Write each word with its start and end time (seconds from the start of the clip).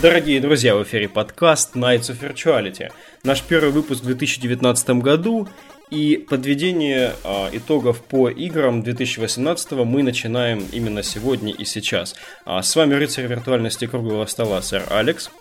Дорогие 0.00 0.40
друзья, 0.40 0.76
в 0.76 0.84
эфире 0.84 1.08
подкаст 1.08 1.74
Nights 1.74 2.12
of 2.12 2.20
Virtuality. 2.20 2.92
Наш 3.24 3.42
первый 3.42 3.72
выпуск 3.72 4.02
в 4.02 4.06
2019 4.06 4.90
году 4.90 5.48
и 5.90 6.16
подведение 6.18 7.14
а, 7.24 7.48
итогов 7.52 8.00
по 8.02 8.28
играм 8.28 8.84
2018 8.84 9.72
мы 9.72 10.04
начинаем 10.04 10.64
именно 10.70 11.02
сегодня 11.02 11.52
и 11.52 11.64
сейчас. 11.64 12.14
А, 12.44 12.62
с 12.62 12.76
вами 12.76 12.94
рыцарь 12.94 13.26
виртуальности 13.26 13.88
круглого 13.88 14.26
стола, 14.26 14.62
сэр 14.62 14.84
Алекс. 14.88 15.32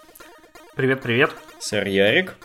Привет-привет. 0.75 1.35
Сэр 1.59 1.85
Ярик. 1.85 2.35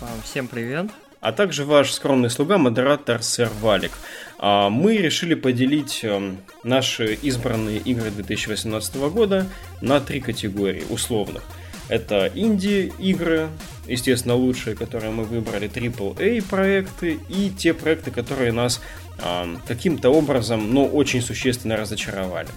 А, 0.00 0.08
всем 0.24 0.48
привет. 0.48 0.86
А 1.22 1.30
также 1.30 1.64
ваш 1.64 1.92
скромный 1.92 2.30
слуга, 2.30 2.58
модератор 2.58 3.22
сэр 3.22 3.48
Валик. 3.60 3.92
А, 4.38 4.70
мы 4.70 4.96
решили 4.96 5.34
поделить 5.34 6.00
эм, 6.02 6.38
наши 6.64 7.14
избранные 7.14 7.78
игры 7.78 8.10
2018 8.10 8.96
года 8.96 9.46
на 9.80 10.00
три 10.00 10.20
категории 10.20 10.82
условных. 10.90 11.44
Это 11.88 12.28
инди-игры, 12.34 13.50
естественно, 13.86 14.34
лучшие, 14.34 14.74
которые 14.74 15.12
мы 15.12 15.22
выбрали, 15.22 15.70
AAA 15.70 16.42
проекты 16.42 17.20
и 17.28 17.50
те 17.50 17.72
проекты, 17.72 18.10
которые 18.10 18.50
нас 18.50 18.82
э, 19.18 19.56
каким-то 19.68 20.10
образом, 20.10 20.74
но 20.74 20.86
очень 20.86 21.22
существенно 21.22 21.76
разочаровали. 21.76 22.48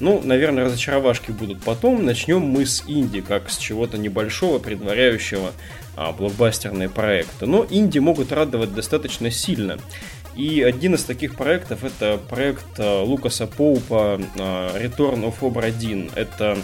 Ну, 0.00 0.20
наверное, 0.22 0.64
разочаровашки 0.64 1.30
будут 1.30 1.62
потом. 1.62 2.04
Начнем 2.04 2.40
мы 2.40 2.66
с 2.66 2.84
инди, 2.86 3.20
как 3.20 3.50
с 3.50 3.58
чего-то 3.58 3.96
небольшого, 3.96 4.58
предваряющего 4.58 5.52
а, 5.96 6.12
блокбастерные 6.12 6.88
проекты. 6.88 7.46
Но 7.46 7.66
инди 7.68 7.98
могут 7.98 8.32
радовать 8.32 8.74
достаточно 8.74 9.30
сильно. 9.30 9.78
И 10.36 10.62
один 10.62 10.94
из 10.94 11.04
таких 11.04 11.36
проектов 11.36 11.84
это 11.84 12.18
проект 12.28 12.66
э, 12.78 13.02
Лукаса 13.02 13.46
Поупа 13.46 14.20
э, 14.20 14.38
Return 14.38 15.22
of 15.22 15.38
Obra 15.40 15.72
Dinn. 15.72 16.10
Это 16.16 16.58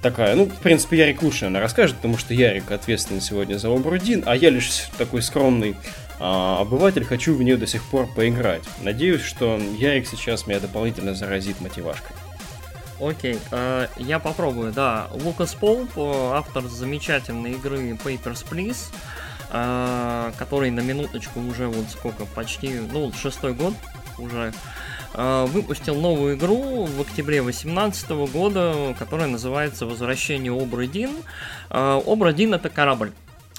такая, 0.00 0.34
ну, 0.34 0.46
в 0.46 0.60
принципе, 0.60 0.96
Ярик 0.98 1.22
лучше 1.22 1.46
она 1.46 1.60
расскажет, 1.60 1.96
потому 1.96 2.16
что 2.16 2.32
Ярик 2.32 2.70
ответственен 2.70 3.20
сегодня 3.20 3.56
за 3.56 3.68
Обру 3.68 3.98
Дин, 3.98 4.22
а 4.24 4.34
я 4.34 4.48
лишь 4.48 4.88
такой 4.96 5.20
скромный 5.20 5.76
а, 6.18 6.60
обыватель, 6.60 7.04
хочу 7.04 7.34
в 7.34 7.42
нее 7.42 7.56
до 7.56 7.66
сих 7.66 7.84
пор 7.84 8.06
поиграть. 8.06 8.62
Надеюсь, 8.80 9.22
что 9.22 9.60
Ярик 9.78 10.06
сейчас 10.06 10.46
меня 10.46 10.60
дополнительно 10.60 11.14
заразит 11.14 11.60
мотивашкой. 11.60 12.16
Окей, 13.02 13.36
э, 13.50 13.88
я 13.96 14.20
попробую, 14.20 14.72
да. 14.72 15.08
Лукас 15.10 15.54
Поуп, 15.54 15.90
автор 15.96 16.62
замечательной 16.68 17.52
игры 17.52 17.90
Papers, 17.92 18.46
Please, 18.48 18.94
а, 19.50 20.32
который 20.38 20.70
на 20.70 20.80
минуточку 20.80 21.40
уже 21.40 21.66
вот 21.66 21.90
сколько, 21.90 22.26
почти, 22.26 22.78
ну, 22.92 23.12
шестой 23.12 23.54
год 23.54 23.74
уже 24.18 24.54
а, 25.14 25.46
выпустил 25.46 25.96
новую 25.96 26.36
игру 26.36 26.84
в 26.84 27.00
октябре 27.00 27.42
2018 27.42 28.10
года, 28.32 28.94
которая 28.96 29.26
называется 29.26 29.84
«Возвращение 29.84 30.52
Обры-Дин». 30.52 31.10
Обра-Дин— 31.70 32.54
это 32.54 32.68
корабль. 32.68 33.12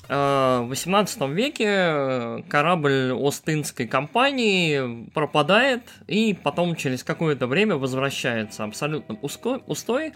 В 0.09 0.65
18 0.67 1.21
веке 1.29 2.43
корабль 2.49 3.13
Остинской 3.13 3.87
компании 3.87 5.09
пропадает 5.13 5.83
и 6.07 6.33
потом 6.33 6.75
через 6.75 7.03
какое-то 7.03 7.47
время 7.47 7.77
возвращается 7.77 8.65
абсолютно 8.65 9.15
пустой. 9.15 10.13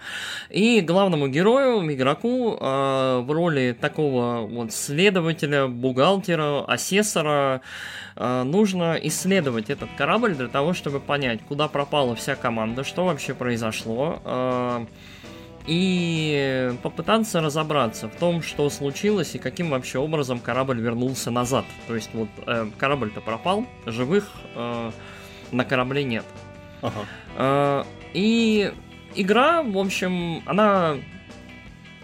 И 0.49 0.81
главному 0.81 1.29
герою, 1.29 1.81
игроку, 1.93 2.57
э, 2.59 3.19
в 3.21 3.31
роли 3.31 3.77
такого 3.79 4.45
вот 4.45 4.73
следователя, 4.73 5.67
бухгалтера, 5.67 6.65
асессора 6.65 7.61
э, 8.17 8.43
нужно 8.43 8.97
исследовать 9.03 9.69
этот 9.69 9.89
корабль 9.97 10.35
для 10.35 10.47
того, 10.49 10.73
чтобы 10.73 10.99
понять, 10.99 11.39
куда 11.47 11.69
пропала 11.69 12.13
вся 12.15 12.35
команда, 12.35 12.83
что 12.83 13.05
вообще 13.05 13.33
произошло 13.33 14.21
э, 14.25 14.85
и 15.67 16.73
попытаться 16.81 17.41
разобраться 17.41 18.07
в 18.07 18.15
том, 18.15 18.41
что 18.41 18.69
случилось 18.69 19.35
и 19.35 19.37
каким 19.37 19.69
вообще 19.69 19.99
образом 19.99 20.39
корабль 20.39 20.79
вернулся 20.79 21.29
назад. 21.29 21.65
То 21.87 21.95
есть 21.95 22.09
вот 22.13 22.29
э, 22.45 22.67
корабль-то 22.77 23.19
пропал, 23.19 23.65
живых 23.85 24.31
э, 24.55 24.91
на 25.51 25.65
корабле 25.65 26.05
нет. 26.05 26.25
Ага. 26.81 27.05
Э, 27.35 27.83
и 28.13 28.71
игра, 29.15 29.61
в 29.61 29.77
общем, 29.77 30.41
она 30.45 30.95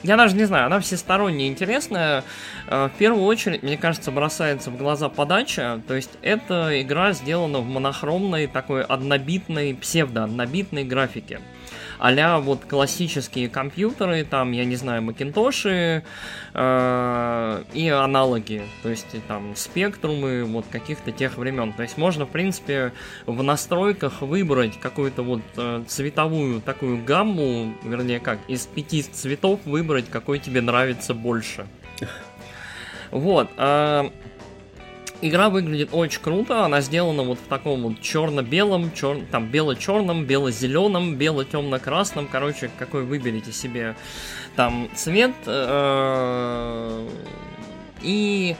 я 0.04 0.18
даже 0.18 0.36
не 0.36 0.44
знаю, 0.44 0.66
она 0.66 0.82
всесторонне 0.82 1.48
интересная. 1.48 2.26
Э, 2.68 2.90
в 2.94 2.98
первую 2.98 3.24
очередь, 3.24 3.64
мне 3.64 3.78
кажется, 3.78 4.12
бросается 4.12 4.70
в 4.70 4.78
глаза 4.78 5.08
подача. 5.08 5.82
То 5.88 5.94
есть, 5.94 6.12
эта 6.22 6.82
игра 6.82 7.14
сделана 7.14 7.60
в 7.60 7.66
монохромной, 7.66 8.48
такой 8.48 8.84
однобитной, 8.84 9.74
псевдо-однобитной 9.74 10.84
графике 10.84 11.40
а 12.06 12.40
вот 12.40 12.66
классические 12.66 13.48
компьютеры, 13.48 14.26
там, 14.26 14.52
я 14.52 14.66
не 14.66 14.76
знаю, 14.76 15.02
Макинтоши 15.04 16.04
э, 16.54 17.64
и 17.74 17.88
аналоги, 17.88 18.64
то 18.82 18.90
есть 18.90 19.08
там 19.30 19.56
спектрумы 19.56 20.44
вот 20.44 20.66
каких-то 20.70 21.14
тех 21.14 21.38
времен. 21.38 21.72
То 21.72 21.84
есть 21.84 21.98
можно, 21.98 22.26
в 22.26 22.30
принципе, 22.30 22.92
в 23.26 23.42
настройках 23.42 24.22
выбрать 24.22 24.78
какую-то 24.82 25.24
вот 25.24 25.42
э, 25.56 25.86
цветовую 25.88 26.60
такую 26.60 27.02
гамму, 27.02 27.74
вернее 27.84 28.20
как, 28.20 28.40
из 28.50 28.66
пяти 28.66 29.02
цветов 29.04 29.62
выбрать, 29.64 30.10
какой 30.10 30.40
тебе 30.40 30.60
нравится 30.60 31.14
больше. 31.14 31.66
Вот. 33.12 33.50
Э, 33.58 34.10
игра 35.28 35.50
выглядит 35.50 35.90
очень 35.92 36.22
круто, 36.22 36.66
она 36.66 36.82
сделана 36.82 37.24
вот 37.24 37.40
в 37.40 37.48
таком 37.48 37.84
вот 37.84 38.02
черно-белом, 38.02 38.92
чер... 38.94 39.20
там 39.32 39.48
бело-черном, 39.48 40.26
бело-зеленом, 40.26 41.16
бело-темно-красном, 41.16 42.28
короче, 42.28 42.70
какой 42.78 43.04
выберите 43.04 43.52
себе 43.52 43.96
там 44.56 44.90
цвет. 44.96 45.34
Э, 45.46 47.08
и 48.02 48.56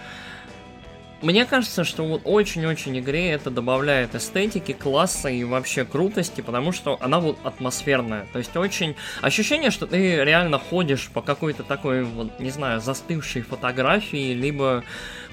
мне 1.24 1.46
кажется, 1.46 1.86
что 1.86 2.04
вот 2.04 2.24
очень-очень 2.26 3.00
игре 3.00 3.32
это 3.32 3.50
добавляет 3.50 4.14
эстетики, 4.14 4.74
класса 4.74 5.30
и 5.30 5.46
вообще 5.46 5.86
крутости, 5.86 6.42
потому 6.42 6.74
что 6.74 6.98
она 7.00 7.22
вот 7.22 7.38
атмосферная. 7.46 8.28
То 8.34 8.40
есть 8.40 8.54
очень... 8.58 8.98
Ощущение, 9.22 9.72
что 9.72 9.88
ты 9.88 10.18
реально 10.18 10.60
ходишь 10.60 11.10
по 11.14 11.22
какой-то 11.22 11.64
такой, 11.64 12.04
вот, 12.04 12.42
не 12.42 12.50
знаю, 12.50 12.82
застывшей 12.82 13.42
фотографии, 13.42 14.34
либо 14.34 14.84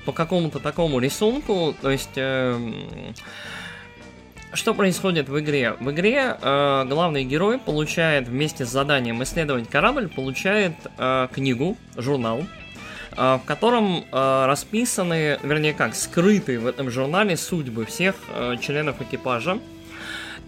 по 0.05 0.13
какому-то 0.13 0.59
такому 0.59 0.99
рисунку, 0.99 1.75
то 1.81 1.91
есть... 1.91 2.11
Э, 2.17 2.59
что 4.53 4.75
происходит 4.75 5.29
в 5.29 5.39
игре? 5.39 5.77
В 5.79 5.93
игре 5.93 6.37
э, 6.41 6.85
главный 6.89 7.23
герой 7.23 7.59
получает 7.59 8.27
вместе 8.27 8.67
с 8.67 8.69
заданием 8.69 9.23
исследовать 9.23 9.69
корабль, 9.69 10.09
получает 10.09 10.73
э, 10.99 11.29
книгу, 11.33 11.77
журнал, 11.97 12.41
э, 13.17 13.35
в 13.37 13.43
котором 13.47 14.05
э, 14.11 14.47
расписаны, 14.47 15.39
вернее 15.45 15.73
как, 15.73 15.95
скрыты 15.95 16.59
в 16.59 16.67
этом 16.67 16.91
журнале 16.91 17.37
судьбы 17.37 17.87
всех 17.87 18.17
э, 18.35 18.57
членов 18.61 19.01
экипажа. 19.01 19.61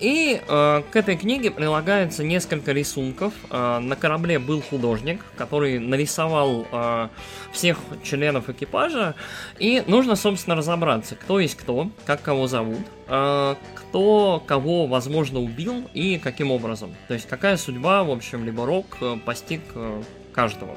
И 0.03 0.43
э, 0.45 0.83
к 0.91 0.97
этой 0.97 1.17
книге 1.17 1.53
прилагается 1.53 2.25
несколько 2.25 2.73
рисунков. 2.73 3.33
Э, 3.51 3.79
на 3.79 3.95
корабле 3.95 4.41
был 4.41 4.61
художник, 4.61 5.25
который 5.37 5.79
нарисовал 5.79 6.67
э, 6.73 7.09
всех 7.53 7.79
членов 8.03 8.51
экипажа. 8.51 9.15
И 9.61 9.85
нужно, 9.87 10.17
собственно, 10.17 10.57
разобраться, 10.57 11.15
кто 11.15 11.39
есть 11.39 11.55
кто, 11.55 11.89
как 12.05 12.21
кого 12.21 12.49
зовут, 12.49 12.81
э, 13.07 13.55
кто 13.77 14.43
кого, 14.45 14.89
возможно, 14.89 15.39
убил 15.39 15.89
и 15.95 16.19
каким 16.19 16.51
образом. 16.51 16.93
То 17.07 17.15
есть 17.15 17.29
какая 17.29 17.57
судьба, 17.57 18.03
в 18.03 18.11
общем, 18.11 18.45
либо 18.45 18.67
рок 18.67 18.99
э, 19.01 19.17
постиг 19.25 19.61
э, 19.77 20.03
каждого. 20.33 20.77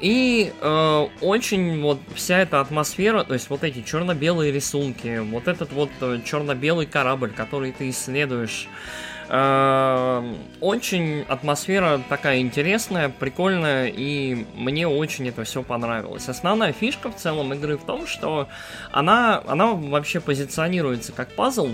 И 0.00 0.52
э, 0.60 1.06
очень 1.20 1.82
вот 1.82 2.00
вся 2.14 2.38
эта 2.38 2.60
атмосфера, 2.60 3.24
то 3.24 3.34
есть 3.34 3.50
вот 3.50 3.64
эти 3.64 3.82
черно-белые 3.82 4.52
рисунки, 4.52 5.18
вот 5.18 5.48
этот 5.48 5.72
вот 5.72 5.90
э, 6.00 6.20
черно-белый 6.24 6.86
корабль, 6.86 7.30
который 7.30 7.72
ты 7.72 7.90
исследуешь, 7.90 8.68
э, 9.28 10.34
очень 10.60 11.22
атмосфера 11.28 12.00
такая 12.08 12.40
интересная, 12.40 13.08
прикольная, 13.08 13.92
и 13.94 14.46
мне 14.54 14.86
очень 14.88 15.28
это 15.28 15.44
все 15.44 15.62
понравилось. 15.62 16.28
Основная 16.28 16.72
фишка 16.72 17.10
в 17.10 17.16
целом 17.16 17.52
игры 17.54 17.76
в 17.76 17.84
том, 17.84 18.06
что 18.06 18.48
она, 18.92 19.42
она 19.46 19.72
вообще 19.72 20.20
позиционируется 20.20 21.12
как 21.12 21.34
пазл. 21.34 21.70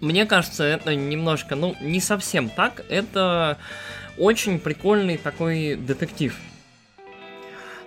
Мне 0.00 0.26
кажется, 0.26 0.64
это 0.64 0.94
немножко, 0.94 1.56
ну, 1.56 1.76
не 1.80 2.00
совсем 2.00 2.48
так. 2.48 2.84
Это 2.88 3.58
очень 4.16 4.58
прикольный 4.58 5.18
такой 5.18 5.76
детектив. 5.76 6.36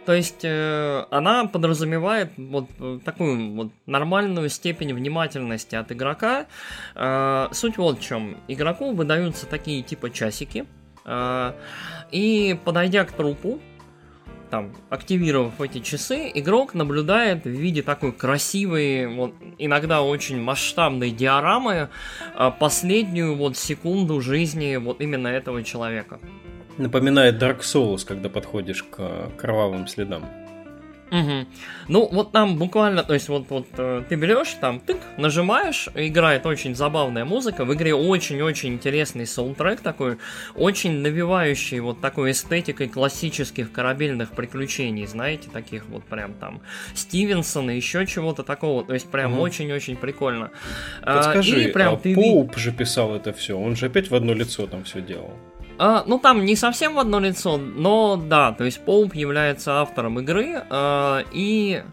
То 0.06 0.14
есть 0.14 0.44
э, 0.44 1.06
она 1.12 1.46
подразумевает 1.46 2.32
вот 2.36 2.68
такую 3.06 3.54
вот 3.54 3.72
нормальную 3.86 4.50
степень 4.50 4.94
внимательности 4.94 5.76
от 5.76 5.92
игрока. 5.92 6.46
Э, 6.96 7.48
суть 7.52 7.78
вот 7.78 8.00
в 8.00 8.02
чем. 8.02 8.38
Игроку 8.48 8.92
выдаются 8.92 9.46
такие 9.46 9.82
типа 9.82 10.10
часики. 10.10 10.66
Э, 11.06 11.54
и 12.12 12.60
подойдя 12.66 13.06
к 13.06 13.14
трупу, 13.14 13.60
там, 14.54 14.70
активировав 14.92 15.60
эти 15.62 15.80
часы, 15.80 16.32
игрок 16.32 16.76
наблюдает 16.76 17.46
в 17.46 17.50
виде 17.50 17.82
такой 17.82 18.12
красивой, 18.12 19.08
вот, 19.08 19.34
иногда 19.58 20.04
очень 20.04 20.40
масштабной 20.40 21.10
диорамы 21.10 21.90
э, 22.38 22.52
последнюю 22.60 23.36
вот 23.36 23.58
секунду 23.58 24.22
жизни 24.22 24.76
вот 24.76 25.02
именно 25.02 25.28
этого 25.28 25.64
человека. 25.64 26.20
Напоминает 26.78 27.42
Dark 27.42 27.62
Souls, 27.62 28.06
когда 28.06 28.30
подходишь 28.30 28.84
к 28.84 29.32
кровавым 29.38 29.88
следам. 29.88 30.24
Угу. 31.14 31.46
Ну, 31.90 32.10
вот 32.12 32.32
там 32.32 32.58
буквально, 32.58 33.04
то 33.04 33.14
есть 33.14 33.30
вот, 33.30 33.46
вот 33.50 33.68
э, 33.78 34.04
ты 34.10 34.16
берешь, 34.16 34.56
там, 34.60 34.80
тык, 34.80 34.98
нажимаешь, 35.18 35.88
играет 35.94 36.48
очень 36.48 36.76
забавная 36.76 37.24
музыка, 37.24 37.66
в 37.66 37.74
игре 37.76 37.94
очень-очень 37.94 38.74
интересный 38.74 39.28
саундтрек 39.28 39.82
такой, 39.82 40.18
очень 40.56 41.02
навевающий 41.02 41.80
вот 41.82 42.02
такой 42.02 42.32
эстетикой 42.32 42.90
классических 42.90 43.72
корабельных 43.72 44.32
приключений, 44.32 45.06
знаете, 45.06 45.50
таких 45.54 45.86
вот 45.86 46.04
прям 46.04 46.34
там 46.34 46.62
Стивенсона, 46.96 47.70
еще 47.72 48.08
чего-то 48.08 48.42
такого, 48.42 48.84
то 48.84 48.96
есть 48.96 49.08
прям 49.12 49.40
очень-очень 49.40 49.94
угу. 49.94 50.02
прикольно. 50.02 50.50
А, 51.04 51.18
Подскажи, 51.18 51.66
И 51.66 51.72
прям 51.72 51.94
а 51.94 51.98
ты... 51.98 52.16
Поуп 52.16 52.58
же 52.58 52.72
писал 52.72 53.16
это 53.16 53.34
все, 53.34 53.56
он 53.56 53.76
же 53.76 53.86
опять 53.86 54.10
в 54.10 54.16
одно 54.16 54.34
лицо 54.34 54.66
там 54.66 54.84
все 54.84 55.00
делал. 55.00 55.34
А, 55.78 56.04
ну, 56.06 56.20
там 56.20 56.46
не 56.46 56.56
совсем 56.56 56.96
в 56.96 57.00
одно 57.00 57.20
лицо, 57.20 57.58
но 57.58 58.16
да, 58.16 58.52
то 58.52 58.64
есть 58.64 58.84
Поуп 58.86 59.16
является 59.16 59.82
автором 59.82 60.20
игры, 60.20 60.64
а, 60.70 61.24
и, 61.32 61.84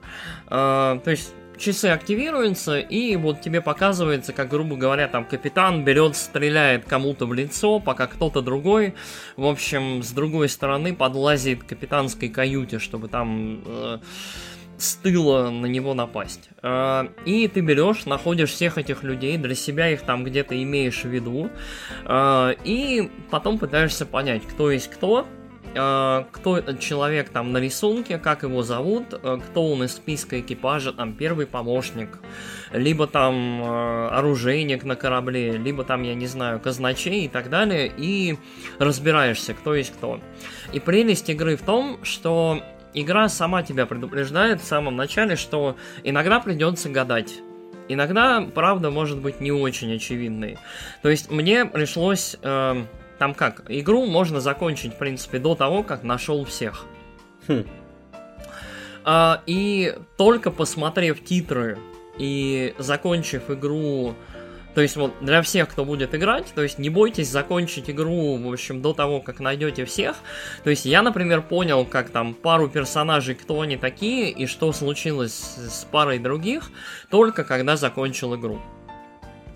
а, 0.49 0.99
то 0.99 1.11
есть, 1.11 1.33
часы 1.61 1.87
активируются, 1.87 2.79
и 2.79 3.17
вот 3.17 3.41
тебе 3.41 3.61
показывается, 3.61 4.33
как, 4.33 4.49
грубо 4.49 4.77
говоря, 4.77 5.09
там 5.09 5.25
капитан 5.25 5.85
берет, 5.85 6.17
стреляет 6.17 6.85
кому-то 6.87 7.27
в 7.27 7.35
лицо, 7.35 7.79
пока 7.79 8.07
кто-то 8.07 8.41
другой, 8.41 8.95
в 9.37 9.47
общем, 9.47 10.03
с 10.03 10.11
другой 10.11 10.49
стороны 10.49 10.95
подлазит 10.95 11.63
к 11.63 11.69
капитанской 11.69 12.29
каюте, 12.29 12.79
чтобы 12.79 13.09
там... 13.09 13.63
Э, 13.65 13.99
с 14.81 14.95
тыла 14.97 15.51
на 15.51 15.67
него 15.67 15.95
напасть. 15.95 16.49
А, 16.63 17.13
и 17.25 17.47
ты 17.49 17.61
берешь, 17.61 18.07
находишь 18.07 18.51
всех 18.51 18.79
этих 18.79 19.03
людей, 19.03 19.37
для 19.37 19.55
себя 19.55 19.91
их 19.91 20.03
там 20.03 20.25
где-то 20.25 20.61
имеешь 20.63 21.03
в 21.03 21.09
виду, 21.09 21.51
а, 22.07 22.51
и 22.65 23.11
потом 23.31 23.59
пытаешься 23.59 24.07
понять, 24.07 24.43
кто 24.47 24.71
есть 24.71 24.89
кто, 24.91 25.27
а, 25.77 26.27
кто 26.33 26.57
этот 26.57 26.81
человек 26.81 27.29
там 27.29 27.53
на 27.53 27.59
рисунке, 27.59 28.17
как 28.19 28.43
его 28.43 28.63
зовут, 28.63 29.15
кто 29.15 29.71
он 29.71 29.85
из 29.85 29.93
списка 29.93 30.41
экипажа, 30.41 30.93
там 30.93 31.13
первый 31.13 31.47
помощник, 31.47 32.19
либо 32.73 33.07
там 33.07 33.63
оружейник 33.63 34.85
на 34.85 34.97
корабле, 34.97 35.59
либо 35.59 35.85
там, 35.85 36.03
я 36.03 36.15
не 36.15 36.27
знаю, 36.27 36.59
казначей 36.59 37.27
и 37.27 37.29
так 37.29 37.51
далее, 37.51 37.93
и 37.95 38.39
разбираешься, 38.79 39.53
кто 39.53 39.75
есть 39.75 39.93
кто. 39.93 40.21
И 40.73 40.81
прелесть 40.81 41.29
игры 41.29 41.57
в 41.57 41.63
том, 41.63 42.03
что 42.03 42.63
игра 42.95 43.29
сама 43.29 43.63
тебя 43.63 43.87
предупреждает 43.87 44.61
в 44.61 44.65
самом 44.65 44.97
начале, 44.97 45.37
что 45.37 45.77
иногда 46.05 46.41
придется 46.41 46.89
гадать. 46.89 47.41
Иногда, 47.89 48.41
правда, 48.55 48.91
может 48.91 49.19
быть 49.19 49.41
не 49.41 49.51
очень 49.51 49.95
очевидной. 49.95 50.59
То 51.03 51.09
есть 51.09 51.31
мне 51.31 51.65
пришлось... 51.65 52.37
Э, 52.43 52.85
там 53.19 53.35
как, 53.35 53.65
игру 53.69 54.07
можно 54.07 54.41
закончить, 54.41 54.95
в 54.95 54.97
принципе, 54.97 55.39
до 55.39 55.55
того, 55.55 55.83
как 55.83 56.05
нашел 56.05 56.45
всех. 56.47 56.87
Хм. 57.49 57.65
А, 59.05 59.43
и 59.45 59.95
только 60.17 60.51
посмотрев 60.51 61.23
титры 61.23 61.79
и 62.17 62.75
закончив 62.79 63.51
игру 63.51 64.15
то 64.81 64.83
есть 64.83 64.97
вот 64.97 65.13
для 65.21 65.43
всех, 65.43 65.69
кто 65.69 65.85
будет 65.85 66.15
играть, 66.15 66.55
то 66.55 66.63
есть 66.63 66.79
не 66.79 66.89
бойтесь 66.89 67.29
закончить 67.29 67.91
игру, 67.91 68.39
в 68.39 68.51
общем, 68.51 68.81
до 68.81 68.95
того, 68.95 69.21
как 69.21 69.39
найдете 69.39 69.85
всех. 69.85 70.17
То 70.65 70.71
есть 70.71 70.87
я, 70.87 71.03
например, 71.03 71.43
понял, 71.43 71.85
как 71.85 72.09
там 72.09 72.33
пару 72.33 72.67
персонажей, 72.67 73.35
кто 73.35 73.61
они 73.61 73.77
такие 73.77 74.31
и 74.31 74.47
что 74.47 74.73
случилось 74.73 75.35
с 75.35 75.85
парой 75.85 76.19
других, 76.19 76.71
только 77.11 77.45
когда 77.45 77.77
закончил 77.77 78.35
игру. 78.37 78.59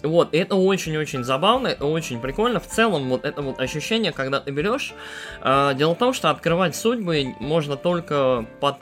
Вот, 0.03 0.35
это 0.35 0.57
очень-очень 0.57 1.25
забавно, 1.25 1.69
это 1.69 1.87
очень 1.87 2.21
прикольно. 2.21 2.61
В 2.61 2.67
целом, 2.67 3.09
вот 3.09 3.25
это 3.25 3.41
вот 3.41 3.59
ощущение, 3.61 4.13
когда 4.13 4.41
ты 4.41 4.51
берешь. 4.51 4.93
Э, 5.41 5.73
дело 5.75 5.95
в 5.95 5.99
том, 5.99 6.13
что 6.13 6.29
открывать 6.29 6.77
судьбы 6.77 7.35
можно 7.41 7.79
только 7.79 8.45
под, 8.61 8.77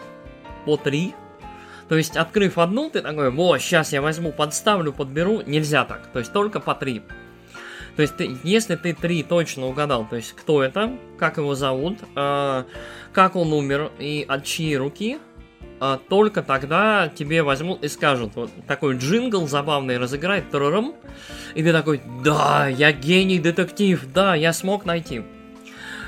по 0.64 0.76
три 0.76 1.14
то 1.92 1.98
есть, 1.98 2.16
открыв 2.16 2.56
одну, 2.56 2.88
ты 2.88 3.02
такой, 3.02 3.30
во, 3.30 3.58
сейчас 3.58 3.92
я 3.92 4.00
возьму, 4.00 4.32
подставлю, 4.32 4.94
подберу. 4.94 5.42
Нельзя 5.44 5.84
так. 5.84 6.06
То 6.06 6.20
есть, 6.20 6.32
только 6.32 6.58
по 6.58 6.74
три. 6.74 7.02
То 7.96 8.00
есть, 8.00 8.16
ты, 8.16 8.34
если 8.44 8.76
ты 8.76 8.94
три 8.94 9.22
точно 9.22 9.66
угадал, 9.66 10.06
то 10.08 10.16
есть, 10.16 10.32
кто 10.32 10.62
это, 10.62 10.96
как 11.18 11.36
его 11.36 11.54
зовут, 11.54 11.98
э, 12.16 12.64
как 13.12 13.36
он 13.36 13.52
умер 13.52 13.92
и 13.98 14.24
от 14.26 14.42
чьей 14.46 14.78
руки, 14.78 15.18
э, 15.82 15.98
только 16.08 16.42
тогда 16.42 17.12
тебе 17.14 17.42
возьмут 17.42 17.84
и 17.84 17.88
скажут, 17.88 18.36
вот 18.36 18.50
такой 18.66 18.96
джингл 18.96 19.46
забавный 19.46 19.98
разыграет, 19.98 20.50
трором, 20.50 20.94
и 21.54 21.62
ты 21.62 21.72
такой, 21.72 22.00
да, 22.24 22.68
я 22.68 22.92
гений 22.92 23.38
детектив, 23.38 24.02
да, 24.14 24.34
я 24.34 24.54
смог 24.54 24.86
найти. 24.86 25.24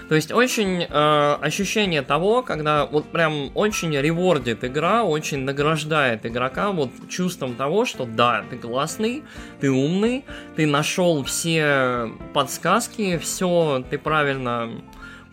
То 0.08 0.14
есть 0.14 0.32
очень 0.32 0.82
э, 0.82 1.36
ощущение 1.40 2.02
того, 2.02 2.42
когда 2.42 2.84
вот 2.84 3.10
прям 3.10 3.50
очень 3.54 3.96
ревордит 3.96 4.62
игра, 4.64 5.02
очень 5.04 5.40
награждает 5.40 6.26
игрока 6.26 6.72
вот 6.72 6.90
чувством 7.08 7.54
того, 7.54 7.84
что 7.84 8.04
да, 8.04 8.44
ты 8.50 8.56
классный, 8.56 9.22
ты 9.60 9.70
умный, 9.70 10.24
ты 10.56 10.66
нашел 10.66 11.24
все 11.24 12.10
подсказки, 12.34 13.16
все 13.18 13.82
ты 13.88 13.98
правильно 13.98 14.70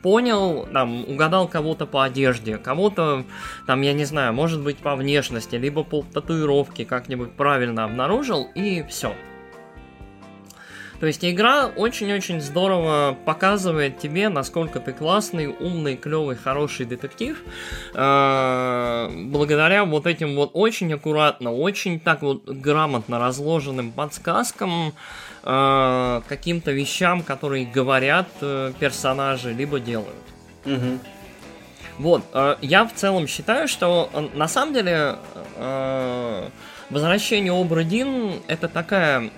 понял, 0.02 0.68
там, 0.72 1.04
угадал 1.08 1.48
кого-то 1.48 1.86
по 1.86 2.04
одежде, 2.04 2.58
кого-то, 2.58 3.26
там, 3.68 3.82
я 3.82 3.94
не 3.94 4.06
знаю, 4.06 4.34
может 4.34 4.62
быть, 4.62 4.78
по 4.78 4.96
внешности, 4.96 5.56
либо 5.56 5.84
по 5.84 6.04
татуировке 6.04 6.86
как-нибудь 6.86 7.34
правильно 7.34 7.84
обнаружил, 7.84 8.48
и 8.56 8.84
все. 8.90 9.14
То 11.02 11.08
есть 11.08 11.26
игра 11.26 11.66
очень-очень 11.66 12.40
здорово 12.42 13.18
показывает 13.26 13.98
тебе, 13.98 14.30
насколько 14.30 14.80
ты 14.80 14.94
классный, 14.94 15.48
умный, 15.48 15.98
клевый, 15.98 16.36
хороший 16.36 16.86
детектив. 16.86 17.44
Э, 17.96 19.10
благодаря 19.12 19.84
вот 19.84 20.06
этим 20.06 20.36
вот 20.36 20.52
очень 20.54 20.94
аккуратно, 20.94 21.52
очень 21.52 22.00
так 22.00 22.22
вот 22.22 22.48
грамотно 22.48 23.18
разложенным 23.18 23.92
подсказкам, 23.92 24.94
э, 25.44 26.22
каким-то 26.28 26.72
вещам, 26.72 27.24
которые 27.24 27.66
говорят 27.66 28.28
э, 28.42 28.72
персонажи, 28.80 29.54
либо 29.54 29.80
делают. 29.80 30.14
Угу. 30.66 31.00
Вот, 31.98 32.24
я 32.62 32.86
в 32.86 32.94
целом 32.94 33.28
считаю, 33.28 33.68
что 33.68 34.10
на 34.34 34.48
самом 34.48 34.74
деле 34.74 35.18
возвращение 36.90 37.52
Обры 37.52 37.84
Дин 37.84 38.36
это 38.48 38.68
такая 38.68 39.30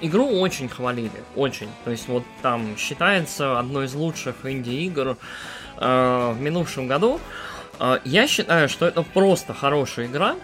Игру 0.00 0.26
очень 0.40 0.68
хвалили, 0.68 1.10
очень. 1.36 1.68
То 1.84 1.90
есть 1.90 2.08
вот 2.08 2.24
там 2.42 2.76
считается 2.76 3.58
одной 3.58 3.86
из 3.86 3.94
лучших 3.94 4.34
инди-игр 4.44 5.16
э, 5.76 6.32
в 6.32 6.40
минувшем 6.40 6.86
году. 6.86 7.20
Э, 7.78 7.98
я 8.04 8.26
считаю, 8.26 8.68
что 8.68 8.86
это 8.86 9.02
просто 9.02 9.52
хорошая 9.52 10.06
игра, 10.06 10.36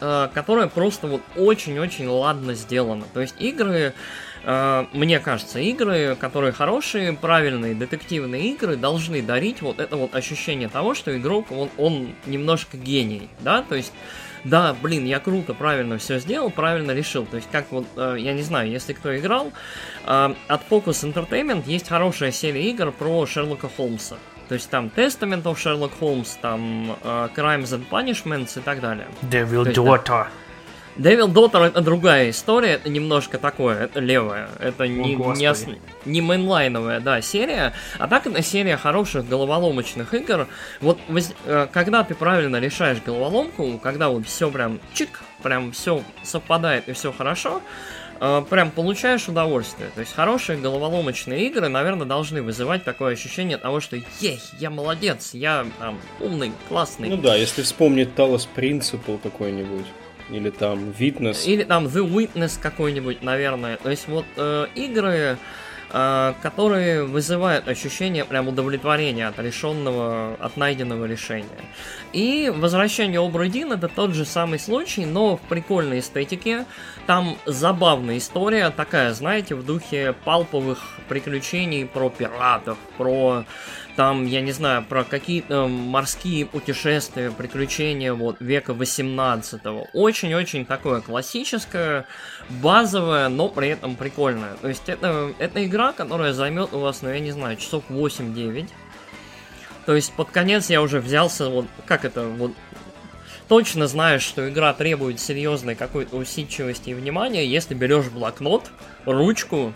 э, 0.00 0.28
которая 0.34 0.68
просто 0.68 1.06
вот 1.06 1.22
очень-очень 1.36 2.08
ладно 2.08 2.54
сделана. 2.54 3.04
То 3.12 3.20
есть 3.20 3.36
игры, 3.38 3.94
э, 4.44 4.86
мне 4.92 5.20
кажется, 5.20 5.60
игры, 5.60 6.16
которые 6.18 6.52
хорошие, 6.52 7.12
правильные 7.12 7.74
детективные 7.74 8.52
игры, 8.52 8.76
должны 8.76 9.22
дарить 9.22 9.62
вот 9.62 9.78
это 9.78 9.96
вот 9.96 10.14
ощущение 10.14 10.68
того, 10.68 10.94
что 10.94 11.16
игрок, 11.16 11.52
он, 11.52 11.70
он 11.78 12.14
немножко 12.26 12.76
гений, 12.76 13.28
да, 13.40 13.62
то 13.62 13.76
есть 13.76 13.92
да, 14.44 14.74
блин, 14.80 15.04
я 15.04 15.20
круто, 15.20 15.54
правильно 15.54 15.98
все 15.98 16.18
сделал, 16.18 16.50
правильно 16.50 16.92
решил. 16.92 17.26
То 17.26 17.36
есть, 17.36 17.48
как 17.50 17.72
вот, 17.72 17.86
э, 17.96 18.16
я 18.18 18.32
не 18.34 18.42
знаю, 18.42 18.70
если 18.70 18.92
кто 18.92 19.16
играл, 19.16 19.52
э, 20.06 20.34
от 20.48 20.60
Focus 20.70 21.12
Entertainment 21.12 21.64
есть 21.66 21.88
хорошая 21.88 22.30
серия 22.30 22.70
игр 22.70 22.92
про 22.92 23.26
Шерлока 23.26 23.68
Холмса. 23.74 24.16
То 24.48 24.54
есть 24.54 24.68
там 24.68 24.90
Testament 24.94 25.44
of 25.44 25.54
Sherlock 25.54 25.92
Holmes, 26.00 26.36
там 26.40 26.96
э, 27.02 27.28
Crimes 27.34 27.70
and 27.70 27.88
Punishments 27.88 28.58
и 28.58 28.62
так 28.62 28.80
далее. 28.80 29.06
Devil 29.22 29.72
Daughter. 29.72 30.04
Да, 30.06 30.28
Devil 30.96 31.32
Daughter 31.32 31.64
это 31.64 31.80
другая 31.80 32.30
история, 32.30 32.74
это 32.74 32.88
немножко 32.88 33.38
такое, 33.38 33.84
это 33.84 33.98
левая, 33.98 34.48
это 34.60 34.86
не, 34.86 35.14
не, 35.14 35.50
ос... 35.50 35.66
не 36.04 36.20
мейнлайновая, 36.20 37.00
да, 37.00 37.20
серия, 37.20 37.72
а 37.98 38.06
так 38.06 38.26
это 38.26 38.42
серия 38.42 38.76
хороших 38.76 39.28
головоломочных 39.28 40.14
игр. 40.14 40.46
Вот 40.80 40.98
э, 41.46 41.66
когда 41.72 42.04
ты 42.04 42.14
правильно 42.14 42.58
решаешь 42.60 42.98
головоломку, 43.04 43.78
когда 43.78 44.08
вот 44.08 44.26
все 44.26 44.50
прям 44.50 44.78
чик, 44.92 45.20
прям 45.42 45.72
все 45.72 46.02
совпадает 46.22 46.88
и 46.88 46.92
все 46.92 47.12
хорошо, 47.12 47.60
э, 48.20 48.44
прям 48.48 48.70
получаешь 48.70 49.28
удовольствие. 49.28 49.90
То 49.96 50.00
есть 50.00 50.14
хорошие 50.14 50.60
головоломочные 50.60 51.48
игры, 51.48 51.66
наверное, 51.68 52.06
должны 52.06 52.40
вызывать 52.40 52.84
такое 52.84 53.14
ощущение 53.14 53.58
того, 53.58 53.80
что 53.80 53.96
ей, 54.20 54.40
я 54.60 54.70
молодец, 54.70 55.30
я 55.34 55.66
там 55.80 55.98
умный, 56.20 56.52
классный. 56.68 57.08
Ну 57.08 57.16
да, 57.16 57.34
если 57.34 57.62
вспомнить 57.62 58.10
Talos 58.14 58.46
Principle 58.54 59.18
какой-нибудь. 59.20 59.86
Или 60.30 60.50
там 60.50 60.90
Witness. 60.98 61.44
Или 61.46 61.64
там 61.64 61.86
The 61.86 62.08
Witness 62.08 62.58
какой-нибудь, 62.60 63.22
наверное. 63.22 63.76
То 63.76 63.90
есть 63.90 64.08
вот 64.08 64.24
э, 64.36 64.66
игры, 64.74 65.36
э, 65.90 66.34
которые 66.42 67.04
вызывают 67.04 67.68
ощущение 67.68 68.24
прям 68.24 68.48
удовлетворения 68.48 69.28
от 69.28 69.38
решенного, 69.38 70.34
от 70.40 70.56
найденного 70.56 71.04
решения. 71.04 71.48
И 72.12 72.50
возвращение 72.54 73.20
Обрудин 73.20 73.72
это 73.72 73.88
тот 73.88 74.14
же 74.14 74.24
самый 74.24 74.58
случай, 74.58 75.04
но 75.04 75.36
в 75.36 75.42
прикольной 75.42 75.98
эстетике. 75.98 76.64
Там 77.06 77.36
забавная 77.44 78.16
история, 78.16 78.70
такая, 78.70 79.12
знаете, 79.12 79.54
в 79.54 79.64
духе 79.64 80.14
палповых 80.24 80.78
приключений 81.08 81.84
про 81.84 82.08
пиратов, 82.08 82.78
про 82.96 83.44
там, 83.96 84.26
я 84.26 84.40
не 84.40 84.52
знаю, 84.52 84.84
про 84.84 85.04
какие-то 85.04 85.68
морские 85.68 86.46
путешествия, 86.46 87.30
приключения 87.30 88.12
вот 88.12 88.40
века 88.40 88.72
18-го. 88.72 89.88
Очень-очень 89.92 90.66
такое 90.66 91.00
классическое, 91.00 92.06
базовое, 92.48 93.28
но 93.28 93.48
при 93.48 93.68
этом 93.68 93.94
прикольное. 93.94 94.54
То 94.60 94.68
есть 94.68 94.88
это, 94.88 95.32
это 95.38 95.64
игра, 95.64 95.92
которая 95.92 96.32
займет 96.32 96.74
у 96.74 96.80
вас, 96.80 97.02
ну 97.02 97.10
я 97.10 97.20
не 97.20 97.30
знаю, 97.30 97.56
часов 97.56 97.84
8-9. 97.88 98.68
То 99.86 99.94
есть 99.94 100.12
под 100.14 100.30
конец 100.30 100.70
я 100.70 100.82
уже 100.82 101.00
взялся, 101.00 101.48
вот 101.48 101.66
как 101.86 102.04
это, 102.04 102.26
вот 102.26 102.52
точно 103.48 103.86
знаешь, 103.86 104.22
что 104.22 104.48
игра 104.48 104.72
требует 104.72 105.20
серьезной 105.20 105.74
какой-то 105.74 106.16
усидчивости 106.16 106.90
и 106.90 106.94
внимания, 106.94 107.46
если 107.46 107.74
берешь 107.74 108.06
блокнот, 108.06 108.70
ручку 109.04 109.72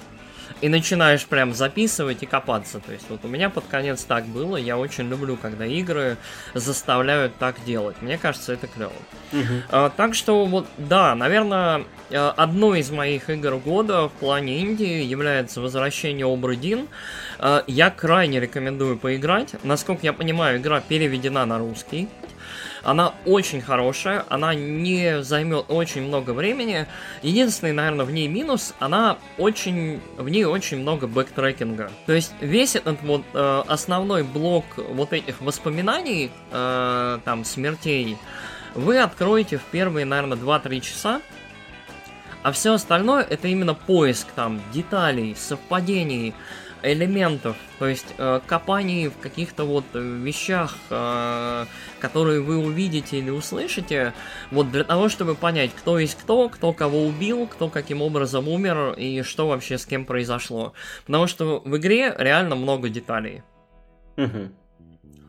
и 0.60 0.68
начинаешь 0.68 1.26
прям 1.26 1.54
записывать 1.54 2.22
и 2.22 2.26
копаться. 2.26 2.80
То 2.80 2.92
есть 2.92 3.06
вот 3.08 3.24
у 3.24 3.28
меня 3.28 3.50
под 3.50 3.64
конец 3.66 4.04
так 4.04 4.26
было. 4.26 4.56
Я 4.56 4.78
очень 4.78 5.08
люблю, 5.08 5.36
когда 5.36 5.66
игры 5.66 6.16
заставляют 6.54 7.36
так 7.36 7.56
делать. 7.64 7.96
Мне 8.00 8.18
кажется, 8.18 8.52
это 8.52 8.66
клево. 8.66 8.92
Угу. 9.32 9.42
А, 9.70 9.90
так 9.90 10.14
что 10.14 10.46
вот, 10.46 10.66
да, 10.78 11.14
наверное, 11.14 11.84
э, 12.10 12.16
одной 12.36 12.80
из 12.80 12.90
моих 12.90 13.30
игр 13.30 13.56
года 13.56 14.08
в 14.08 14.12
плане 14.12 14.58
Индии 14.60 15.02
является 15.02 15.60
возвращение 15.60 16.26
Обрудин. 16.26 16.88
А, 17.38 17.64
я 17.66 17.90
крайне 17.90 18.40
рекомендую 18.40 18.98
поиграть. 18.98 19.54
Насколько 19.64 20.06
я 20.06 20.12
понимаю, 20.12 20.58
игра 20.58 20.80
переведена 20.80 21.46
на 21.46 21.58
русский. 21.58 22.08
Она 22.82 23.14
очень 23.26 23.60
хорошая, 23.60 24.24
она 24.28 24.54
не 24.54 25.22
займет 25.22 25.66
очень 25.68 26.02
много 26.02 26.30
времени. 26.30 26.86
Единственный, 27.22 27.72
наверное, 27.72 28.04
в 28.04 28.12
ней 28.12 28.28
минус, 28.28 28.74
она 28.78 29.18
очень, 29.36 30.00
в 30.16 30.28
ней 30.28 30.44
очень 30.44 30.78
много 30.78 31.06
бэктрекинга. 31.06 31.90
То 32.06 32.12
есть 32.12 32.32
весь 32.40 32.76
этот 32.76 33.02
вот 33.02 33.22
э, 33.34 33.62
основной 33.66 34.22
блок 34.22 34.64
вот 34.76 35.12
этих 35.12 35.40
воспоминаний, 35.40 36.30
э, 36.50 37.18
там, 37.24 37.44
смертей, 37.44 38.16
вы 38.74 38.98
откроете 38.98 39.58
в 39.58 39.62
первые, 39.64 40.06
наверное, 40.06 40.38
2-3 40.38 40.80
часа. 40.80 41.20
А 42.42 42.52
все 42.52 42.74
остальное 42.74 43.22
это 43.22 43.48
именно 43.48 43.74
поиск 43.74 44.28
там 44.34 44.60
деталей, 44.72 45.34
совпадений, 45.36 46.34
элементов, 46.82 47.56
то 47.78 47.86
есть 47.86 48.14
э, 48.18 48.40
копаний 48.46 49.08
в 49.08 49.18
каких-то 49.18 49.64
вот 49.64 49.84
э, 49.94 50.00
вещах, 50.00 50.76
э, 50.90 51.66
которые 52.00 52.40
вы 52.40 52.58
увидите 52.58 53.18
или 53.18 53.30
услышите, 53.30 54.14
вот 54.50 54.70
для 54.70 54.84
того, 54.84 55.08
чтобы 55.08 55.34
понять, 55.34 55.70
кто 55.74 55.98
есть 55.98 56.16
кто, 56.16 56.48
кто 56.48 56.72
кого 56.72 57.04
убил, 57.04 57.46
кто 57.46 57.68
каким 57.68 58.02
образом 58.02 58.48
умер 58.48 58.94
и 58.94 59.22
что 59.22 59.48
вообще 59.48 59.78
с 59.78 59.86
кем 59.86 60.04
произошло. 60.04 60.72
Потому 61.06 61.26
что 61.26 61.60
в 61.64 61.76
игре 61.76 62.14
реально 62.18 62.56
много 62.56 62.88
деталей. 62.88 63.42
Угу. 64.16 64.50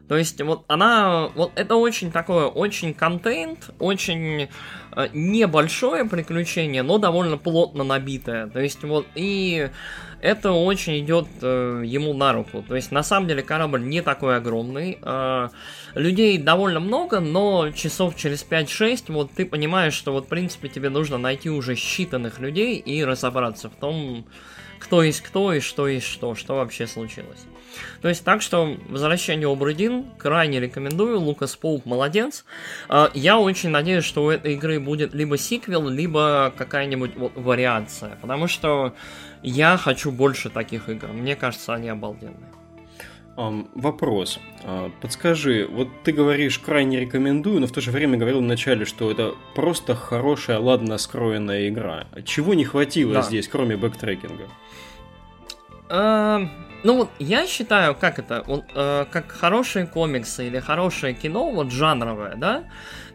То 0.10 0.18
есть 0.18 0.42
вот 0.42 0.64
она, 0.68 1.30
вот 1.36 1.52
это 1.56 1.76
очень 1.76 2.12
такое, 2.12 2.48
очень 2.48 2.96
контент, 2.96 3.70
очень 3.78 4.50
э, 4.92 5.08
небольшое 5.14 6.04
приключение, 6.04 6.82
но 6.82 6.98
довольно 6.98 7.38
плотно 7.38 7.84
набитое. 7.84 8.48
То 8.48 8.60
есть 8.60 8.84
вот 8.84 9.06
и 9.14 9.70
это 10.20 10.52
очень 10.52 11.00
идет 11.00 11.28
э, 11.44 11.84
ему 11.86 12.16
на 12.16 12.34
руку. 12.34 12.66
То 12.68 12.76
есть 12.76 12.92
на 12.92 13.04
самом 13.04 13.28
деле 13.28 13.44
корабль 13.44 13.84
не 13.84 14.02
такой 14.02 14.38
огромный. 14.38 14.98
Э, 15.04 15.50
людей 15.94 16.40
довольно 16.40 16.80
много, 16.80 17.20
но 17.20 17.70
часов 17.70 18.16
через 18.16 18.44
5-6 18.44 19.12
вот 19.14 19.30
ты 19.34 19.46
понимаешь, 19.46 19.94
что 19.94 20.12
вот 20.12 20.26
в 20.26 20.28
принципе 20.28 20.70
тебе 20.70 20.90
нужно 20.90 21.20
найти 21.20 21.52
уже 21.52 21.76
считанных 21.76 22.42
людей 22.42 22.78
и 22.78 23.04
разобраться 23.06 23.70
в 23.70 23.76
том, 23.76 24.26
кто 24.80 25.04
есть 25.04 25.22
кто 25.22 25.54
и 25.54 25.60
что 25.60 25.88
есть 25.88 26.08
что, 26.08 26.34
что 26.34 26.56
вообще 26.56 26.88
случилось. 26.88 27.46
То 28.02 28.10
есть 28.10 28.24
так 28.24 28.42
что 28.42 28.78
возвращение 28.88 29.52
Обрудин 29.52 30.06
крайне 30.18 30.60
рекомендую. 30.60 31.20
Лукас 31.20 31.56
Поуп 31.56 31.86
молодец. 31.86 32.46
А, 32.88 33.12
я 33.14 33.38
очень 33.40 33.70
надеюсь, 33.70 34.04
что 34.04 34.26
у 34.26 34.30
этой 34.30 34.54
игры 34.54 34.80
будет 34.80 35.14
либо 35.14 35.38
сиквел, 35.38 35.88
либо 35.88 36.54
какая-нибудь 36.58 37.16
вот 37.16 37.34
вариация. 37.36 38.18
Потому 38.22 38.48
что 38.48 38.94
я 39.44 39.78
хочу 39.78 40.12
больше 40.12 40.50
таких 40.50 40.90
игр. 40.90 41.08
Мне 41.08 41.36
кажется, 41.36 41.74
они 41.74 41.90
обалденные. 41.90 42.50
Эм, 43.38 43.70
вопрос. 43.74 44.38
Э, 44.66 44.92
подскажи, 45.02 45.66
вот 45.72 45.88
ты 46.04 46.12
говоришь 46.12 46.60
крайне 46.60 47.00
рекомендую, 47.00 47.62
но 47.62 47.68
в 47.68 47.72
то 47.72 47.80
же 47.80 47.92
время 47.92 48.18
говорил 48.18 48.40
вначале, 48.40 48.84
что 48.84 49.10
это 49.10 49.34
просто 49.56 49.96
хорошая, 49.96 50.60
ладно 50.60 50.98
скроенная 50.98 51.70
игра. 51.70 52.08
Чего 52.26 52.54
не 52.54 52.66
хватило 52.66 53.14
да. 53.14 53.22
здесь, 53.22 53.48
кроме 53.48 53.78
бэктрекинга? 53.78 54.44
Uh, 54.44 54.50
ну 56.84 56.96
вот 56.96 57.10
я 57.20 57.46
считаю, 57.46 57.96
как 57.96 58.20
это, 58.20 58.44
вот, 58.48 58.66
э, 58.74 59.06
как 59.12 59.32
хорошие 59.32 59.86
комиксы 59.86 60.48
или 60.48 60.60
хорошее 60.60 61.14
кино, 61.14 61.50
вот 61.50 61.72
жанровое, 61.72 62.36
да, 62.36 62.64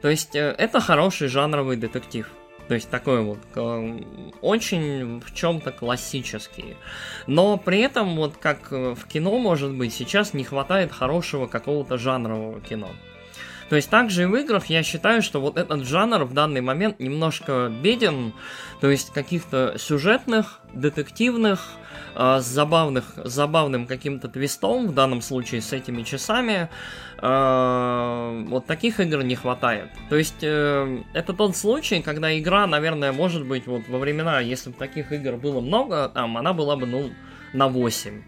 то 0.02 0.08
есть 0.08 0.36
э, 0.36 0.54
это 0.58 0.80
хороший 0.80 1.28
жанровый 1.28 1.76
детектив. 1.76 2.28
То 2.68 2.74
есть 2.74 2.88
такой 2.88 3.22
вот 3.22 3.38
э, 3.54 4.00
очень 4.40 5.20
в 5.20 5.34
чем-то 5.34 5.70
классический. 5.72 6.76
Но 7.26 7.58
при 7.58 7.80
этом, 7.80 8.16
вот 8.16 8.36
как 8.38 8.70
в 8.70 9.06
кино, 9.06 9.38
может 9.38 9.72
быть, 9.72 9.92
сейчас 9.92 10.32
не 10.34 10.44
хватает 10.44 10.90
хорошего 10.90 11.46
какого-то 11.46 11.98
жанрового 11.98 12.60
кино. 12.60 12.88
То 13.68 13.76
есть 13.76 13.90
также 13.90 14.22
и 14.22 14.26
в 14.26 14.34
играх 14.36 14.66
я 14.66 14.82
считаю, 14.82 15.22
что 15.22 15.40
вот 15.40 15.56
этот 15.56 15.84
жанр 15.86 16.24
в 16.24 16.34
данный 16.34 16.60
момент 16.60 17.00
немножко 17.00 17.72
беден, 17.82 18.32
то 18.80 18.90
есть 18.90 19.12
каких-то 19.12 19.76
сюжетных, 19.78 20.60
детективных, 20.72 21.66
э, 21.80 21.83
с 22.14 22.44
забавных, 22.44 23.04
забавным 23.16 23.86
каким-то 23.86 24.28
твистом, 24.28 24.88
в 24.88 24.94
данном 24.94 25.20
случае 25.20 25.60
с 25.60 25.72
этими 25.72 26.02
часами, 26.02 26.68
э, 27.18 28.44
вот 28.48 28.66
таких 28.66 29.00
игр 29.00 29.22
не 29.22 29.34
хватает. 29.34 29.88
То 30.08 30.16
есть 30.16 30.42
э, 30.42 31.02
это 31.12 31.32
тот 31.32 31.56
случай, 31.56 32.02
когда 32.02 32.36
игра, 32.38 32.66
наверное, 32.66 33.12
может 33.12 33.46
быть, 33.46 33.66
вот 33.66 33.82
во 33.88 33.98
времена, 33.98 34.40
если 34.40 34.70
бы 34.70 34.76
таких 34.76 35.12
игр 35.12 35.36
было 35.36 35.60
много, 35.60 36.08
там, 36.08 36.36
она 36.36 36.52
была 36.52 36.76
бы, 36.76 36.86
ну, 36.86 37.10
на 37.52 37.68
8. 37.68 38.22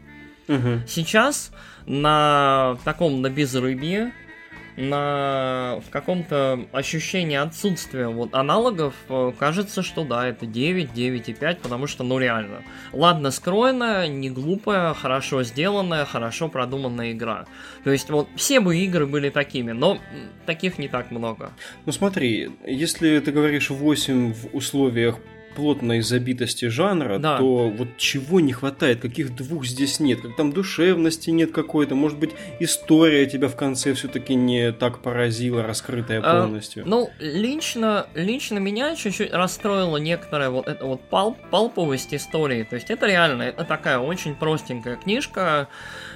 Угу. 0.49 0.81
Сейчас 0.87 1.53
на 1.87 2.77
таком, 2.85 3.21
на 3.21 3.31
безрыбье, 3.31 4.13
на 4.77 5.81
в 5.87 5.91
каком-то 5.91 6.67
ощущении 6.73 7.37
отсутствия 7.37 8.09
вот 8.09 8.35
аналогов 8.35 8.95
э, 9.09 9.33
кажется, 9.39 9.83
что 9.83 10.05
да, 10.05 10.27
это 10.27 10.47
9, 10.47 10.91
9,5, 10.95 11.57
потому 11.63 11.87
что, 11.87 12.05
ну 12.05 12.19
реально, 12.19 12.63
ладно 12.93 13.31
скроенная, 13.31 14.07
не 14.07 14.31
глупая, 14.31 14.95
хорошо 14.95 15.43
сделанная, 15.43 16.05
хорошо 16.05 16.49
продуманная 16.49 17.13
игра. 17.13 17.47
То 17.85 17.91
есть 17.91 18.11
вот 18.11 18.29
все 18.37 18.61
бы 18.61 18.77
игры 18.77 19.07
были 19.07 19.31
такими, 19.31 19.73
но 19.73 19.99
таких 20.45 20.79
не 20.79 20.89
так 20.89 21.11
много. 21.11 21.53
Ну 21.87 21.93
смотри, 21.93 22.51
если 22.67 23.19
ты 23.21 23.33
говоришь 23.33 23.71
8 23.71 24.33
в 24.35 24.55
условиях 24.55 25.19
плотной 25.57 26.03
забитости 26.03 26.67
жанра, 26.67 27.19
да. 27.19 27.39
то 27.39 27.71
вот 27.71 27.97
чего 27.97 28.41
не 28.41 28.53
хватает, 28.53 29.01
каких 29.01 29.35
двух 29.35 29.65
здесь 29.65 29.99
нет, 29.99 30.21
как 30.21 30.37
там 30.37 30.53
душевности 30.53 31.31
нет 31.31 31.51
какой-то, 31.51 31.95
может 31.95 32.19
быть, 32.19 32.31
история 32.61 33.27
тебя 33.27 33.49
в 33.49 33.57
конце 33.57 33.95
все-таки 33.95 34.35
не 34.35 34.71
так 34.73 35.01
поразила, 35.01 35.63
раскрытая 35.63 36.21
а, 36.23 36.43
полностью. 36.43 36.85
А, 36.85 36.89
ну, 36.89 37.11
лично, 37.19 38.07
лично 38.15 38.59
меня 38.59 38.95
чуть-чуть 38.95 39.33
расстроила 39.33 39.97
некоторая 39.97 40.51
вот 40.51 40.69
эта 40.69 40.85
вот 40.85 41.01
пал, 41.09 41.37
палповость 41.51 42.15
истории, 42.15 42.63
то 42.63 42.77
есть 42.77 42.91
это 42.91 43.07
реально, 43.07 43.43
это 43.43 43.65
такая 43.65 43.99
очень 43.99 44.35
простенькая 44.35 44.97
книжка, 44.97 45.69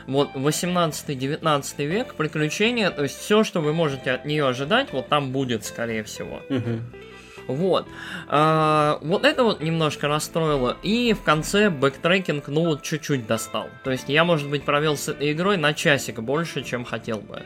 вот 0.07 0.31
18-19 0.35 1.87
век, 1.87 2.15
приключения, 2.15 2.91
то 2.91 3.03
есть 3.03 3.19
все, 3.19 3.43
что 3.43 3.61
вы 3.61 3.73
можете 3.73 4.11
от 4.11 4.27
нее 4.27 4.47
ожидать, 4.47 4.93
вот 4.93 5.09
там 5.09 5.33
будет, 5.33 5.65
скорее 5.65 6.05
всего. 6.05 6.43
Угу. 6.51 7.10
Вот. 7.47 7.87
А, 8.29 8.99
вот 9.03 9.25
это 9.25 9.45
вот 9.45 9.61
немножко 9.61 10.09
расстроило. 10.09 10.77
И 10.83 11.13
в 11.13 11.23
конце 11.23 11.71
бэктрекинг, 11.71 12.49
ну, 12.49 12.67
вот 12.67 12.83
чуть-чуть 12.83 13.27
достал. 13.27 13.69
То 13.85 13.91
есть 13.91 14.09
я, 14.09 14.25
может 14.25 14.49
быть, 14.49 14.65
провел 14.65 14.97
с 14.97 15.09
этой 15.09 15.33
игрой 15.33 15.57
на 15.57 15.75
часик 15.75 16.21
больше, 16.21 16.63
чем 16.63 16.85
хотел 16.85 17.19
бы. 17.19 17.43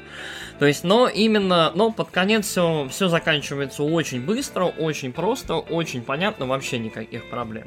То 0.58 0.66
есть, 0.66 0.84
но 0.84 1.08
именно, 1.08 1.72
но 1.74 1.90
под 1.90 2.10
конец 2.10 2.46
все, 2.46 2.86
все 2.90 3.08
заканчивается 3.08 3.82
очень 3.82 4.20
быстро, 4.24 4.64
очень 4.64 5.12
просто, 5.12 5.56
очень 5.56 6.02
понятно, 6.02 6.46
вообще 6.46 6.78
никаких 6.78 7.28
проблем. 7.28 7.66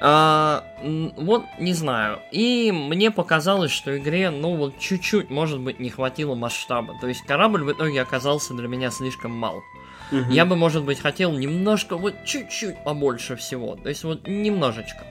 А, 0.00 0.64
вот, 0.82 1.44
не 1.58 1.72
знаю. 1.72 2.20
И 2.30 2.70
мне 2.72 3.10
показалось, 3.10 3.70
что 3.70 3.96
игре, 3.96 4.30
ну, 4.30 4.54
вот 4.56 4.78
чуть-чуть, 4.78 5.30
может 5.30 5.60
быть, 5.60 5.80
не 5.80 5.90
хватило 5.90 6.34
масштаба. 6.34 6.94
То 7.00 7.08
есть 7.08 7.22
корабль 7.22 7.64
в 7.64 7.72
итоге 7.72 8.02
оказался 8.02 8.54
для 8.54 8.68
меня 8.68 8.90
слишком 8.90 9.32
мал. 9.32 9.62
Я 10.10 10.44
бы, 10.44 10.56
может 10.56 10.84
быть, 10.84 11.00
хотел 11.00 11.32
немножко, 11.32 11.96
вот 11.96 12.14
чуть-чуть 12.24 12.84
побольше 12.84 13.36
всего. 13.36 13.76
То 13.76 13.88
есть 13.88 14.04
вот 14.04 14.26
немножечко. 14.26 15.04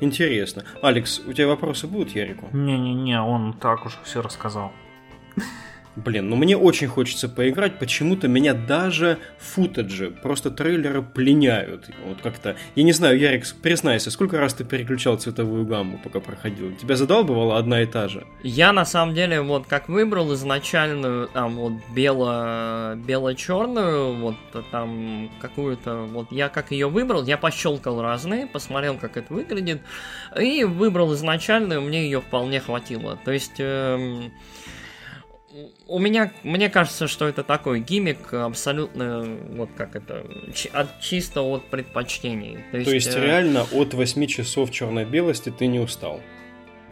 Интересно. 0.00 0.64
Алекс, 0.82 1.20
у 1.20 1.32
тебя 1.32 1.48
вопросы 1.48 1.86
будут 1.86 2.14
Ярику? 2.14 2.48
Не-не-не, 2.52 3.20
он 3.20 3.54
так 3.54 3.86
уж 3.86 3.98
все 4.04 4.20
рассказал. 4.20 4.72
Блин, 5.94 6.30
ну 6.30 6.36
мне 6.36 6.56
очень 6.56 6.88
хочется 6.88 7.28
поиграть, 7.28 7.78
почему-то 7.78 8.26
меня 8.26 8.54
даже 8.54 9.18
футаджи, 9.38 10.10
просто 10.10 10.50
трейлеры 10.50 11.02
пленяют. 11.02 11.90
Вот 12.06 12.22
как-то, 12.22 12.56
я 12.74 12.82
не 12.82 12.92
знаю, 12.92 13.18
Ярик, 13.18 13.44
признайся, 13.60 14.10
сколько 14.10 14.38
раз 14.38 14.54
ты 14.54 14.64
переключал 14.64 15.18
цветовую 15.18 15.66
гамму, 15.66 16.00
пока 16.02 16.20
проходил? 16.20 16.74
Тебя 16.76 16.96
задалбывала 16.96 17.58
одна 17.58 17.82
и 17.82 17.86
та 17.86 18.08
же? 18.08 18.26
Я 18.42 18.72
на 18.72 18.86
самом 18.86 19.14
деле 19.14 19.42
вот 19.42 19.66
как 19.66 19.90
выбрал 19.90 20.32
изначальную, 20.32 21.28
там 21.28 21.56
вот 21.56 21.74
бело, 21.94 22.94
бело-черную, 22.96 24.14
вот 24.14 24.36
там 24.70 25.30
какую-то, 25.40 26.04
вот 26.04 26.32
я 26.32 26.48
как 26.48 26.70
ее 26.70 26.88
выбрал, 26.88 27.22
я 27.24 27.36
пощелкал 27.36 28.00
разные, 28.00 28.46
посмотрел, 28.46 28.96
как 28.96 29.18
это 29.18 29.34
выглядит, 29.34 29.82
и 30.40 30.64
выбрал 30.64 31.12
изначальную, 31.12 31.82
мне 31.82 32.04
ее 32.04 32.22
вполне 32.22 32.60
хватило. 32.60 33.18
То 33.22 33.30
есть... 33.30 33.56
Эм, 33.58 34.32
у 35.92 35.98
меня, 35.98 36.32
мне 36.42 36.70
кажется, 36.70 37.06
что 37.06 37.28
это 37.28 37.42
такой 37.42 37.80
гиммик 37.80 38.32
абсолютно, 38.32 39.24
вот 39.50 39.68
как 39.76 39.94
это, 39.94 40.24
от, 40.72 41.00
чисто 41.00 41.42
от 41.42 41.66
предпочтений. 41.66 42.58
То 42.70 42.78
есть, 42.78 42.88
То 42.88 42.94
есть 42.94 43.14
э... 43.14 43.20
реально 43.20 43.66
от 43.72 43.92
8 43.92 44.26
часов 44.26 44.70
черно-белости 44.70 45.50
ты 45.50 45.66
не 45.66 45.78
устал? 45.78 46.20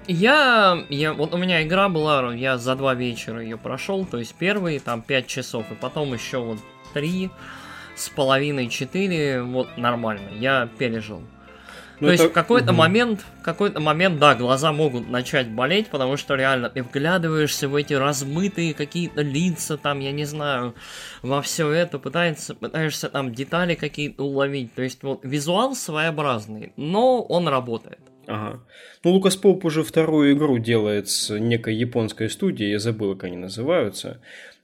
Я, 0.06 0.84
я, 0.90 1.14
вот 1.14 1.32
у 1.34 1.38
меня 1.38 1.62
игра 1.62 1.88
была, 1.88 2.34
я 2.34 2.58
за 2.58 2.74
два 2.74 2.94
вечера 2.94 3.42
ее 3.42 3.56
прошел, 3.56 4.04
то 4.04 4.18
есть 4.18 4.34
первые 4.34 4.80
там 4.80 5.00
5 5.00 5.26
часов, 5.26 5.70
и 5.70 5.74
потом 5.74 6.12
еще 6.12 6.38
вот 6.38 6.58
3 6.92 7.30
с 7.96 8.08
половиной 8.10 8.68
4, 8.68 9.42
вот 9.44 9.78
нормально, 9.78 10.28
я 10.38 10.68
пережил. 10.78 11.22
Ну, 12.00 12.06
То 12.08 12.14
это... 12.14 12.22
есть 12.22 12.32
в 12.32 12.34
какой-то 12.34 12.70
угу. 12.72 12.78
момент, 12.78 13.26
какой-то 13.42 13.80
момент, 13.80 14.18
да, 14.18 14.34
глаза 14.34 14.72
могут 14.72 15.08
начать 15.08 15.50
болеть, 15.50 15.88
потому 15.88 16.16
что 16.16 16.34
реально 16.34 16.70
ты 16.70 16.82
вглядываешься 16.82 17.68
в 17.68 17.74
эти 17.74 17.92
размытые 17.92 18.72
какие-то 18.72 19.20
лица, 19.20 19.76
там, 19.76 20.00
я 20.00 20.12
не 20.12 20.24
знаю, 20.24 20.74
во 21.22 21.42
все 21.42 21.70
это, 21.70 21.98
пытаешься, 21.98 22.54
пытаешься 22.54 23.10
там 23.10 23.34
детали 23.34 23.74
какие-то 23.74 24.24
уловить. 24.24 24.74
То 24.74 24.82
есть 24.82 25.02
вот 25.02 25.20
визуал 25.24 25.74
своеобразный, 25.74 26.72
но 26.76 27.22
он 27.22 27.48
работает. 27.48 28.00
Ага. 28.26 28.60
Ну, 29.02 29.10
Лукас 29.12 29.36
Поп 29.36 29.64
уже 29.64 29.82
вторую 29.82 30.32
игру 30.32 30.58
делает 30.58 31.08
с 31.08 31.36
некой 31.36 31.74
японской 31.74 32.30
студией, 32.30 32.70
я 32.70 32.78
забыл, 32.78 33.14
как 33.14 33.24
они 33.24 33.36
называются. 33.36 34.20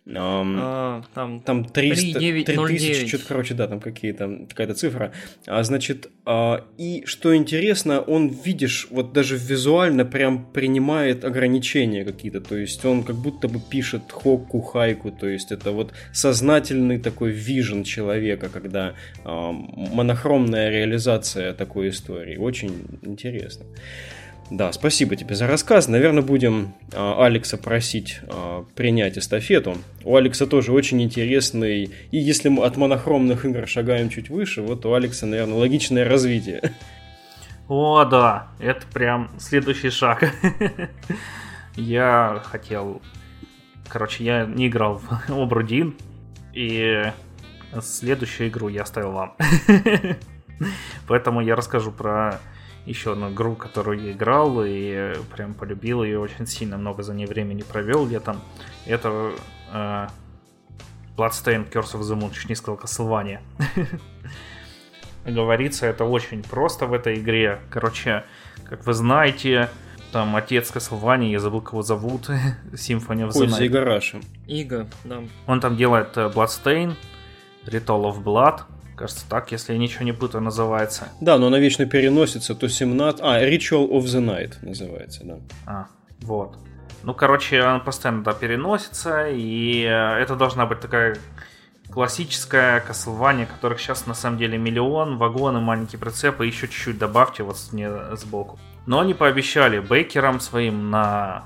Um, 0.06 0.56
а, 0.60 1.02
там, 1.14 1.40
там 1.40 1.64
300, 1.64 2.20
3000, 2.44 3.08
что-то, 3.08 3.24
короче, 3.26 3.54
да, 3.54 3.66
там 3.66 3.80
какие-то, 3.80 4.46
какая-то 4.48 4.74
цифра. 4.74 5.10
А, 5.48 5.64
значит, 5.64 6.10
а, 6.24 6.64
и 6.78 7.02
что 7.06 7.34
интересно, 7.34 8.00
он, 8.00 8.28
видишь, 8.28 8.86
вот 8.90 9.12
даже 9.12 9.36
визуально 9.36 10.04
прям 10.04 10.46
принимает 10.52 11.24
ограничения 11.24 12.04
какие-то, 12.04 12.40
то 12.40 12.56
есть 12.56 12.84
он 12.84 13.02
как 13.02 13.16
будто 13.16 13.48
бы 13.48 13.58
пишет 13.58 14.02
хокку, 14.12 14.60
хайку, 14.60 15.10
то 15.10 15.26
есть 15.26 15.50
это 15.50 15.72
вот 15.72 15.92
сознательный 16.12 17.00
такой 17.00 17.32
вижен 17.32 17.82
человека, 17.82 18.48
когда 18.48 18.94
а, 19.24 19.50
монохромная 19.50 20.70
реализация 20.70 21.52
такой 21.52 21.88
истории. 21.88 22.36
Очень 22.36 23.00
интересно. 23.02 23.66
Да, 24.50 24.72
спасибо 24.72 25.16
тебе 25.16 25.34
за 25.34 25.48
рассказ. 25.48 25.88
Наверное, 25.88 26.22
будем 26.22 26.74
э, 26.92 27.14
Алекса 27.18 27.56
просить 27.56 28.20
э, 28.22 28.64
принять 28.76 29.18
эстафету. 29.18 29.76
У 30.04 30.14
Алекса 30.14 30.46
тоже 30.46 30.72
очень 30.72 31.02
интересный. 31.02 31.90
И 32.12 32.18
если 32.18 32.48
мы 32.48 32.64
от 32.64 32.76
монохромных 32.76 33.44
игр 33.44 33.66
шагаем 33.66 34.08
чуть 34.08 34.30
выше, 34.30 34.62
вот 34.62 34.86
у 34.86 34.94
Алекса, 34.94 35.26
наверное, 35.26 35.56
логичное 35.56 36.08
развитие. 36.08 36.62
О, 37.68 38.04
да, 38.04 38.48
это 38.60 38.86
прям 38.92 39.30
следующий 39.38 39.90
шаг. 39.90 40.32
Я 41.74 42.40
хотел... 42.44 43.02
Короче, 43.88 44.24
я 44.24 44.46
не 44.46 44.66
играл 44.66 44.98
в 44.98 45.28
Обрудин, 45.30 45.94
и 46.52 47.12
следующую 47.80 48.48
игру 48.48 48.66
я 48.66 48.82
оставил 48.82 49.12
вам. 49.12 49.36
Поэтому 51.06 51.40
я 51.40 51.54
расскажу 51.54 51.92
про 51.92 52.40
еще 52.86 53.12
одну 53.12 53.30
игру, 53.30 53.56
которую 53.56 54.00
я 54.00 54.12
играл 54.12 54.62
и 54.64 55.14
прям 55.34 55.54
полюбил 55.54 56.04
ее 56.04 56.18
очень 56.18 56.46
сильно, 56.46 56.78
много 56.78 57.02
за 57.02 57.14
ней 57.14 57.26
времени 57.26 57.62
провел 57.62 58.06
летом. 58.06 58.40
Это 58.86 59.32
э, 59.72 60.06
Bloodstained 61.16 61.70
Curse 61.70 61.94
of 61.94 62.00
the 62.00 62.18
Moon, 62.18 62.32
чуть 62.32 62.48
не 62.48 62.54
сказал 62.54 62.78
Castlevania. 62.78 63.40
Говорится, 65.24 65.86
это 65.86 66.04
очень 66.04 66.42
просто 66.44 66.86
в 66.86 66.92
этой 66.92 67.16
игре. 67.16 67.60
Короче, 67.70 68.24
как 68.64 68.86
вы 68.86 68.94
знаете, 68.94 69.68
там 70.12 70.36
отец 70.36 70.70
Castlevania, 70.70 71.30
я 71.30 71.40
забыл, 71.40 71.60
кого 71.60 71.82
зовут, 71.82 72.28
Symphony 72.72 73.26
of 73.26 73.30
the 73.30 73.46
Night. 73.46 73.58
Ига, 74.46 74.86
да. 75.04 75.22
Он 75.46 75.60
там 75.60 75.76
делает 75.76 76.16
э, 76.16 76.30
Bloodstain, 76.32 76.94
Ritual 77.66 78.04
of 78.04 78.22
Blood, 78.22 78.60
Кажется, 78.96 79.26
так, 79.28 79.52
если 79.52 79.74
я 79.74 79.78
ничего 79.78 80.04
не 80.04 80.12
путаю, 80.12 80.42
называется. 80.42 81.08
Да, 81.20 81.36
но 81.38 81.48
она 81.48 81.58
вечно 81.58 81.84
переносится, 81.84 82.54
то 82.54 82.66
17... 82.66 83.20
А, 83.22 83.42
Ritual 83.42 83.90
of 83.90 84.04
the 84.04 84.24
Night 84.24 84.54
называется, 84.62 85.20
да. 85.24 85.38
А, 85.66 85.86
вот. 86.20 86.56
Ну, 87.02 87.12
короче, 87.12 87.60
она 87.60 87.78
постоянно 87.78 88.24
да, 88.24 88.32
переносится, 88.32 89.28
и 89.28 89.82
э, 89.82 89.88
это 89.88 90.34
должна 90.34 90.64
быть 90.64 90.80
такая 90.80 91.18
классическая 91.90 92.80
Castlevania, 92.80 93.46
которых 93.46 93.80
сейчас 93.80 94.06
на 94.06 94.14
самом 94.14 94.38
деле 94.38 94.56
миллион, 94.56 95.18
вагоны, 95.18 95.60
маленькие 95.60 96.00
прицепы, 96.00 96.46
еще 96.46 96.66
чуть-чуть 96.66 96.98
добавьте 96.98 97.42
вот 97.42 97.58
мне 97.72 97.90
сбоку. 98.16 98.58
Но 98.86 99.00
они 99.00 99.12
пообещали 99.12 99.78
бейкерам 99.78 100.40
своим 100.40 100.90
на 100.90 101.44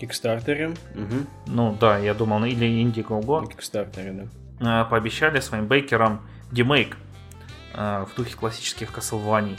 Кикстартере. 0.00 0.68
Угу. 0.94 1.26
Ну 1.48 1.76
да, 1.80 1.98
я 1.98 2.14
думал, 2.14 2.44
или 2.44 2.66
Indiegogo. 2.66 3.40
На 3.40 3.46
Кикстартере, 3.48 4.12
да. 4.12 4.41
Э, 4.62 4.84
пообещали 4.88 5.40
своим 5.40 5.66
бейкерам 5.66 6.20
демейк 6.52 6.96
э, 7.74 8.04
в 8.08 8.14
духе 8.14 8.36
классических 8.36 8.90
Castlevania. 8.90 9.58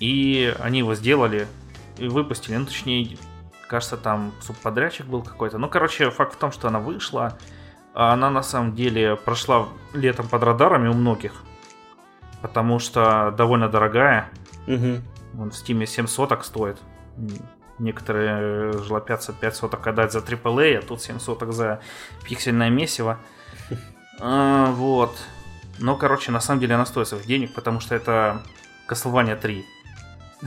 И 0.00 0.54
они 0.60 0.80
его 0.80 0.94
сделали 0.94 1.46
и 1.96 2.06
выпустили. 2.06 2.56
Ну, 2.56 2.66
точнее, 2.66 3.16
кажется, 3.68 3.96
там 3.96 4.32
субподрядчик 4.40 5.06
был 5.06 5.22
какой-то. 5.22 5.56
Ну, 5.56 5.70
короче, 5.70 6.10
факт 6.10 6.34
в 6.34 6.36
том, 6.36 6.52
что 6.52 6.68
она 6.68 6.78
вышла. 6.78 7.38
Она 7.94 8.28
на 8.28 8.42
самом 8.42 8.74
деле 8.74 9.16
прошла 9.16 9.68
летом 9.94 10.28
под 10.28 10.42
радарами 10.42 10.88
у 10.88 10.92
многих. 10.92 11.32
Потому 12.42 12.78
что 12.78 13.30
довольно 13.30 13.70
дорогая. 13.70 14.28
Угу. 14.66 15.00
Вон 15.32 15.50
в 15.50 15.56
стиме 15.56 15.86
7 15.86 16.06
соток 16.06 16.44
стоит. 16.44 16.78
Некоторые 17.78 18.72
жлобятся 18.72 19.32
5 19.32 19.56
соток 19.56 19.86
отдать 19.86 20.12
за 20.12 20.18
AAA, 20.18 20.76
а 20.76 20.82
тут 20.82 21.00
7 21.00 21.18
соток 21.18 21.54
за 21.54 21.80
пиксельное 22.24 22.68
месиво. 22.68 23.18
А, 24.20 24.72
вот. 24.72 25.16
Но, 25.78 25.96
короче, 25.96 26.30
на 26.30 26.40
самом 26.40 26.60
деле 26.60 26.74
она 26.74 26.86
стоит 26.86 27.08
своих 27.08 27.26
денег, 27.26 27.54
потому 27.54 27.80
что 27.80 27.94
это 27.94 28.42
Castlevania 28.88 29.36
3. 29.36 29.64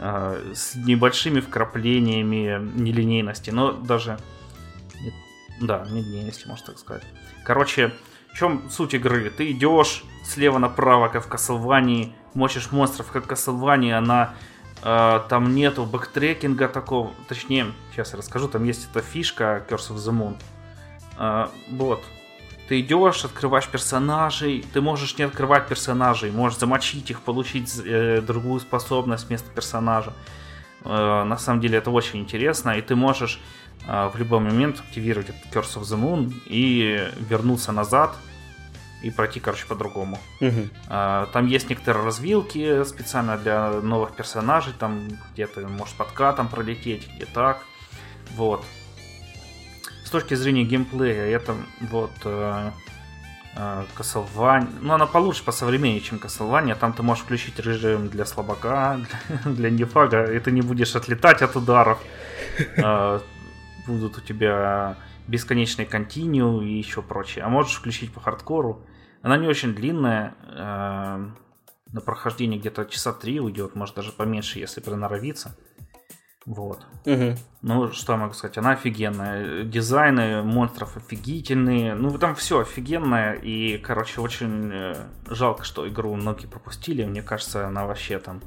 А, 0.00 0.40
с 0.54 0.76
небольшими 0.76 1.40
вкраплениями 1.40 2.56
нелинейности, 2.80 3.50
но 3.50 3.72
даже... 3.72 4.16
Да, 5.60 5.84
нелинейности, 5.90 6.46
можно 6.46 6.66
так 6.66 6.78
сказать. 6.78 7.02
Короче, 7.44 7.92
в 8.32 8.38
чем 8.38 8.70
суть 8.70 8.94
игры? 8.94 9.28
Ты 9.30 9.50
идешь 9.50 10.04
слева 10.24 10.58
направо, 10.58 11.08
как 11.08 11.26
в 11.26 11.28
Castlevania, 11.28 12.12
мочишь 12.34 12.70
монстров, 12.70 13.10
как 13.10 13.26
в 13.26 13.28
Castlevania, 13.28 13.94
она 13.94 14.34
э, 14.80 15.26
там 15.28 15.56
нету 15.56 15.84
бэктрекинга 15.86 16.68
такого, 16.68 17.10
точнее, 17.26 17.72
сейчас 17.90 18.12
я 18.12 18.18
расскажу, 18.18 18.46
там 18.46 18.62
есть 18.62 18.88
эта 18.88 19.02
фишка 19.04 19.66
Curse 19.68 19.90
of 19.90 19.96
the 19.96 20.12
Moon, 20.12 20.36
а, 20.36 20.57
вот. 21.68 22.04
Ты 22.68 22.80
идешь, 22.80 23.24
открываешь 23.24 23.66
персонажей, 23.66 24.62
ты 24.74 24.82
можешь 24.82 25.16
не 25.16 25.24
открывать 25.24 25.68
персонажей, 25.68 26.30
можешь 26.30 26.58
замочить 26.58 27.10
их, 27.10 27.22
получить 27.22 27.80
э, 27.82 28.20
другую 28.20 28.60
способность 28.60 29.28
вместо 29.28 29.50
персонажа. 29.50 30.12
Э, 30.84 31.24
на 31.24 31.38
самом 31.38 31.62
деле 31.62 31.78
это 31.78 31.90
очень 31.90 32.20
интересно, 32.20 32.72
и 32.72 32.82
ты 32.82 32.94
можешь 32.94 33.40
э, 33.86 34.10
в 34.12 34.18
любой 34.18 34.40
момент 34.40 34.80
активировать 34.80 35.30
этот 35.30 35.46
Curse 35.46 35.80
of 35.80 35.82
the 35.84 35.98
Moon 35.98 36.30
и 36.44 37.08
вернуться 37.18 37.72
назад 37.72 38.14
и 39.02 39.10
пройти, 39.10 39.40
короче, 39.40 39.64
по-другому. 39.66 40.18
Угу. 40.42 40.68
Э, 40.90 41.26
там 41.32 41.46
есть 41.46 41.70
некоторые 41.70 42.04
развилки 42.04 42.84
специально 42.84 43.38
для 43.38 43.80
новых 43.80 44.14
персонажей, 44.14 44.74
там 44.78 45.08
где 45.32 45.46
то 45.46 45.66
можешь 45.66 45.94
подкатом 45.94 46.48
пролететь, 46.48 47.08
где 47.16 47.24
так. 47.24 47.62
Вот 48.36 48.62
с 50.08 50.10
точки 50.10 50.32
зрения 50.32 50.64
геймплея, 50.64 51.36
это 51.36 51.54
вот 51.80 52.12
э, 52.24 52.70
э, 53.54 53.84
Castlevania, 53.94 54.66
ну 54.80 54.94
она 54.94 55.04
получше 55.04 55.44
по 55.44 55.52
современнее, 55.52 56.00
чем 56.00 56.16
Castlevania, 56.16 56.74
там 56.74 56.94
ты 56.94 57.02
можешь 57.02 57.24
включить 57.24 57.58
режим 57.58 58.08
для 58.08 58.24
слабака, 58.24 59.00
для, 59.44 59.52
для 59.52 59.70
нефага, 59.70 60.32
и 60.32 60.40
ты 60.40 60.50
не 60.50 60.62
будешь 60.62 60.96
отлетать 60.96 61.42
от 61.42 61.56
ударов, 61.56 61.98
э, 62.58 63.20
будут 63.86 64.16
у 64.16 64.20
тебя 64.22 64.96
бесконечные 65.26 65.84
континью 65.84 66.62
и 66.62 66.72
еще 66.72 67.02
прочее, 67.02 67.44
а 67.44 67.50
можешь 67.50 67.76
включить 67.76 68.10
по 68.10 68.20
хардкору, 68.20 68.86
она 69.20 69.36
не 69.36 69.46
очень 69.46 69.74
длинная, 69.74 70.36
э, 70.46 71.28
на 71.92 72.00
прохождение 72.00 72.58
где-то 72.58 72.86
часа 72.86 73.12
три 73.12 73.40
уйдет, 73.40 73.74
может 73.74 73.94
даже 73.94 74.12
поменьше, 74.12 74.58
если 74.58 74.80
приноровиться. 74.80 75.54
Вот. 76.48 76.86
Угу. 77.04 77.36
Ну, 77.60 77.92
что 77.92 78.14
я 78.14 78.18
могу 78.18 78.32
сказать, 78.32 78.56
она 78.56 78.70
офигенная. 78.70 79.64
Дизайны 79.64 80.42
монстров 80.42 80.96
офигительные. 80.96 81.94
Ну, 81.94 82.16
там 82.16 82.34
все 82.34 82.60
офигенное. 82.60 83.34
И, 83.34 83.76
короче, 83.76 84.22
очень 84.22 84.70
э, 84.72 84.94
жалко, 85.28 85.64
что 85.64 85.86
игру 85.86 86.14
многие 86.14 86.46
пропустили. 86.46 87.04
Мне 87.04 87.20
кажется, 87.20 87.66
она 87.66 87.84
вообще 87.84 88.18
там 88.18 88.40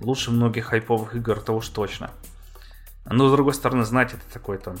лучше 0.00 0.32
многих 0.32 0.66
хайповых 0.66 1.14
игр, 1.14 1.40
то 1.40 1.52
уж 1.52 1.68
точно. 1.68 2.10
Но, 3.04 3.28
с 3.28 3.32
другой 3.32 3.54
стороны, 3.54 3.84
знаете, 3.84 4.16
это 4.16 4.32
такой 4.32 4.58
там 4.58 4.74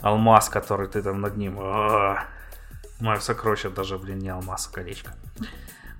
алмаз, 0.00 0.48
который 0.48 0.86
ты 0.86 1.02
там 1.02 1.20
над 1.20 1.36
ним... 1.36 1.58
А-а-а. 1.58 2.24
Мое 3.00 3.18
сокровище 3.18 3.68
даже, 3.68 3.98
блин, 3.98 4.20
не 4.20 4.28
алмаз, 4.28 4.70
а 4.70 4.74
колечко. 4.74 5.12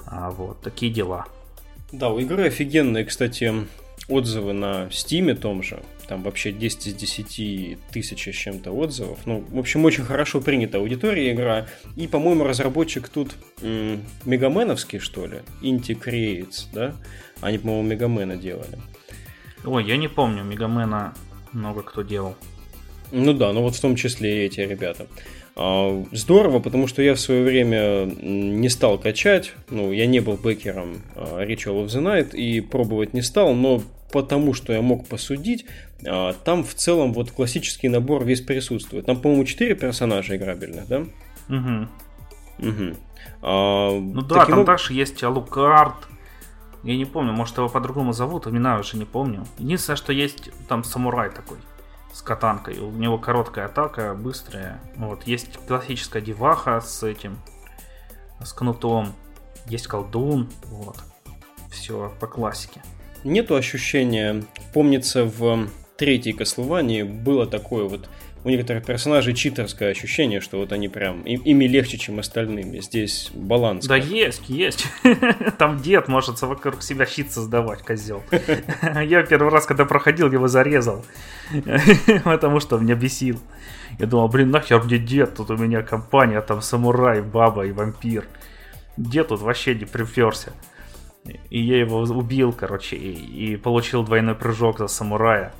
А, 0.06 0.30
вот, 0.30 0.60
такие 0.60 0.92
дела. 0.92 1.26
Да, 1.90 2.10
у 2.10 2.20
игры 2.20 2.46
офигенные, 2.46 3.04
кстати, 3.04 3.66
отзывы 4.08 4.52
на 4.52 4.88
Стиме 4.90 5.34
том 5.34 5.62
же. 5.62 5.82
Там 6.08 6.22
вообще 6.22 6.52
10 6.52 6.86
из 6.86 6.94
10 6.94 7.78
тысяч 7.90 8.28
с 8.28 8.36
чем-то 8.36 8.70
отзывов. 8.70 9.18
Ну, 9.26 9.44
в 9.50 9.58
общем, 9.58 9.84
очень 9.84 10.04
хорошо 10.04 10.40
принята 10.40 10.78
аудитория 10.78 11.32
игра. 11.32 11.66
И, 11.96 12.06
по-моему, 12.06 12.44
разработчик 12.44 13.08
тут 13.08 13.34
м- 13.60 14.02
мегаменовский, 14.24 15.00
что 15.00 15.26
ли? 15.26 15.38
Inti 15.62 15.98
Creates, 16.00 16.66
да? 16.72 16.94
Они, 17.40 17.58
по-моему, 17.58 17.88
Мегамена 17.88 18.36
делали. 18.36 18.78
Ой, 19.64 19.84
я 19.84 19.96
не 19.96 20.08
помню, 20.08 20.44
Мегамена 20.44 21.14
много 21.52 21.82
кто 21.82 22.02
делал. 22.02 22.36
Ну 23.10 23.32
да, 23.32 23.52
ну 23.52 23.62
вот 23.62 23.74
в 23.74 23.80
том 23.80 23.96
числе 23.96 24.44
и 24.44 24.46
эти 24.46 24.60
ребята. 24.60 25.06
А, 25.56 26.04
здорово, 26.12 26.58
потому 26.60 26.86
что 26.86 27.02
я 27.02 27.14
в 27.14 27.20
свое 27.20 27.42
время 27.42 28.04
не 28.04 28.68
стал 28.68 28.98
качать, 28.98 29.52
ну, 29.70 29.90
я 29.90 30.06
не 30.06 30.20
был 30.20 30.34
бэкером 30.34 31.02
а, 31.14 31.42
Ritual 31.44 31.84
of 31.84 31.86
the 31.86 32.02
Night 32.02 32.36
и 32.36 32.60
пробовать 32.60 33.14
не 33.14 33.22
стал, 33.22 33.54
но 33.54 33.82
потому 34.12 34.54
что 34.54 34.72
я 34.72 34.82
мог 34.82 35.06
посудить, 35.06 35.66
а, 36.06 36.32
там 36.32 36.64
в 36.64 36.74
целом 36.74 37.12
вот 37.12 37.30
классический 37.30 37.88
набор 37.88 38.24
весь 38.24 38.40
присутствует. 38.40 39.06
Там, 39.06 39.20
по-моему, 39.20 39.44
4 39.44 39.74
персонажа 39.74 40.36
играбельных, 40.36 40.86
да? 40.86 41.00
Угу. 41.48 42.68
Угу. 42.68 42.96
А, 43.42 43.90
ну 43.98 44.22
да, 44.22 44.46
там 44.46 44.60
об... 44.60 44.66
также 44.66 44.92
есть 44.94 45.22
Алукард. 45.22 46.08
Я 46.82 46.96
не 46.96 47.04
помню, 47.04 47.32
может 47.32 47.56
его 47.56 47.68
по-другому 47.68 48.12
зовут, 48.12 48.46
имена 48.46 48.78
уже 48.78 48.96
не 48.96 49.04
помню. 49.04 49.44
Единственное, 49.58 49.96
что 49.96 50.12
есть 50.12 50.50
там 50.68 50.84
самурай 50.84 51.30
такой 51.30 51.58
с 52.12 52.22
катанкой. 52.22 52.78
У 52.78 52.90
него 52.92 53.18
короткая 53.18 53.66
атака, 53.66 54.14
быстрая. 54.14 54.80
Вот. 54.96 55.24
Есть 55.24 55.58
классическая 55.66 56.22
деваха 56.22 56.80
с 56.80 57.02
этим, 57.02 57.38
с 58.40 58.52
кнутом. 58.52 59.14
Есть 59.66 59.86
колдун. 59.86 60.48
Вот. 60.64 60.96
Все 61.70 62.12
по 62.20 62.26
классике. 62.26 62.82
Нету 63.24 63.56
ощущения, 63.56 64.44
помнится 64.72 65.24
в 65.24 65.68
третьей 65.96 66.32
Кословании 66.32 67.02
было 67.02 67.46
такое 67.46 67.84
вот 67.84 68.08
у 68.44 68.48
некоторых 68.48 68.84
персонажей 68.84 69.34
читерское 69.34 69.90
ощущение, 69.90 70.40
что 70.40 70.58
вот 70.58 70.72
они 70.72 70.86
прям, 70.88 71.22
им, 71.22 71.40
ими 71.40 71.64
легче, 71.64 71.98
чем 71.98 72.20
остальными. 72.20 72.78
Здесь 72.78 73.32
баланс. 73.34 73.86
Да 73.86 73.96
есть, 73.96 74.48
есть. 74.48 74.86
Там 75.58 75.82
дед 75.82 76.06
может 76.06 76.40
вокруг 76.42 76.80
себя 76.84 77.06
щит 77.06 77.32
создавать, 77.32 77.82
козел. 77.82 78.22
Я 78.30 79.24
первый 79.24 79.50
раз, 79.50 79.66
когда 79.66 79.84
проходил, 79.84 80.30
его 80.30 80.46
зарезал. 80.46 81.04
Потому 82.24 82.60
что 82.60 82.78
меня 82.78 82.94
бесил. 82.94 83.40
Я 83.98 84.06
думал, 84.06 84.28
блин, 84.28 84.52
нахер 84.52 84.80
мне 84.80 84.98
дед, 84.98 85.34
тут 85.34 85.50
у 85.50 85.56
меня 85.56 85.82
компания, 85.82 86.40
там 86.40 86.62
самурай, 86.62 87.22
баба 87.22 87.66
и 87.66 87.72
вампир. 87.72 88.28
Дед 88.96 89.26
тут 89.26 89.40
вообще 89.40 89.74
не 89.74 89.86
приперся. 89.86 90.52
И 91.50 91.60
я 91.60 91.80
его 91.80 91.98
убил, 92.00 92.52
короче, 92.52 92.96
и, 92.96 93.52
и 93.52 93.56
получил 93.56 94.02
двойной 94.02 94.34
прыжок 94.34 94.78
за 94.78 94.88
самурая. 94.88 95.54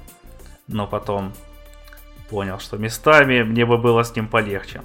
Но 0.69 0.87
потом 0.87 1.33
понял, 2.29 2.59
что 2.59 2.77
местами 2.77 3.43
мне 3.43 3.65
бы 3.67 3.79
было 3.79 4.03
с 4.03 4.15
ним 4.15 4.29
полегче. 4.29 4.83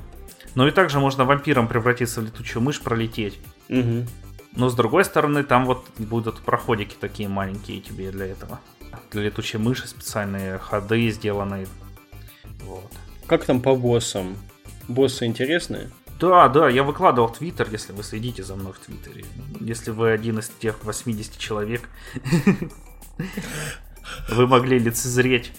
Ну 0.56 0.67
и 0.67 0.72
также 0.72 1.00
можно 1.00 1.26
вампиром 1.26 1.67
превратиться 1.67 2.22
в 2.22 2.26
летучую 2.26 2.62
мышь, 2.62 2.82
пролететь. 2.82 3.39
Угу. 3.70 4.06
Но 4.56 4.70
с 4.70 4.76
другой 4.76 5.06
стороны, 5.06 5.44
там 5.44 5.65
вот 5.65 5.86
будут 5.98 6.41
проходики 6.41 6.96
такие 7.00 7.30
маленькие 7.30 7.80
тебе 7.80 8.12
для 8.12 8.28
этого. 8.28 8.60
Для 9.12 9.24
летучей 9.24 9.60
мыши 9.60 9.88
специальные 9.88 10.58
ходы 10.58 11.10
сделаны. 11.10 11.67
Вот. 12.63 12.91
Как 13.28 13.46
там 13.46 13.62
по 13.62 13.76
боссам? 13.76 14.36
Боссы 14.88 15.26
интересные? 15.26 15.89
Да, 16.21 16.47
да, 16.49 16.69
я 16.69 16.84
выкладывал 16.84 17.29
в 17.29 17.38
Твиттер, 17.38 17.67
если 17.71 17.93
вы 17.93 18.03
следите 18.03 18.43
за 18.43 18.55
мной 18.55 18.73
в 18.73 18.79
Твиттере. 18.79 19.25
Если 19.60 19.89
вы 19.89 20.12
один 20.12 20.38
из 20.38 20.49
тех 20.49 20.84
80 20.84 21.36
человек, 21.39 21.89
вы 24.29 24.45
могли 24.45 24.77
лицезреть 24.77 25.51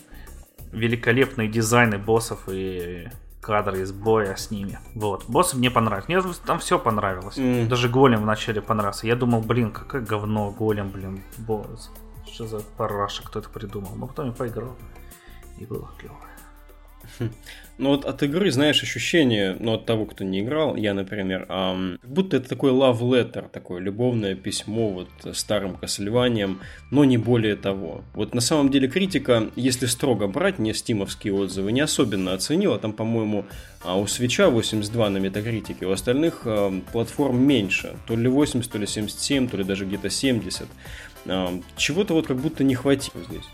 великолепные 0.71 1.49
дизайны 1.49 1.99
боссов 1.99 2.49
и 2.49 3.09
кадры 3.41 3.81
из 3.81 3.91
боя 3.91 4.37
с 4.37 4.53
ними. 4.53 4.79
Вот. 4.95 5.25
Боссы 5.27 5.57
мне 5.57 5.69
понравились. 5.69 6.07
Мне 6.07 6.23
там 6.47 6.61
все 6.61 6.79
понравилось. 6.79 7.39
Mm. 7.39 7.67
Даже 7.67 7.89
голем 7.89 8.23
вначале 8.23 8.63
понравился. 8.63 9.09
Я 9.09 9.17
думал, 9.17 9.41
блин, 9.41 9.73
какое 9.73 10.01
говно, 10.01 10.53
голем, 10.53 10.91
блин, 10.91 11.25
босс. 11.39 11.91
Что 12.33 12.47
за 12.47 12.61
параша, 12.61 13.25
кто 13.25 13.41
это 13.41 13.49
придумал. 13.49 13.97
Но 13.97 14.07
потом 14.07 14.27
я 14.27 14.33
поиграл. 14.33 14.77
И 15.59 15.67
было 15.67 15.91
клево. 15.99 16.21
Ну 17.83 17.89
вот 17.89 18.05
от 18.05 18.23
игры, 18.23 18.53
знаешь, 18.53 18.81
ощущение, 18.85 19.57
ну 19.59 19.73
от 19.73 19.87
того, 19.87 20.07
кто 20.07 20.23
не 20.23 20.39
играл, 20.39 20.77
я, 20.77 20.95
например, 20.95 21.47
эм, 21.49 21.99
как 22.01 22.11
будто 22.13 22.37
это 22.37 22.49
такой 22.49 22.71
love 22.71 23.01
letter, 23.01 23.49
такое 23.51 23.81
любовное 23.81 24.37
письмо 24.37 24.91
вот 24.91 25.37
старым 25.37 25.75
Кассельванием, 25.75 26.61
но 26.93 27.05
не 27.05 27.19
более 27.19 27.57
того. 27.57 28.05
Вот 28.15 28.37
на 28.37 28.41
самом 28.41 28.71
деле 28.71 28.87
критика, 28.87 29.51
если 29.57 29.87
строго 29.87 30.29
брать, 30.29 30.61
не 30.61 30.75
стимовские 30.75 31.35
отзывы, 31.35 31.73
не 31.73 31.81
особенно 31.81 32.35
оценила, 32.35 32.79
там, 32.79 32.93
по-моему, 32.93 33.47
а 33.83 33.99
у 33.99 34.07
свеча 34.07 34.49
82 34.49 35.11
на 35.11 35.19
метакритике, 35.19 35.87
у 35.87 35.91
остальных 35.91 36.43
э, 36.45 36.71
платформ 36.93 37.43
меньше, 37.43 37.97
то 38.07 38.15
ли 38.15 38.29
80, 38.29 38.71
то 38.71 38.79
ли 38.79 38.87
77, 38.87 39.49
то 39.49 39.57
ли 39.57 39.65
даже 39.65 39.87
где-то 39.87 40.09
70. 40.09 40.69
Э, 41.25 41.49
чего-то 41.77 42.15
вот 42.15 42.29
как 42.29 42.37
будто 42.37 42.63
не 42.63 42.77
хватило 42.77 43.25
здесь. 43.29 43.49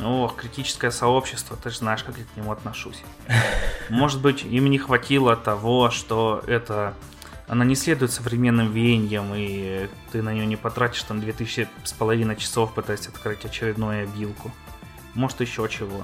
Ну, 0.00 0.28
критическое 0.36 0.90
сообщество, 0.90 1.56
ты 1.56 1.70
же 1.70 1.78
знаешь, 1.78 2.04
как 2.04 2.16
я 2.18 2.24
к 2.24 2.36
нему 2.36 2.52
отношусь. 2.52 3.02
Может 3.88 4.20
быть, 4.20 4.44
им 4.44 4.70
не 4.70 4.78
хватило 4.78 5.36
того, 5.36 5.90
что 5.90 6.42
это 6.46 6.94
она 7.48 7.64
не 7.64 7.74
следует 7.74 8.12
современным 8.12 8.70
веяниям, 8.70 9.32
и 9.34 9.88
ты 10.12 10.22
на 10.22 10.34
нее 10.34 10.46
не 10.46 10.56
потратишь 10.56 11.02
там 11.02 11.20
2000 11.20 11.68
с 11.82 11.92
половиной 11.92 12.36
часов, 12.36 12.74
пытаясь 12.74 13.06
открыть 13.06 13.44
очередную 13.44 14.02
обилку. 14.02 14.52
Может, 15.14 15.40
еще 15.40 15.66
чего. 15.68 16.02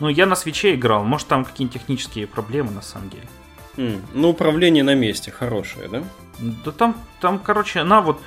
Ну, 0.00 0.08
я 0.08 0.24
на 0.24 0.34
свече 0.34 0.74
играл, 0.74 1.04
может, 1.04 1.28
там 1.28 1.44
какие-нибудь 1.44 1.80
технические 1.80 2.26
проблемы, 2.26 2.70
на 2.70 2.82
самом 2.82 3.10
деле. 3.10 3.28
Mm, 3.76 4.02
ну, 4.14 4.30
управление 4.30 4.82
на 4.82 4.94
месте 4.94 5.30
хорошее, 5.30 5.88
да? 5.88 6.02
Да 6.38 6.72
там, 6.72 6.96
там, 7.20 7.38
короче, 7.38 7.80
она 7.80 8.00
вот, 8.00 8.20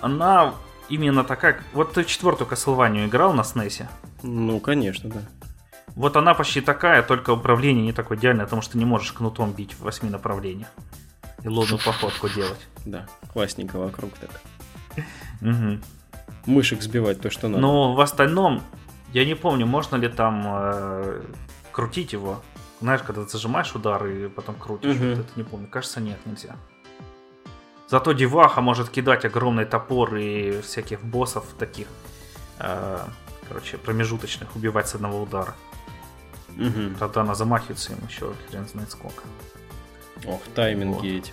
она 0.00 0.54
именно 0.90 1.24
такая... 1.24 1.62
Вот 1.72 1.94
ты 1.94 2.04
четвертую 2.04 2.50
Castlevania 2.50 3.06
играл 3.06 3.32
на 3.32 3.40
SNES? 3.40 3.86
Ну, 4.22 4.60
конечно, 4.60 5.08
да. 5.08 5.20
Вот 5.94 6.16
она 6.16 6.34
почти 6.34 6.60
такая, 6.60 7.02
только 7.02 7.30
управление 7.30 7.84
не 7.84 7.92
такое 7.92 8.18
идеальное, 8.18 8.44
потому 8.44 8.62
что 8.62 8.78
не 8.78 8.84
можешь 8.84 9.12
кнутом 9.12 9.52
бить 9.52 9.74
в 9.74 9.80
восьми 9.80 10.10
направлениях. 10.10 10.68
И 11.42 11.48
лунную 11.48 11.78
походку 11.82 12.28
делать. 12.28 12.68
Да, 12.84 13.06
классненько 13.32 13.78
вокруг 13.78 14.12
так. 14.18 14.30
Мышек 16.46 16.82
сбивать 16.82 17.20
то, 17.20 17.30
что 17.30 17.48
надо. 17.48 17.60
Но 17.60 17.94
в 17.94 18.00
остальном, 18.00 18.62
я 19.12 19.24
не 19.24 19.34
помню, 19.34 19.66
можно 19.66 19.96
ли 19.96 20.08
там 20.08 20.44
э, 20.46 21.22
крутить 21.72 22.12
его. 22.12 22.42
Знаешь, 22.80 23.02
когда 23.02 23.24
ты 23.24 23.30
зажимаешь 23.30 23.74
удар 23.74 24.06
и 24.06 24.28
потом 24.28 24.54
крутишь, 24.54 24.96
вот 24.96 25.18
это 25.18 25.30
не 25.36 25.42
помню. 25.42 25.66
Кажется, 25.66 26.00
нет, 26.00 26.18
нельзя. 26.24 26.56
Зато 27.90 28.12
деваха 28.12 28.60
может 28.60 28.88
кидать 28.88 29.24
огромный 29.24 29.64
топор 29.64 30.14
и 30.16 30.60
всяких 30.60 31.02
боссов 31.02 31.44
таких, 31.58 31.88
э, 32.60 32.98
короче, 33.48 33.78
промежуточных 33.78 34.54
убивать 34.54 34.88
с 34.88 34.94
одного 34.94 35.22
удара. 35.22 35.56
Угу. 36.56 36.98
Тогда 37.00 37.22
она 37.22 37.34
замахивается 37.34 37.92
им 37.92 37.98
еще 38.08 38.32
хрен 38.48 38.68
знает 38.68 38.92
сколько. 38.92 39.24
Ох, 40.24 40.40
тайминги 40.54 40.94
вот. 40.94 41.04
эти. 41.04 41.32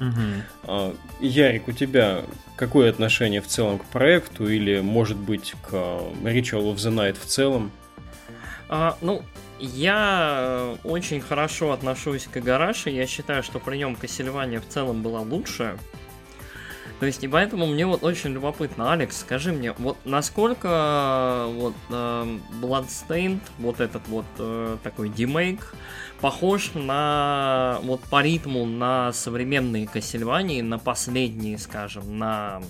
Угу. 0.00 0.42
А, 0.64 0.94
Ярик, 1.20 1.68
у 1.68 1.72
тебя 1.72 2.22
какое 2.56 2.88
отношение 2.88 3.42
в 3.42 3.46
целом 3.46 3.78
к 3.78 3.84
проекту 3.84 4.48
или, 4.48 4.80
может 4.80 5.18
быть, 5.18 5.54
к 5.68 5.74
Ritual 5.74 6.72
of 6.72 6.76
the 6.76 6.90
Night 6.90 7.18
в 7.20 7.26
целом? 7.26 7.70
А, 8.70 8.96
ну, 9.02 9.22
я 9.62 10.36
э, 10.38 10.76
очень 10.84 11.20
хорошо 11.20 11.72
отношусь 11.72 12.24
к 12.24 12.36
Агараше. 12.36 12.90
Я 12.90 13.06
считаю, 13.06 13.42
что 13.42 13.60
при 13.60 13.76
нем 13.76 13.96
Кассельвания 13.96 14.60
в 14.60 14.68
целом 14.68 15.02
была 15.02 15.20
лучше. 15.20 15.78
То 16.98 17.06
есть, 17.06 17.24
и 17.24 17.28
поэтому 17.28 17.66
мне 17.66 17.84
вот 17.84 18.04
очень 18.04 18.30
любопытно, 18.30 18.92
Алекс, 18.92 19.18
скажи 19.18 19.52
мне, 19.52 19.72
вот 19.72 19.98
насколько 20.04 20.68
э, 20.68 21.52
вот 21.52 21.74
э, 21.90 22.38
Bloodstained, 22.60 23.40
вот 23.58 23.80
этот 23.80 24.06
вот 24.08 24.26
э, 24.38 24.76
такой 24.82 25.08
демейк, 25.08 25.74
похож 26.20 26.70
на 26.74 27.78
вот 27.82 28.00
по 28.02 28.22
ритму 28.22 28.66
на 28.66 29.12
современные 29.12 29.88
Кассельвании, 29.88 30.60
на 30.60 30.78
последние, 30.78 31.58
скажем, 31.58 32.18
на 32.18 32.62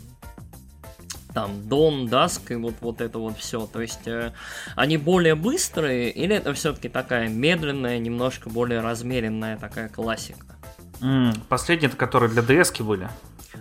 там 1.34 1.50
Dawn, 1.68 2.08
Dusk 2.08 2.52
и 2.52 2.56
вот, 2.56 2.74
вот 2.80 3.00
это 3.00 3.18
вот 3.18 3.38
все. 3.38 3.66
То 3.66 3.80
есть 3.80 4.06
э, 4.06 4.32
они 4.76 4.96
более 4.96 5.34
быстрые 5.34 6.10
или 6.10 6.36
это 6.36 6.52
все-таки 6.54 6.88
такая 6.88 7.28
медленная, 7.28 7.98
немножко 7.98 8.50
более 8.50 8.80
размеренная 8.80 9.56
такая 9.56 9.88
классика? 9.88 10.46
Mm, 11.00 11.38
последние, 11.48 11.90
которые 11.90 12.30
для 12.30 12.42
DS 12.42 12.82
были. 12.82 13.08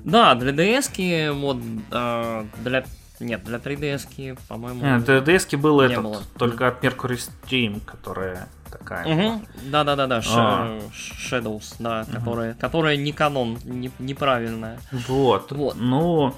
Да, 0.04 0.36
для 0.36 0.52
DS 0.52 1.32
вот 1.34 1.58
э, 1.92 2.46
для 2.64 2.86
нет, 3.22 3.44
для 3.44 3.58
3DS, 3.60 4.40
по-моему. 4.48 4.84
Нет, 4.84 5.06
для 5.06 5.20
DS 5.20 5.56
был 5.58 5.80
этот, 5.80 6.04
было. 6.04 6.24
только 6.38 6.68
от 6.68 6.84
Mercury 6.84 7.20
Steam, 7.20 7.80
которая 7.86 8.48
такая. 8.72 9.06
Угу. 9.06 9.46
Да, 9.66 9.84
да, 9.84 9.96
да, 9.96 10.08
да. 10.08 10.22
А. 10.28 10.80
Shadows, 10.92 11.76
да, 11.80 12.02
угу. 12.02 12.12
которая, 12.18 12.54
которая 12.56 12.98
не 12.98 13.12
канон, 13.12 13.60
не, 13.64 13.92
неправильная. 14.00 14.80
Вот. 15.08 15.52
Вот. 15.52 15.76
Ну, 15.78 16.34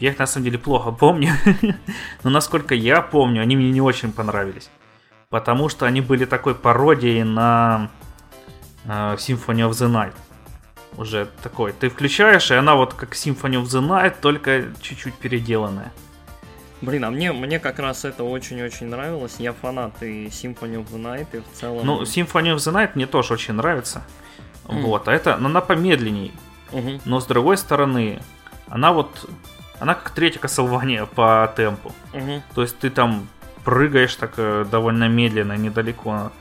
я 0.00 0.10
их 0.10 0.18
на 0.18 0.26
самом 0.26 0.44
деле 0.44 0.58
плохо 0.58 0.90
помню. 0.90 1.32
Но 2.22 2.30
насколько 2.30 2.74
я 2.74 3.00
помню, 3.00 3.42
они 3.42 3.56
мне 3.56 3.70
не 3.70 3.80
очень 3.80 4.12
понравились. 4.12 4.70
Потому 5.30 5.68
что 5.68 5.86
они 5.86 6.00
были 6.00 6.24
такой 6.24 6.54
пародией 6.54 7.22
на 7.22 7.90
uh, 8.86 9.16
Symphony 9.16 9.68
of 9.68 9.70
the 9.70 9.90
Night. 9.90 10.14
Уже 10.96 11.28
такой. 11.42 11.72
Ты 11.72 11.88
включаешь, 11.88 12.50
и 12.50 12.54
она 12.54 12.76
вот 12.76 12.94
как 12.94 13.14
Symphony 13.14 13.60
of 13.60 13.64
the 13.64 13.80
Night, 13.80 14.16
только 14.20 14.66
чуть-чуть 14.80 15.14
переделанная. 15.14 15.92
Блин, 16.80 17.04
а 17.04 17.10
мне, 17.10 17.32
мне 17.32 17.58
как 17.58 17.78
раз 17.78 18.04
это 18.04 18.24
очень-очень 18.24 18.86
нравилось. 18.86 19.36
Я 19.38 19.52
фанат 19.52 20.02
и 20.02 20.26
Symphony 20.26 20.76
of 20.76 20.86
the 20.92 21.00
Night, 21.00 21.26
и 21.32 21.38
в 21.40 21.58
целом... 21.58 21.84
Ну, 21.84 22.02
Symphony 22.02 22.54
of 22.54 22.56
the 22.56 22.72
Night 22.72 22.90
мне 22.94 23.06
тоже 23.06 23.34
очень 23.34 23.54
нравится. 23.54 24.02
Mm. 24.66 24.82
Вот, 24.82 25.08
а 25.08 25.12
это, 25.12 25.36
ну, 25.38 25.48
она 25.48 25.60
помедленней. 25.60 26.32
Mm-hmm. 26.72 27.02
Но 27.04 27.20
с 27.20 27.26
другой 27.26 27.56
стороны, 27.56 28.20
она 28.68 28.92
вот, 28.92 29.28
она 29.80 29.94
как 29.94 30.10
третья 30.10 30.40
Castlevania 30.40 31.06
по 31.06 31.52
темпу. 31.56 31.92
Mm-hmm. 32.12 32.42
То 32.54 32.62
есть 32.62 32.78
ты 32.78 32.90
там 32.90 33.28
прыгаешь 33.64 34.14
так 34.14 34.34
э, 34.36 34.64
довольно 34.70 35.08
медленно, 35.08 35.56
недалеко. 35.56 36.32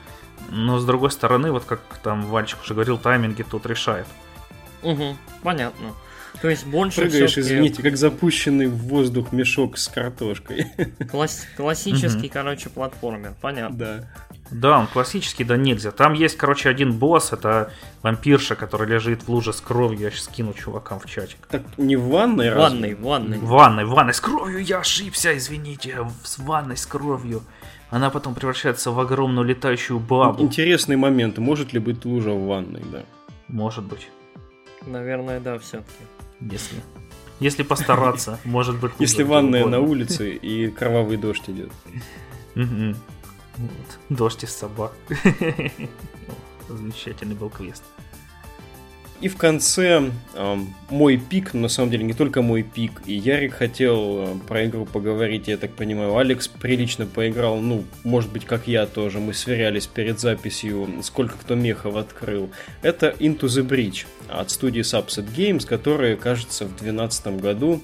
Но 0.49 0.77
с 0.77 0.85
другой 0.85 1.11
стороны, 1.11 1.51
вот 1.51 1.63
как 1.65 1.79
там 2.03 2.23
Вальчик 2.23 2.59
уже 2.61 2.73
говорил, 2.73 2.97
тайминги 2.97 3.43
тут 3.43 3.65
решает. 3.65 4.05
Угу, 4.83 5.17
понятно. 5.41 5.93
То 6.41 6.49
есть 6.49 6.65
больше 6.65 7.01
Прыгаешь, 7.01 7.37
извините, 7.37 7.81
как 7.81 7.95
запущенный 7.95 8.67
в 8.67 8.77
воздух 8.87 9.31
мешок 9.31 9.77
с 9.77 9.87
картошкой. 9.87 10.67
Класс... 11.09 11.45
Классический, 11.55 12.27
короче, 12.27 12.69
платформер, 12.69 13.33
понятно. 13.39 13.77
Да. 13.77 14.09
Да, 14.53 14.79
он 14.79 14.87
классический, 14.87 15.43
да 15.43 15.57
нельзя. 15.57 15.91
Там 15.91 16.13
есть, 16.13 16.37
короче, 16.37 16.69
один 16.69 16.93
босс, 16.93 17.33
это 17.33 17.71
вампирша, 18.03 18.55
который 18.55 18.87
лежит 18.87 19.23
в 19.23 19.29
луже 19.29 19.51
с 19.51 19.59
кровью. 19.59 20.01
Я 20.01 20.11
сейчас 20.11 20.25
скину 20.25 20.53
чувакам 20.53 20.99
в 20.99 21.05
чатик. 21.05 21.39
Так 21.47 21.63
не 21.77 21.95
в 21.95 22.07
ванной, 22.07 22.51
В 22.51 22.57
ванной, 22.57 22.93
в 22.93 23.01
ванной. 23.01 23.37
В 23.39 23.47
ванной, 23.47 23.85
в 23.85 23.89
ванной 23.89 24.13
с 24.13 24.21
кровью, 24.21 24.63
я 24.63 24.79
ошибся, 24.79 25.35
извините, 25.35 26.01
в 26.01 26.43
ванной 26.43 26.77
с 26.77 26.85
кровью. 26.85 27.41
Она 27.89 28.09
потом 28.09 28.35
превращается 28.35 28.91
в 28.91 28.99
огромную 28.99 29.45
летающую 29.45 29.99
бабу. 29.99 30.41
Интересный 30.43 30.95
момент, 30.95 31.37
может 31.37 31.73
ли 31.73 31.79
быть 31.79 32.05
лужа 32.05 32.31
в 32.31 32.45
ванной, 32.45 32.83
да? 32.91 33.03
Может 33.47 33.83
быть. 33.83 34.07
Наверное, 34.85 35.39
да, 35.39 35.57
все-таки. 35.57 36.03
Если. 36.39 36.77
Если 37.39 37.63
постараться, 37.63 38.39
может 38.43 38.79
быть. 38.79 38.91
Если 38.99 39.23
ванная 39.23 39.65
на 39.65 39.79
улице 39.79 40.35
и 40.35 40.67
кровавый 40.69 41.17
дождь 41.17 41.49
идет. 41.49 41.71
Дождь 44.09 44.43
из 44.43 44.53
собак. 44.53 44.93
Замечательный 46.69 47.35
был 47.35 47.49
квест. 47.49 47.83
И 49.23 49.29
в 49.29 49.37
конце 49.37 50.11
э, 50.33 50.57
мой 50.89 51.15
пик, 51.15 51.53
но 51.53 51.61
на 51.61 51.67
самом 51.69 51.89
деле 51.91 52.03
не 52.03 52.11
только 52.11 52.41
мой 52.41 52.61
пик, 52.61 53.03
и 53.05 53.13
Ярик 53.13 53.53
хотел 53.53 54.37
про 54.49 54.65
игру 54.65 54.85
поговорить, 54.85 55.47
я 55.47 55.55
так 55.55 55.71
понимаю, 55.75 56.17
Алекс 56.17 56.49
прилично 56.49 57.05
поиграл, 57.05 57.61
ну, 57.61 57.85
может 58.03 58.33
быть, 58.33 58.43
как 58.43 58.67
я 58.67 58.85
тоже, 58.85 59.19
мы 59.19 59.33
сверялись 59.33 59.87
перед 59.87 60.19
записью, 60.19 60.89
сколько 61.03 61.37
кто 61.37 61.55
мехов 61.55 61.95
открыл. 61.95 62.49
Это 62.81 63.15
Into 63.17 63.43
the 63.43 63.65
Bridge 63.65 64.05
от 64.27 64.51
студии 64.51 64.81
Subset 64.81 65.33
Games, 65.33 65.65
которые, 65.65 66.17
кажется, 66.17 66.65
в 66.65 66.75
2012 66.75 67.27
году 67.39 67.81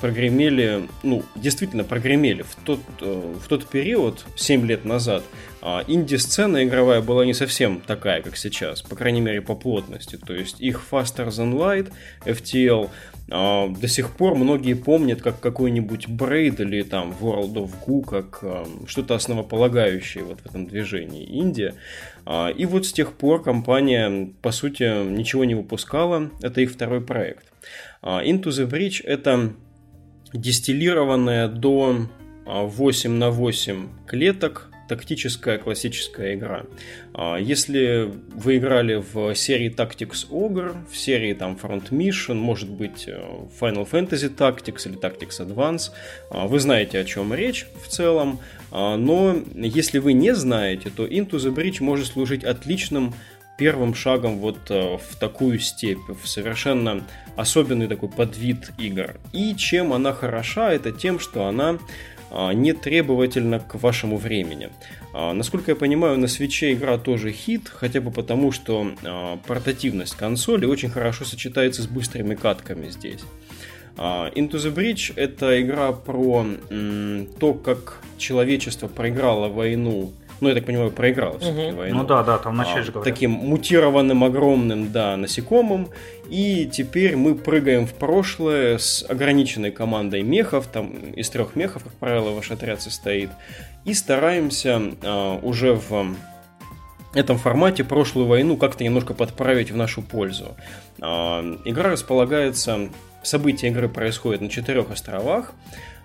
прогремели, 0.00 0.88
ну, 1.02 1.22
действительно 1.34 1.84
прогремели 1.84 2.42
в 2.42 2.54
тот, 2.64 2.80
э, 3.00 3.34
в 3.42 3.48
тот 3.48 3.66
период, 3.66 4.24
7 4.36 4.66
лет 4.66 4.84
назад, 4.84 5.24
а 5.62 5.82
инди-сцена 5.86 6.64
игровая 6.64 7.00
была 7.00 7.24
не 7.24 7.34
совсем 7.34 7.80
такая, 7.80 8.22
как 8.22 8.36
сейчас, 8.36 8.82
по 8.82 8.94
крайней 8.94 9.20
мере 9.20 9.40
по 9.40 9.54
плотности. 9.54 10.16
То 10.16 10.34
есть 10.34 10.60
их 10.60 10.82
Faster 10.90 11.28
Than 11.28 11.54
Light, 11.54 11.92
FTL, 12.24 12.90
а, 13.30 13.68
до 13.68 13.88
сих 13.88 14.10
пор 14.12 14.36
многие 14.36 14.74
помнят 14.74 15.22
как 15.22 15.40
какой-нибудь 15.40 16.06
Braid 16.06 16.62
или 16.62 16.82
там 16.82 17.14
World 17.20 17.54
of 17.54 17.70
Goo, 17.84 18.04
как 18.04 18.38
а, 18.42 18.68
что-то 18.86 19.16
основополагающее 19.16 20.22
вот 20.22 20.40
в 20.40 20.46
этом 20.46 20.66
движении 20.66 21.24
Индия. 21.24 21.74
И 22.56 22.66
вот 22.66 22.86
с 22.86 22.92
тех 22.92 23.12
пор 23.12 23.40
компания, 23.40 24.30
по 24.42 24.50
сути, 24.50 25.04
ничего 25.04 25.44
не 25.44 25.54
выпускала. 25.54 26.30
Это 26.42 26.60
их 26.60 26.72
второй 26.72 27.00
проект. 27.00 27.44
Into 28.02 28.44
the 28.44 28.68
Bridge 28.68 29.02
это 29.04 29.52
дистиллированная 30.32 31.48
до 31.48 32.08
8 32.44 33.10
на 33.10 33.30
8 33.30 33.88
клеток 34.06 34.70
тактическая 34.88 35.58
классическая 35.58 36.34
игра. 36.34 36.64
А, 37.12 37.36
если 37.36 38.10
вы 38.34 38.58
играли 38.58 39.02
в 39.12 39.34
серии 39.34 39.70
Tactics 39.70 40.28
Ogre, 40.30 40.76
в 40.90 40.96
серии 40.96 41.34
там 41.34 41.58
Front 41.60 41.90
Mission, 41.90 42.34
может 42.34 42.70
быть 42.70 43.04
э, 43.06 43.20
Final 43.60 43.88
Fantasy 43.90 44.34
Tactics 44.34 44.88
или 44.88 44.98
Tactics 44.98 45.40
Advance, 45.40 45.90
а, 46.30 46.46
вы 46.46 46.60
знаете, 46.60 46.98
о 47.00 47.04
чем 47.04 47.34
речь 47.34 47.66
в 47.82 47.88
целом, 47.88 48.40
а, 48.70 48.96
но 48.96 49.36
если 49.54 49.98
вы 49.98 50.12
не 50.12 50.34
знаете, 50.34 50.90
то 50.90 51.06
Into 51.06 51.32
the 51.32 51.54
Bridge 51.54 51.82
может 51.82 52.06
служить 52.06 52.44
отличным 52.44 53.14
первым 53.58 53.94
шагом 53.94 54.38
вот 54.38 54.70
э, 54.70 54.96
в 54.96 55.16
такую 55.16 55.58
степь, 55.58 56.08
в 56.08 56.26
совершенно 56.28 57.04
особенный 57.36 57.88
такой 57.88 58.08
подвид 58.08 58.72
игр. 58.78 59.16
И 59.32 59.54
чем 59.56 59.92
она 59.92 60.12
хороша, 60.12 60.72
это 60.72 60.92
тем, 60.92 61.18
что 61.18 61.46
она 61.46 61.78
а, 62.30 62.52
не 62.52 62.72
требовательно 62.72 63.60
к 63.60 63.76
вашему 63.76 64.16
времени. 64.16 64.70
А, 65.12 65.32
насколько 65.32 65.70
я 65.70 65.76
понимаю, 65.76 66.18
на 66.18 66.28
свече 66.28 66.72
игра 66.72 66.98
тоже 66.98 67.30
хит, 67.30 67.68
хотя 67.68 68.00
бы 68.00 68.10
потому, 68.10 68.52
что 68.52 68.92
а, 69.04 69.38
портативность 69.46 70.16
консоли 70.16 70.66
очень 70.66 70.90
хорошо 70.90 71.24
сочетается 71.24 71.82
с 71.82 71.86
быстрыми 71.86 72.34
катками 72.34 72.88
здесь. 72.90 73.20
Into 73.96 74.56
the 74.56 74.74
Bridge 74.74 75.14
это 75.16 75.58
игра 75.62 75.90
про 75.92 76.44
то, 77.40 77.54
как 77.54 78.02
человечество 78.18 78.88
проиграло 78.88 79.48
войну 79.48 80.12
ну, 80.40 80.48
я 80.48 80.54
так 80.54 80.64
понимаю, 80.64 80.90
проиграла 80.90 81.38
все-таки 81.38 81.68
угу. 81.68 81.76
войну. 81.76 81.98
Ну 81.98 82.04
да, 82.04 82.22
да, 82.22 82.38
там 82.38 82.56
начали 82.56 82.80
а, 82.80 82.82
же 82.82 82.92
говорят. 82.92 83.14
Таким 83.14 83.30
мутированным, 83.30 84.24
огромным, 84.24 84.92
да, 84.92 85.16
насекомым. 85.16 85.88
И 86.28 86.66
теперь 86.66 87.16
мы 87.16 87.34
прыгаем 87.34 87.86
в 87.86 87.94
прошлое 87.94 88.78
с 88.78 89.04
ограниченной 89.08 89.70
командой 89.70 90.22
мехов, 90.22 90.66
там 90.66 90.90
из 91.12 91.30
трех 91.30 91.56
мехов, 91.56 91.84
как 91.84 91.92
правило, 91.94 92.30
ваш 92.30 92.50
отряд 92.50 92.82
состоит, 92.82 93.30
и 93.84 93.94
стараемся 93.94 94.82
а, 95.02 95.38
уже 95.42 95.74
в 95.74 96.14
этом 97.14 97.38
формате 97.38 97.82
прошлую 97.82 98.26
войну 98.26 98.56
как-то 98.56 98.84
немножко 98.84 99.14
подправить 99.14 99.70
в 99.70 99.76
нашу 99.76 100.02
пользу. 100.02 100.54
А, 101.00 101.42
игра 101.64 101.90
располагается, 101.90 102.90
события 103.26 103.68
игры 103.68 103.88
происходят 103.88 104.40
на 104.40 104.48
четырех 104.48 104.90
островах. 104.90 105.54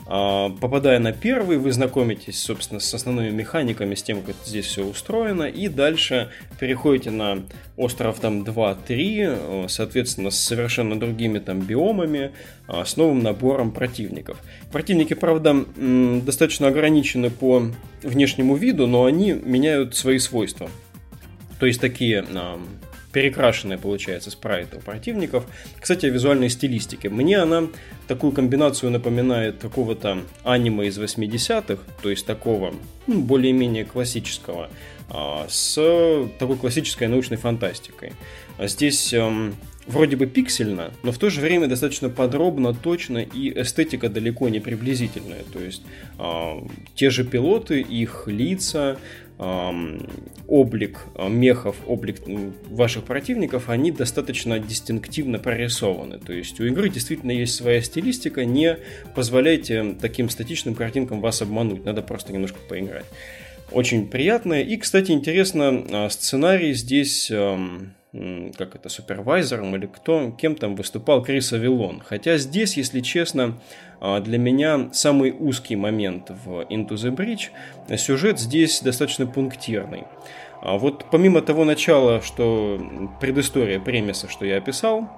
А, 0.08 0.50
попадая 0.50 1.00
на 1.00 1.14
первый, 1.14 1.58
вы 1.58 1.72
знакомитесь, 1.72 2.42
собственно, 2.42 2.80
с 2.80 2.94
основными 2.94 3.30
механиками, 3.30 3.96
с 3.96 4.04
тем, 4.04 4.22
как 4.24 4.36
здесь 4.46 4.66
все 4.66 4.84
устроено, 4.84 5.44
и 5.44 5.68
дальше 5.68 6.32
переходите 6.60 7.12
на 7.12 7.44
остров 7.78 8.20
там 8.20 8.44
2-3, 8.44 9.70
соответственно, 9.70 10.32
с 10.32 10.40
совершенно 10.40 11.00
другими 11.00 11.40
там 11.40 11.62
биомами, 11.62 12.32
а, 12.68 12.84
с 12.84 12.98
новым 12.98 13.20
набором 13.20 13.72
противников. 13.72 14.38
Противники, 14.72 15.14
правда, 15.14 15.66
достаточно 15.78 16.68
ограничены 16.68 17.30
по 17.30 17.64
внешнему 18.02 18.56
виду, 18.56 18.88
но 18.88 19.06
они 19.06 19.34
меняют 19.34 19.96
свои 19.96 20.18
свойства. 20.18 20.70
То 21.60 21.68
есть 21.68 21.80
такие 21.80 22.26
перекрашенная, 23.12 23.78
получается, 23.78 24.32
спрайт 24.32 24.74
у 24.74 24.80
противников. 24.80 25.46
Кстати, 25.80 26.06
о 26.06 26.10
визуальной 26.10 26.50
стилистике. 26.50 27.10
Мне 27.10 27.38
она 27.38 27.68
такую 28.08 28.32
комбинацию 28.32 28.92
напоминает 28.92 29.58
какого-то 29.60 30.20
аниме 30.44 30.88
из 30.88 30.98
80-х, 30.98 31.84
то 32.02 32.10
есть 32.10 32.26
такого 32.26 32.74
ну, 33.08 33.22
более-менее 33.22 33.86
классического, 33.86 34.70
а, 35.10 35.46
с 35.50 35.76
такой 36.40 36.58
классической 36.58 37.08
научной 37.08 37.38
фантастикой. 37.38 38.14
А 38.58 38.68
здесь 38.68 39.14
эм, 39.14 39.56
вроде 39.88 40.16
бы 40.16 40.26
пиксельно, 40.26 40.92
но 41.04 41.12
в 41.12 41.18
то 41.18 41.30
же 41.30 41.42
время 41.42 41.68
достаточно 41.68 42.10
подробно, 42.10 42.74
точно 42.74 43.20
и 43.20 43.62
эстетика 43.62 44.10
далеко 44.10 44.50
не 44.50 44.60
приблизительная. 44.60 45.44
То 45.52 45.60
есть 45.60 45.84
э, 46.20 46.62
те 46.96 47.10
же 47.10 47.24
пилоты, 47.24 47.82
их 47.82 48.24
лица, 48.28 48.98
облик 50.48 51.00
э, 51.16 51.30
мехов, 51.30 51.76
облик 51.88 52.18
ваших 52.70 53.06
противников, 53.06 53.70
они 53.70 53.92
достаточно 53.92 54.60
дистинктивно 54.60 55.40
прорисованы. 55.40 56.20
То 56.20 56.32
есть 56.32 56.60
у 56.60 56.66
игры 56.66 56.90
действительно 56.90 57.32
есть 57.32 57.56
своя 57.56 57.82
стилистика, 57.82 58.46
не 58.46 58.78
позволяйте 59.16 59.96
таким 60.00 60.30
статичным 60.30 60.76
картинкам 60.76 61.22
вас 61.22 61.42
обмануть, 61.42 61.86
надо 61.86 62.04
просто 62.04 62.34
немножко 62.34 62.60
поиграть. 62.70 63.06
Очень 63.72 64.10
приятно. 64.10 64.62
И, 64.62 64.78
кстати, 64.78 65.12
интересно, 65.12 66.08
сценарий 66.10 66.74
здесь 66.74 67.32
как 68.14 68.76
это, 68.76 68.90
супервайзером 68.90 69.76
или 69.76 69.86
кто, 69.86 70.32
кем 70.32 70.56
там 70.56 70.76
выступал 70.76 71.24
Крис 71.24 71.54
Авилон. 71.54 72.02
Хотя 72.06 72.38
здесь, 72.38 72.76
если 72.76 73.00
честно, 73.00 73.58
а, 74.02 74.20
для 74.20 74.38
меня 74.38 74.90
самый 74.92 75.32
узкий 75.32 75.78
момент 75.78 76.30
в 76.30 76.62
Into 76.70 76.96
the 76.96 77.16
Bridge. 77.16 77.98
Сюжет 77.98 78.40
здесь 78.40 78.82
достаточно 78.82 79.28
пунктирный. 79.28 80.04
А 80.62 80.78
вот 80.78 81.06
помимо 81.10 81.42
того 81.42 81.64
начала, 81.64 82.22
что 82.22 82.80
предыстория 83.20 83.80
премиса, 83.80 84.30
что 84.30 84.46
я 84.46 84.58
описал, 84.58 85.10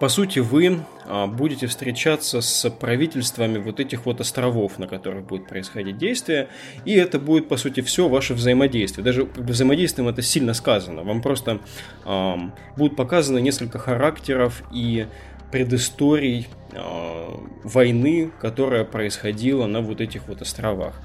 по 0.00 0.08
сути, 0.08 0.40
вы 0.40 0.80
а, 1.04 1.26
будете 1.26 1.66
встречаться 1.66 2.40
с 2.40 2.68
правительствами 2.70 3.58
вот 3.58 3.80
этих 3.80 4.06
вот 4.06 4.20
островов, 4.20 4.78
на 4.78 4.86
которых 4.86 5.26
будет 5.26 5.48
происходить 5.48 5.96
действие, 5.96 6.48
и 6.84 6.92
это 6.92 7.18
будет, 7.18 7.48
по 7.48 7.56
сути, 7.56 7.80
все 7.80 8.08
ваше 8.08 8.34
взаимодействие. 8.34 9.04
Даже 9.04 9.24
взаимодействием 9.24 10.08
это 10.08 10.22
сильно 10.22 10.54
сказано. 10.54 11.02
Вам 11.02 11.22
просто 11.22 11.60
э, 12.04 12.34
будут 12.76 12.96
показаны 12.96 13.40
несколько 13.40 13.78
характеров 13.78 14.62
и 14.72 15.06
предысторий 15.52 16.48
э, 16.72 17.28
войны, 17.62 18.32
которая 18.40 18.84
происходила 18.84 19.66
на 19.66 19.80
вот 19.80 20.00
этих 20.00 20.26
вот 20.28 20.42
островах. 20.42 21.00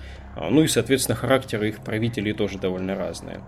Ну 0.50 0.64
и, 0.64 0.68
соответственно, 0.68 1.18
характеры 1.18 1.70
их 1.70 1.80
правителей 1.80 2.34
тоже 2.34 2.58
довольно 2.58 2.96
разные. 2.96 3.42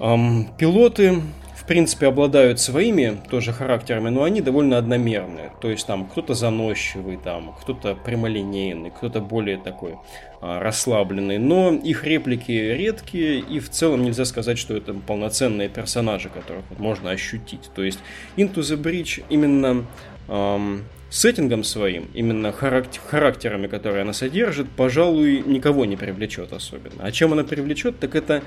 Эм, 0.00 0.48
пилоты 0.58 1.22
в 1.64 1.66
принципе, 1.66 2.08
обладают 2.08 2.60
своими 2.60 3.18
тоже 3.30 3.50
характерами, 3.54 4.10
но 4.10 4.22
они 4.22 4.42
довольно 4.42 4.76
одномерные. 4.76 5.50
То 5.62 5.70
есть 5.70 5.86
там 5.86 6.04
кто-то 6.04 6.34
заносчивый, 6.34 7.16
там 7.16 7.56
кто-то 7.58 7.94
прямолинейный, 7.94 8.90
кто-то 8.90 9.20
более 9.20 9.56
такой 9.56 9.94
а, 10.42 10.60
расслабленный. 10.60 11.38
Но 11.38 11.72
их 11.72 12.04
реплики 12.04 12.52
редкие, 12.52 13.38
и 13.38 13.60
в 13.60 13.70
целом 13.70 14.02
нельзя 14.02 14.26
сказать, 14.26 14.58
что 14.58 14.76
это 14.76 14.92
полноценные 14.92 15.70
персонажи, 15.70 16.28
которых 16.28 16.64
можно 16.76 17.10
ощутить. 17.10 17.70
То 17.74 17.82
есть 17.82 18.00
Into 18.36 18.56
the 18.56 18.76
Bridge 18.76 19.24
именно 19.30 19.86
эм, 20.28 20.84
сеттингом 21.08 21.64
своим, 21.64 22.10
именно 22.12 22.52
характер, 22.52 23.00
характерами, 23.06 23.68
которые 23.68 24.02
она 24.02 24.12
содержит, 24.12 24.68
пожалуй, 24.68 25.42
никого 25.46 25.86
не 25.86 25.96
привлечет 25.96 26.52
особенно. 26.52 27.04
А 27.04 27.10
чем 27.10 27.32
она 27.32 27.42
привлечет, 27.42 27.98
так 28.00 28.14
это 28.14 28.42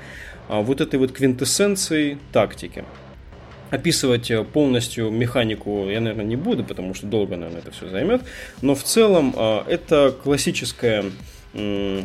а, 0.48 0.60
вот 0.60 0.80
этой 0.80 1.00
вот 1.00 1.10
квинтэссенцией 1.10 2.18
тактики 2.32 2.84
описывать 3.70 4.30
э, 4.30 4.44
полностью 4.44 5.10
механику 5.10 5.88
я, 5.88 6.00
наверное, 6.00 6.24
не 6.24 6.36
буду, 6.36 6.64
потому 6.64 6.94
что 6.94 7.06
долго, 7.06 7.36
наверное, 7.36 7.60
это 7.60 7.70
все 7.70 7.88
займет. 7.88 8.22
Но 8.62 8.74
в 8.74 8.82
целом 8.82 9.34
э, 9.36 9.62
это 9.68 10.14
классическая 10.22 11.04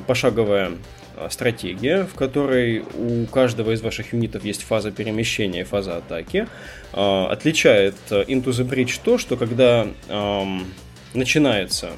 пошаговая 0.07 0.71
э, 1.17 1.27
стратегия, 1.29 2.05
в 2.05 2.15
которой 2.15 2.83
у 2.97 3.25
каждого 3.25 3.71
из 3.71 3.81
ваших 3.81 4.13
юнитов 4.13 4.43
есть 4.43 4.63
фаза 4.63 4.91
перемещения 4.91 5.61
и 5.61 5.63
фаза 5.63 5.97
атаки. 5.97 6.47
Отличает 6.91 7.95
Into 8.09 8.45
the 8.45 8.67
Bridge 8.67 8.99
то, 9.03 9.17
что 9.17 9.35
когда 9.35 9.87
эм, 10.09 10.65
начинается 11.15 11.89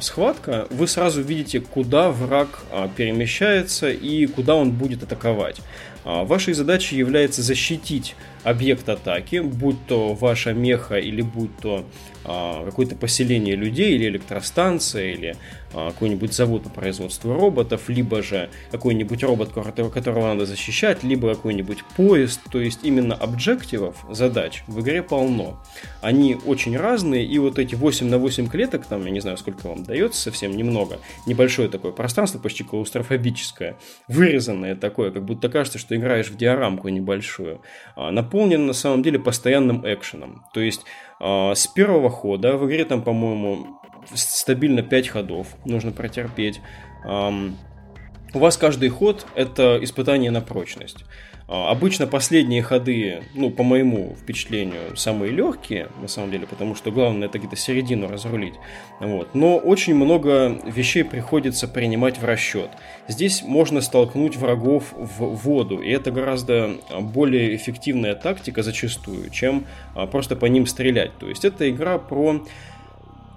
схватка, 0.00 0.66
вы 0.70 0.88
сразу 0.88 1.20
видите, 1.20 1.60
куда 1.60 2.10
враг 2.10 2.64
перемещается 2.96 3.90
и 3.90 4.24
куда 4.26 4.54
он 4.54 4.70
будет 4.70 5.02
атаковать. 5.02 5.60
Вашей 6.04 6.54
задачей 6.54 6.96
является 6.96 7.42
защитить 7.42 8.16
объект 8.44 8.88
атаки, 8.88 9.40
будь 9.40 9.86
то 9.86 10.14
ваша 10.14 10.52
меха 10.52 10.96
или 10.96 11.22
будь 11.22 11.56
то 11.58 11.84
а, 12.24 12.64
какое-то 12.64 12.96
поселение 12.96 13.56
людей 13.56 13.94
или 13.94 14.08
электростанция 14.08 15.12
или 15.12 15.36
а, 15.74 15.90
какой-нибудь 15.90 16.32
завод 16.32 16.62
по 16.62 16.70
производству 16.70 17.34
роботов, 17.34 17.88
либо 17.88 18.22
же 18.22 18.48
какой-нибудь 18.70 19.22
робот, 19.22 19.50
которого 19.50 20.28
надо 20.28 20.46
защищать, 20.46 21.02
либо 21.02 21.34
какой-нибудь 21.34 21.84
поезд. 21.96 22.40
То 22.50 22.60
есть 22.60 22.80
именно 22.82 23.14
объективов, 23.14 24.04
задач 24.10 24.62
в 24.66 24.80
игре 24.80 25.02
полно. 25.02 25.60
Они 26.00 26.36
очень 26.46 26.76
разные, 26.76 27.26
и 27.26 27.38
вот 27.38 27.58
эти 27.58 27.74
8 27.74 28.06
на 28.06 28.18
8 28.18 28.48
клеток, 28.48 28.86
там, 28.86 29.04
я 29.04 29.10
не 29.10 29.20
знаю, 29.20 29.36
сколько 29.36 29.66
вам 29.66 29.84
дается, 29.84 30.20
совсем 30.20 30.56
немного, 30.56 30.98
небольшое 31.26 31.68
такое 31.68 31.92
пространство, 31.92 32.38
почти 32.38 32.64
клаустрофобическое, 32.64 33.76
вырезанное 34.08 34.76
такое, 34.76 35.10
как 35.10 35.24
будто 35.24 35.48
кажется, 35.48 35.78
что 35.78 35.96
играешь 35.96 36.28
в 36.28 36.36
диорамку 36.36 36.88
небольшую, 36.88 37.60
а, 37.96 38.10
наполнено 38.34 38.66
на 38.66 38.72
самом 38.72 39.02
деле 39.02 39.18
постоянным 39.20 39.82
экшеном. 39.86 40.44
То 40.52 40.60
есть 40.60 40.84
а, 41.20 41.54
с 41.54 41.68
первого 41.68 42.10
хода, 42.10 42.56
в 42.56 42.66
игре 42.66 42.84
там, 42.84 43.02
по-моему, 43.02 43.80
стабильно 44.12 44.82
5 44.82 45.08
ходов 45.08 45.46
нужно 45.64 45.92
протерпеть. 45.92 46.60
У 48.34 48.38
вас 48.38 48.56
каждый 48.56 48.88
ход 48.88 49.26
это 49.36 49.78
испытание 49.82 50.32
на 50.32 50.40
прочность. 50.40 51.04
А, 51.46 51.70
обычно 51.70 52.06
последние 52.06 52.62
ходы, 52.62 53.22
ну, 53.34 53.50
по 53.50 53.62
моему 53.62 54.16
впечатлению, 54.20 54.96
самые 54.96 55.30
легкие, 55.30 55.88
на 56.00 56.08
самом 56.08 56.30
деле, 56.30 56.46
потому 56.46 56.74
что 56.74 56.90
главное 56.90 57.28
это 57.28 57.38
где-то 57.38 57.56
середину 57.56 58.08
разрулить. 58.08 58.54
Вот. 59.00 59.34
Но 59.34 59.58
очень 59.58 59.94
много 59.94 60.58
вещей 60.64 61.04
приходится 61.04 61.68
принимать 61.68 62.18
в 62.18 62.24
расчет. 62.24 62.70
Здесь 63.08 63.42
можно 63.42 63.82
столкнуть 63.82 64.36
врагов 64.36 64.92
в 64.94 65.34
воду, 65.36 65.80
и 65.80 65.90
это 65.90 66.10
гораздо 66.10 66.76
более 66.98 67.54
эффективная 67.56 68.14
тактика 68.14 68.62
зачастую, 68.62 69.28
чем 69.30 69.66
а, 69.94 70.06
просто 70.06 70.36
по 70.36 70.46
ним 70.46 70.66
стрелять. 70.66 71.16
То 71.18 71.28
есть 71.28 71.44
это 71.44 71.68
игра 71.68 71.98
про 71.98 72.42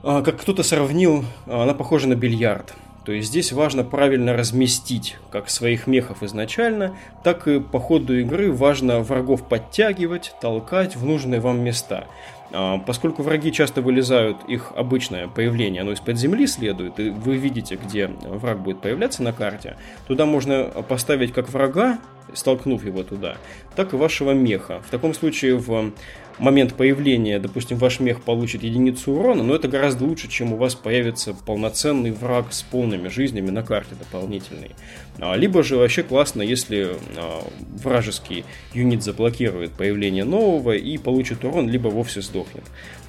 а, 0.04 0.22
как 0.22 0.40
кто-то 0.40 0.64
сравнил, 0.64 1.26
она 1.46 1.74
похожа 1.74 2.08
на 2.08 2.16
бильярд. 2.16 2.74
То 3.08 3.14
есть 3.14 3.30
здесь 3.30 3.54
важно 3.54 3.86
правильно 3.86 4.34
разместить 4.34 5.16
как 5.32 5.50
своих 5.50 5.88
мехов 5.88 6.24
изначально, 6.24 6.94
так 7.24 7.48
и 7.48 7.62
по 7.62 7.80
ходу 7.80 8.20
игры 8.20 8.52
важно 8.52 9.00
врагов 9.00 9.48
подтягивать, 9.48 10.36
толкать 10.42 10.98
в 10.98 11.06
нужные 11.06 11.40
вам 11.40 11.62
места. 11.62 12.04
А, 12.52 12.80
поскольку 12.80 13.24
враги 13.24 13.54
часто 13.54 13.82
вылезают, 13.82 14.40
их 14.50 14.74
обычное 14.76 15.30
появление, 15.30 15.84
оно 15.84 15.94
из-под 15.94 16.18
земли 16.18 16.46
следует, 16.48 17.00
и 17.00 17.10
вы 17.10 17.38
видите, 17.38 17.80
где 17.82 18.08
враг 18.08 18.60
будет 18.60 18.82
появляться 18.82 19.24
на 19.24 19.32
карте, 19.32 19.78
туда 20.08 20.26
можно 20.26 20.66
поставить 20.66 21.32
как 21.32 21.48
врага, 21.48 22.00
столкнув 22.34 22.86
его 22.86 23.04
туда, 23.04 23.38
так 23.76 23.94
и 23.94 23.98
вашего 23.98 24.32
меха. 24.32 24.82
В 24.86 24.90
таком 24.90 25.14
случае 25.14 25.58
в 25.58 25.92
момент 26.40 26.76
появления, 26.76 27.40
допустим, 27.40 27.78
ваш 27.78 28.00
мех 28.00 28.22
получит 28.22 28.64
единицу 28.64 29.14
урона, 29.14 29.44
но 29.44 29.56
это 29.56 29.68
гораздо 29.68 30.06
лучше, 30.06 30.28
чем 30.28 30.54
у 30.54 30.58
вас 30.58 30.76
появится 30.76 31.34
полноценный 31.34 32.12
враг 32.12 32.48
с 32.52 32.62
полными 32.62 33.08
жизнями 33.08 33.50
на 33.50 33.64
карте 33.64 33.96
дополнительный. 33.98 34.72
А, 35.20 35.36
либо 35.36 35.64
же 35.64 35.78
вообще 35.78 36.04
классно, 36.04 36.42
если 36.42 36.92
а, 37.16 37.44
вражеский 37.84 38.46
юнит 38.74 39.04
заблокирует 39.04 39.72
появление 39.72 40.24
нового 40.24 40.74
и 40.76 40.98
получит 40.98 41.44
урон, 41.44 41.70
либо 41.70 41.88
вовсе 41.88 42.22
сдохнет. 42.22 42.64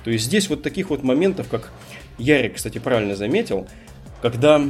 То 0.05 0.11
есть 0.11 0.25
здесь 0.25 0.49
вот 0.49 0.63
таких 0.63 0.91
вот 0.91 1.03
моментов, 1.03 1.49
как 1.49 1.73
Ярик, 2.19 2.57
кстати, 2.57 2.79
правильно 2.79 3.15
заметил, 3.15 3.69
когда 4.23 4.61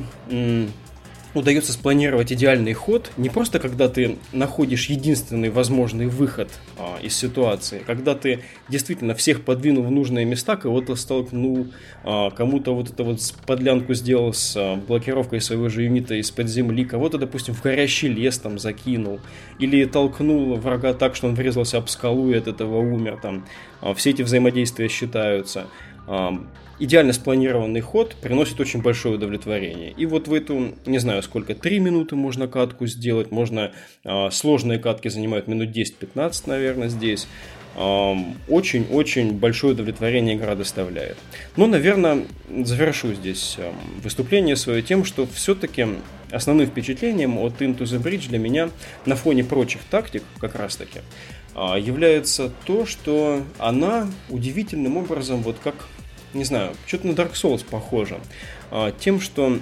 удается 1.34 1.72
спланировать 1.72 2.32
идеальный 2.32 2.72
ход 2.72 3.10
не 3.16 3.28
просто 3.28 3.58
когда 3.58 3.88
ты 3.88 4.16
находишь 4.32 4.86
единственный 4.86 5.50
возможный 5.50 6.06
выход 6.06 6.50
а, 6.78 6.98
из 7.02 7.14
ситуации, 7.14 7.82
когда 7.86 8.14
ты 8.14 8.40
действительно 8.68 9.14
всех 9.14 9.42
подвинул 9.42 9.84
в 9.84 9.90
нужные 9.90 10.24
места, 10.24 10.56
кого-то 10.56 10.96
столкнул, 10.96 11.68
а, 12.04 12.30
кому-то 12.30 12.74
вот 12.74 12.90
это 12.90 13.04
вот 13.04 13.20
подлянку 13.46 13.94
сделал 13.94 14.32
с 14.32 14.54
а, 14.56 14.76
блокировкой 14.76 15.40
своего 15.40 15.68
же 15.68 15.82
юнита 15.82 16.14
из-под 16.14 16.48
земли, 16.48 16.84
кого-то, 16.84 17.18
допустим, 17.18 17.54
в 17.54 17.62
горящий 17.62 18.08
лес 18.08 18.38
там 18.38 18.58
закинул, 18.58 19.20
или 19.58 19.84
толкнул 19.84 20.56
врага 20.56 20.94
так, 20.94 21.14
что 21.14 21.28
он 21.28 21.34
врезался 21.34 21.78
об 21.78 21.88
скалу 21.88 22.30
и 22.30 22.36
от 22.36 22.48
этого 22.48 22.78
умер, 22.78 23.18
там, 23.20 23.44
а, 23.80 23.94
все 23.94 24.10
эти 24.10 24.22
взаимодействия 24.22 24.88
считаются 24.88 25.66
идеально 26.78 27.12
спланированный 27.12 27.80
ход 27.80 28.16
приносит 28.20 28.60
очень 28.60 28.82
большое 28.82 29.16
удовлетворение. 29.16 29.92
И 29.96 30.06
вот 30.06 30.28
в 30.28 30.34
эту, 30.34 30.74
не 30.86 30.98
знаю 30.98 31.22
сколько, 31.22 31.54
3 31.54 31.78
минуты 31.78 32.16
можно 32.16 32.48
катку 32.48 32.86
сделать, 32.86 33.30
можно, 33.30 33.72
э, 34.04 34.30
сложные 34.30 34.78
катки 34.78 35.08
занимают 35.08 35.48
минут 35.48 35.70
10-15, 35.70 36.46
наверное, 36.46 36.88
здесь. 36.88 37.26
Очень-очень 37.76 39.34
большое 39.38 39.74
удовлетворение 39.74 40.34
игра 40.34 40.56
доставляет. 40.56 41.16
Но, 41.54 41.68
наверное, 41.68 42.24
завершу 42.64 43.14
здесь 43.14 43.56
выступление 44.02 44.56
свое 44.56 44.82
тем, 44.82 45.04
что 45.04 45.28
все-таки 45.32 45.86
основным 46.32 46.66
впечатлением 46.66 47.38
от 47.38 47.60
Into 47.62 47.80
the 47.80 48.02
Bridge 48.02 48.28
для 48.28 48.38
меня 48.38 48.70
на 49.06 49.14
фоне 49.14 49.44
прочих 49.44 49.82
тактик, 49.90 50.24
как 50.40 50.56
раз 50.56 50.76
таки, 50.76 51.00
а, 51.54 51.76
является 51.76 52.50
то, 52.66 52.86
что 52.86 53.42
она 53.58 54.08
удивительным 54.28 54.96
образом, 54.96 55.42
вот 55.42 55.56
как, 55.62 55.74
не 56.34 56.44
знаю, 56.44 56.74
что-то 56.86 57.06
на 57.06 57.12
Dark 57.12 57.32
Souls 57.32 57.64
похоже. 57.68 58.20
А, 58.70 58.92
тем, 58.92 59.20
что 59.20 59.58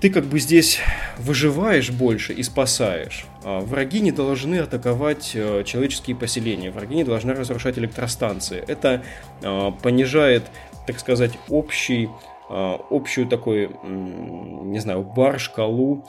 ты 0.00 0.10
как 0.10 0.24
бы 0.26 0.38
здесь 0.38 0.78
выживаешь 1.18 1.90
больше 1.90 2.32
и 2.32 2.42
спасаешь. 2.42 3.26
А, 3.44 3.60
враги 3.60 4.00
не 4.00 4.12
должны 4.12 4.56
атаковать 4.58 5.32
э, 5.34 5.62
человеческие 5.64 6.16
поселения, 6.16 6.70
враги 6.70 6.96
не 6.96 7.04
должны 7.04 7.32
разрушать 7.34 7.78
электростанции. 7.78 8.62
Это 8.66 9.02
а, 9.42 9.70
понижает, 9.70 10.44
так 10.86 10.98
сказать, 10.98 11.32
общий 11.48 12.08
общую 12.48 13.26
такой, 13.26 13.70
не 13.82 14.78
знаю, 14.78 15.02
бар, 15.02 15.38
шкалу, 15.38 16.04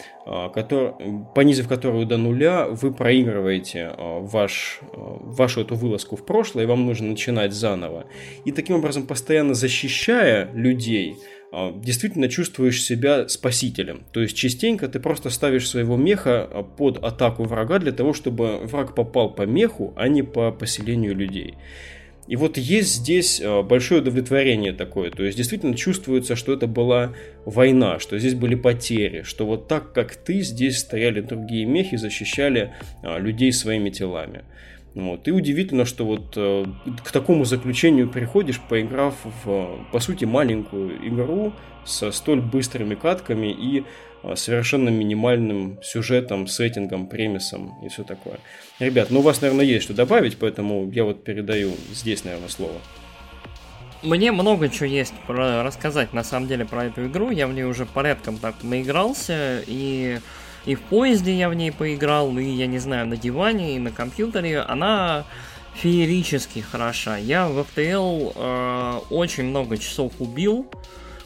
который, 0.53 0.93
понизив 1.33 1.67
которую 1.67 2.05
до 2.05 2.17
нуля, 2.17 2.67
вы 2.67 2.93
проигрываете 2.93 3.91
ваш, 3.97 4.81
вашу 4.93 5.61
эту 5.61 5.75
вылазку 5.75 6.15
в 6.15 6.25
прошлое, 6.25 6.63
и 6.63 6.67
вам 6.67 6.85
нужно 6.85 7.07
начинать 7.07 7.53
заново. 7.53 8.05
И 8.45 8.51
таким 8.51 8.77
образом, 8.77 9.07
постоянно 9.07 9.53
защищая 9.53 10.51
людей, 10.53 11.15
действительно 11.75 12.27
чувствуешь 12.27 12.83
себя 12.83 13.27
спасителем. 13.29 14.03
То 14.11 14.21
есть 14.21 14.35
частенько 14.35 14.87
ты 14.89 14.99
просто 14.99 15.29
ставишь 15.29 15.69
своего 15.69 15.95
меха 15.95 16.65
под 16.77 16.97
атаку 17.03 17.45
врага 17.45 17.79
для 17.79 17.93
того, 17.93 18.13
чтобы 18.13 18.57
враг 18.65 18.93
попал 18.95 19.33
по 19.33 19.43
меху, 19.43 19.93
а 19.95 20.09
не 20.09 20.23
по 20.23 20.51
поселению 20.51 21.15
людей. 21.15 21.55
И 22.27 22.35
вот 22.35 22.57
есть 22.57 22.95
здесь 22.95 23.41
а, 23.43 23.63
большое 23.63 24.01
удовлетворение 24.01 24.73
такое. 24.73 25.11
То 25.11 25.23
есть 25.23 25.37
действительно 25.37 25.75
чувствуется, 25.75 26.35
что 26.35 26.53
это 26.53 26.67
была 26.67 27.13
война, 27.45 27.99
что 27.99 28.19
здесь 28.19 28.33
были 28.33 28.55
потери, 28.55 29.23
что 29.23 29.45
вот 29.45 29.67
так, 29.67 29.93
как 29.93 30.15
ты, 30.15 30.41
здесь 30.41 30.79
стояли 30.79 31.21
другие 31.21 31.65
мехи, 31.65 31.97
защищали 31.97 32.73
людей 33.03 33.51
своими 33.51 33.89
телами. 33.89 34.43
Вот. 34.97 35.27
И 35.27 35.31
удивительно, 35.31 35.85
что 35.85 36.05
вот 36.05 36.33
э, 36.35 36.65
к 37.03 37.11
такому 37.11 37.45
заключению 37.45 38.09
приходишь, 38.09 38.59
поиграв 38.59 39.13
в, 39.45 39.85
по 39.91 39.99
сути, 39.99 40.25
маленькую 40.25 41.07
игру 41.07 41.53
со 41.85 42.11
столь 42.11 42.41
быстрыми 42.41 42.95
катками 42.95 43.51
и 43.51 43.83
э, 44.23 44.35
совершенно 44.35 44.89
минимальным 44.89 45.77
сюжетом, 45.83 46.47
сеттингом, 46.47 47.05
премисом 47.05 47.77
и 47.85 47.89
все 47.89 48.03
такое. 48.03 48.39
Ребят, 48.79 49.11
ну 49.11 49.19
у 49.19 49.21
вас, 49.21 49.39
наверное, 49.39 49.65
есть 49.65 49.83
что 49.83 49.93
добавить, 49.93 50.37
поэтому 50.37 50.89
я 50.89 51.03
вот 51.03 51.23
передаю 51.23 51.73
здесь, 51.93 52.23
наверное, 52.23 52.49
слово. 52.49 52.81
Мне 54.01 54.31
много 54.31 54.67
чего 54.67 54.87
есть 54.87 55.13
про 55.27 55.61
рассказать 55.61 56.11
на 56.11 56.23
самом 56.23 56.47
деле 56.47 56.65
про 56.65 56.85
эту 56.85 57.05
игру. 57.05 57.29
Я 57.29 57.45
в 57.45 57.53
ней 57.53 57.65
уже 57.65 57.85
порядком 57.85 58.39
так 58.39 58.55
наигрался 58.63 59.61
и 59.67 60.17
и 60.67 60.75
в 60.75 60.81
поезде 60.81 61.33
я 61.33 61.49
в 61.49 61.53
ней 61.53 61.71
поиграл, 61.71 62.37
и, 62.37 62.43
я 62.43 62.67
не 62.67 62.77
знаю, 62.77 63.07
на 63.07 63.15
диване, 63.15 63.75
и 63.75 63.79
на 63.79 63.91
компьютере. 63.91 64.59
Она 64.59 65.25
феерически 65.75 66.59
хороша. 66.59 67.17
Я 67.17 67.47
в 67.47 67.59
FTL 67.59 68.33
э, 68.35 68.99
очень 69.09 69.45
много 69.45 69.77
часов 69.77 70.11
убил. 70.19 70.67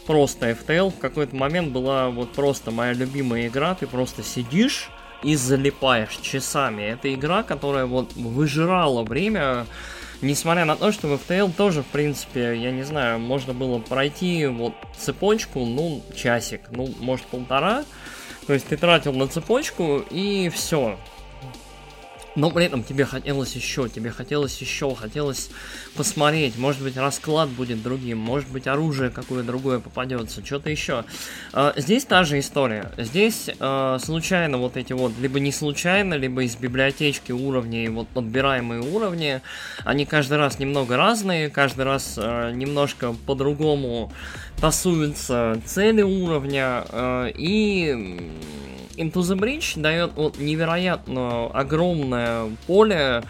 Просто 0.06 0.52
FTL 0.52 0.92
в 0.92 1.00
какой-то 1.00 1.36
момент 1.36 1.72
была 1.72 2.10
вот 2.10 2.32
просто 2.34 2.70
моя 2.70 2.94
любимая 2.94 3.48
игра. 3.48 3.74
Ты 3.74 3.88
просто 3.88 4.22
сидишь 4.22 4.89
и 5.24 5.36
залипаешь 5.36 6.18
часами. 6.18 6.84
Это 6.84 7.12
игра, 7.12 7.42
которая 7.42 7.88
вот 7.88 8.14
выжирала 8.14 9.04
время 9.04 9.66
Несмотря 10.22 10.66
на 10.66 10.76
то, 10.76 10.92
что 10.92 11.08
в 11.08 11.14
FTL 11.14 11.52
тоже, 11.52 11.82
в 11.82 11.88
принципе, 11.88 12.56
я 12.56 12.72
не 12.72 12.84
знаю, 12.84 13.18
можно 13.18 13.56
было 13.56 13.80
пройти 13.80 14.46
вот 14.46 14.74
цепочку, 14.96 15.66
ну, 15.66 16.04
часик, 16.16 16.62
ну, 16.70 16.94
может, 17.00 17.26
полтора. 17.26 17.84
То 18.52 18.56
есть 18.56 18.68
ты 18.68 18.76
тратил 18.76 19.14
на 19.14 19.30
цепочку 19.30 20.04
и 20.10 20.52
все. 20.54 20.97
Но 22.36 22.49
при 22.49 22.65
этом 22.65 22.84
тебе 22.84 23.05
хотелось 23.05 23.55
еще, 23.55 23.89
тебе 23.89 24.09
хотелось 24.09 24.59
еще, 24.61 24.95
хотелось 24.95 25.49
посмотреть, 25.95 26.57
может 26.57 26.82
быть 26.82 26.95
расклад 26.95 27.49
будет 27.49 27.84
другим, 27.84 28.19
может 28.19 28.49
быть 28.49 28.67
оружие 28.67 29.09
какое 29.09 29.43
другое 29.43 29.79
попадется, 29.79 30.45
что-то 30.45 30.69
еще. 30.69 31.03
А, 31.51 31.73
здесь 31.75 32.05
та 32.05 32.23
же 32.23 32.39
история. 32.39 32.91
Здесь 32.97 33.49
а, 33.59 33.99
случайно 33.99 34.57
вот 34.57 34.77
эти 34.77 34.93
вот, 34.93 35.11
либо 35.19 35.39
не 35.39 35.51
случайно, 35.51 36.13
либо 36.13 36.43
из 36.43 36.55
библиотечки 36.55 37.34
уровней, 37.34 37.89
вот 37.89 38.07
подбираемые 38.07 38.82
уровни, 38.82 39.41
они 39.84 40.05
каждый 40.05 40.38
раз 40.38 40.57
немного 40.57 40.95
разные, 40.95 41.49
каждый 41.49 41.84
раз 41.84 42.15
а, 42.17 42.51
немножко 42.51 43.13
по-другому 43.25 44.11
тасуются 44.61 45.59
цели 45.65 46.03
уровня, 46.03 46.86
и 47.36 48.32
Into 49.02 49.22
the 49.22 49.38
Bridge 49.38 49.80
дает 49.80 50.14
вот 50.16 50.38
невероятно 50.38 51.47
огромное 51.47 52.49
поле 52.68 53.24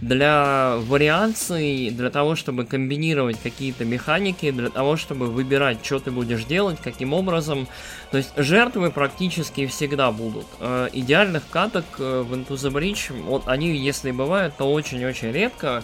для 0.00 0.76
вариаций, 0.76 1.90
для 1.90 2.10
того, 2.10 2.36
чтобы 2.36 2.64
комбинировать 2.64 3.38
какие-то 3.42 3.84
механики, 3.84 4.50
для 4.50 4.70
того, 4.70 4.96
чтобы 4.96 5.26
выбирать, 5.26 5.84
что 5.84 5.98
ты 5.98 6.10
будешь 6.10 6.44
делать, 6.44 6.78
каким 6.82 7.12
образом. 7.12 7.68
То 8.10 8.18
есть 8.18 8.32
жертвы 8.36 8.90
практически 8.90 9.66
всегда 9.66 10.12
будут. 10.12 10.46
Э, 10.60 10.88
идеальных 10.92 11.42
каток 11.50 11.84
э, 11.98 12.22
в 12.22 12.32
Into 12.32 12.54
the 12.54 12.70
Bridge, 12.70 13.12
вот 13.24 13.48
они, 13.48 13.76
если 13.76 14.10
бывают, 14.12 14.56
то 14.56 14.72
очень-очень 14.72 15.32
редко. 15.32 15.82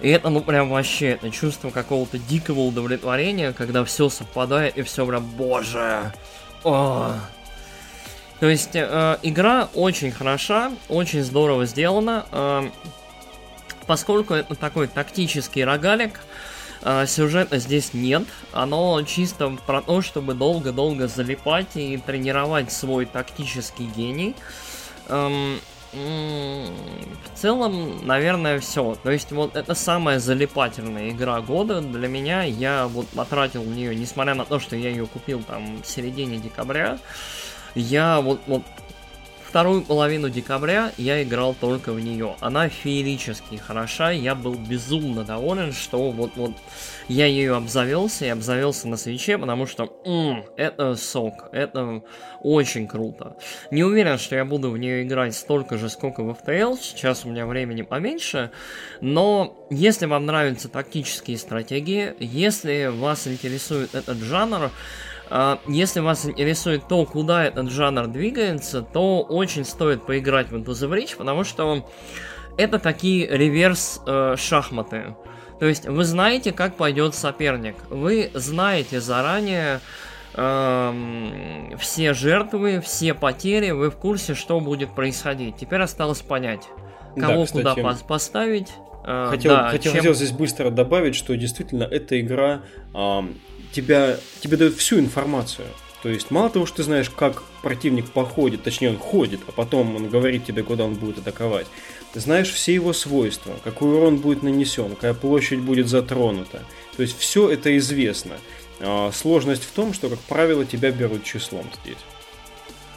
И 0.00 0.08
это, 0.08 0.30
ну, 0.30 0.40
прям 0.40 0.70
вообще, 0.70 1.08
это 1.08 1.30
чувство 1.30 1.70
какого-то 1.70 2.18
дикого 2.18 2.60
удовлетворения, 2.60 3.52
когда 3.52 3.84
все 3.84 4.08
совпадает 4.08 4.78
и 4.78 4.82
все 4.82 5.04
прям, 5.04 5.24
боже. 5.36 6.12
О. 6.62 7.14
То 8.40 8.48
есть, 8.48 8.70
э, 8.74 9.18
игра 9.22 9.68
очень 9.74 10.12
хороша, 10.12 10.72
очень 10.88 11.22
здорово 11.22 11.66
сделана. 11.66 12.26
Э, 12.30 12.68
поскольку 13.86 14.34
это 14.34 14.54
такой 14.54 14.86
тактический 14.86 15.64
рогалик, 15.64 16.20
э, 16.82 17.06
сюжета 17.06 17.58
здесь 17.58 17.94
нет. 17.94 18.24
Оно 18.52 19.02
чисто 19.02 19.58
про 19.66 19.82
то, 19.82 20.02
чтобы 20.02 20.34
долго-долго 20.34 21.08
залипать 21.08 21.74
и 21.76 21.96
тренировать 21.96 22.70
свой 22.70 23.06
тактический 23.06 23.86
гений. 23.86 24.36
Эм, 25.08 25.58
в 25.90 26.70
целом, 27.34 28.06
наверное, 28.06 28.60
все. 28.60 28.94
То 29.02 29.10
есть, 29.10 29.32
вот 29.32 29.56
это 29.56 29.74
самая 29.74 30.18
залипательная 30.18 31.08
игра 31.08 31.40
года 31.40 31.80
для 31.80 32.08
меня. 32.08 32.42
Я 32.42 32.86
вот 32.86 33.08
потратил 33.08 33.62
в 33.62 33.68
нее, 33.68 33.96
несмотря 33.96 34.34
на 34.34 34.44
то, 34.44 34.60
что 34.60 34.76
я 34.76 34.90
ее 34.90 35.06
купил 35.06 35.42
там 35.42 35.82
в 35.82 35.86
середине 35.86 36.36
декабря, 36.36 36.98
я 37.74 38.20
вот, 38.20 38.40
вот 38.46 38.62
вторую 39.48 39.82
половину 39.82 40.28
декабря 40.28 40.92
я 40.98 41.22
играл 41.22 41.54
только 41.54 41.92
в 41.92 42.00
нее. 42.00 42.36
Она 42.40 42.68
феерически 42.68 43.56
хороша, 43.56 44.10
я 44.10 44.34
был 44.34 44.54
безумно 44.54 45.24
доволен, 45.24 45.72
что 45.72 46.10
вот, 46.10 46.32
вот 46.36 46.52
я 47.08 47.26
ее 47.26 47.56
обзавелся 47.56 48.26
и 48.26 48.28
обзавелся 48.28 48.88
на 48.88 48.98
свече, 48.98 49.38
потому 49.38 49.66
что 49.66 50.00
м, 50.04 50.44
это 50.56 50.94
сок, 50.96 51.48
это 51.52 52.02
очень 52.42 52.86
круто. 52.86 53.36
Не 53.70 53.84
уверен, 53.84 54.18
что 54.18 54.36
я 54.36 54.44
буду 54.44 54.70
в 54.70 54.78
нее 54.78 55.02
играть 55.02 55.34
столько 55.34 55.78
же, 55.78 55.88
сколько 55.88 56.22
в 56.22 56.30
FTL, 56.30 56.78
сейчас 56.80 57.24
у 57.24 57.30
меня 57.30 57.46
времени 57.46 57.82
поменьше, 57.82 58.50
но 59.00 59.56
если 59.70 60.06
вам 60.06 60.26
нравятся 60.26 60.68
тактические 60.68 61.38
стратегии, 61.38 62.14
если 62.20 62.86
вас 62.86 63.26
интересует 63.26 63.94
этот 63.94 64.18
жанр, 64.18 64.70
если 65.66 66.00
вас 66.00 66.26
интересует 66.26 66.88
то, 66.88 67.04
куда 67.04 67.44
этот 67.44 67.70
жанр 67.70 68.06
двигается, 68.06 68.82
то 68.82 69.22
очень 69.22 69.64
стоит 69.64 70.06
поиграть 70.06 70.50
в 70.50 70.56
Into 70.56 70.70
the 70.70 70.90
Breach, 70.90 71.16
потому 71.16 71.44
что 71.44 71.86
это 72.56 72.78
такие 72.78 73.26
реверс 73.26 74.00
э, 74.06 74.34
шахматы. 74.36 75.14
То 75.60 75.66
есть 75.66 75.86
вы 75.86 76.04
знаете, 76.04 76.52
как 76.52 76.76
пойдет 76.76 77.14
соперник. 77.14 77.76
Вы 77.90 78.30
знаете 78.34 79.00
заранее 79.00 79.80
э, 80.34 81.72
все 81.78 82.14
жертвы, 82.14 82.80
все 82.80 83.14
потери, 83.14 83.70
вы 83.70 83.90
в 83.90 83.96
курсе, 83.96 84.34
что 84.34 84.60
будет 84.60 84.94
происходить. 84.94 85.56
Теперь 85.56 85.82
осталось 85.82 86.20
понять, 86.20 86.68
кого 87.16 87.40
да, 87.40 87.44
кстати, 87.44 87.80
куда 87.80 87.94
поставить. 88.06 88.68
Э, 89.04 89.28
хотел, 89.30 89.52
да, 89.52 89.68
хотел, 89.70 89.92
чем... 89.92 90.00
хотел 90.00 90.14
здесь 90.14 90.32
быстро 90.32 90.70
добавить, 90.70 91.14
что 91.14 91.36
действительно 91.36 91.84
эта 91.84 92.20
игра 92.20 92.62
э, 92.94 93.20
тебя, 93.72 94.18
тебе 94.40 94.56
дает 94.56 94.74
всю 94.74 94.98
информацию. 94.98 95.66
То 96.02 96.08
есть 96.08 96.30
мало 96.30 96.48
того, 96.48 96.64
что 96.64 96.78
ты 96.78 96.82
знаешь, 96.84 97.10
как 97.10 97.42
противник 97.62 98.10
походит, 98.10 98.62
точнее 98.62 98.90
он 98.90 98.98
ходит, 98.98 99.40
а 99.48 99.52
потом 99.52 99.96
он 99.96 100.08
говорит 100.08 100.44
тебе, 100.44 100.62
куда 100.62 100.84
он 100.84 100.94
будет 100.94 101.18
атаковать. 101.18 101.66
Ты 102.12 102.20
знаешь 102.20 102.52
все 102.52 102.72
его 102.72 102.92
свойства, 102.92 103.54
какой 103.64 103.94
урон 103.96 104.18
будет 104.18 104.42
нанесен, 104.42 104.94
какая 104.94 105.14
площадь 105.14 105.58
будет 105.58 105.88
затронута. 105.88 106.62
То 106.96 107.02
есть 107.02 107.18
все 107.18 107.50
это 107.50 107.76
известно. 107.78 108.36
А, 108.80 109.10
сложность 109.12 109.64
в 109.64 109.72
том, 109.72 109.92
что, 109.92 110.08
как 110.08 110.20
правило, 110.20 110.64
тебя 110.64 110.92
берут 110.92 111.24
числом 111.24 111.66
здесь. 111.82 111.98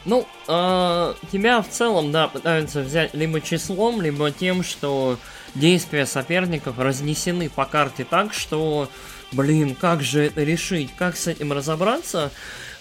Ну, 0.03 0.28
э, 0.47 1.13
тебя 1.32 1.61
в 1.61 1.69
целом, 1.69 2.11
да, 2.11 2.28
пытаются 2.28 2.82
взять 2.82 3.13
либо 3.13 3.39
числом, 3.39 4.01
либо 4.01 4.32
тем, 4.32 4.63
что 4.63 5.19
действия 5.53 6.07
соперников 6.07 6.80
разнесены 6.80 7.49
по 7.49 7.65
карте 7.65 8.03
так, 8.09 8.34
что 8.34 8.89
блин, 9.32 9.76
как 9.76 10.02
же 10.02 10.24
это 10.24 10.44
решить, 10.44 10.92
как 10.98 11.16
с 11.16 11.28
этим 11.28 11.54
разобраться, 11.54 12.32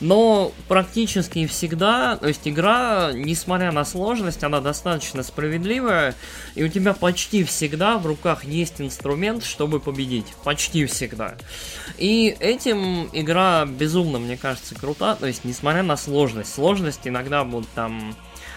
но 0.00 0.52
практически 0.66 1.46
всегда, 1.46 2.16
то 2.16 2.28
есть 2.28 2.48
игра, 2.48 3.10
несмотря 3.12 3.70
на 3.70 3.84
сложность, 3.84 4.42
она 4.42 4.60
достаточно 4.60 5.22
справедливая, 5.22 6.14
и 6.54 6.64
у 6.64 6.68
тебя 6.68 6.94
почти 6.94 7.44
всегда 7.44 7.98
в 7.98 8.06
руках 8.06 8.44
есть 8.44 8.80
инструмент, 8.80 9.44
чтобы 9.44 9.78
победить. 9.78 10.26
Почти 10.42 10.86
всегда. 10.86 11.36
И 11.98 12.34
этим 12.40 13.10
игра 13.12 13.66
безумно, 13.66 14.18
мне 14.18 14.38
кажется, 14.38 14.74
крута, 14.74 15.16
то 15.16 15.26
есть 15.26 15.44
несмотря 15.44 15.82
на 15.82 15.96
сложность. 15.96 16.54
Сложность 16.54 17.00
иногда 17.04 17.44
будут 17.44 17.68
там 17.74 18.16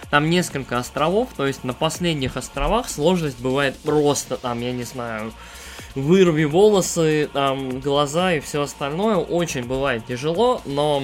там 0.09 0.29
несколько 0.29 0.77
островов, 0.77 1.29
то 1.35 1.47
есть 1.47 1.63
на 1.63 1.73
последних 1.73 2.37
островах 2.37 2.87
сложность 2.87 3.39
бывает 3.39 3.75
просто 3.79 4.37
там, 4.37 4.61
я 4.61 4.71
не 4.71 4.83
знаю, 4.83 5.33
вырви 5.95 6.45
волосы, 6.45 7.29
там, 7.33 7.79
глаза 7.79 8.33
и 8.33 8.39
все 8.39 8.61
остальное. 8.61 9.17
Очень 9.17 9.65
бывает 9.65 10.05
тяжело, 10.05 10.61
но 10.65 11.03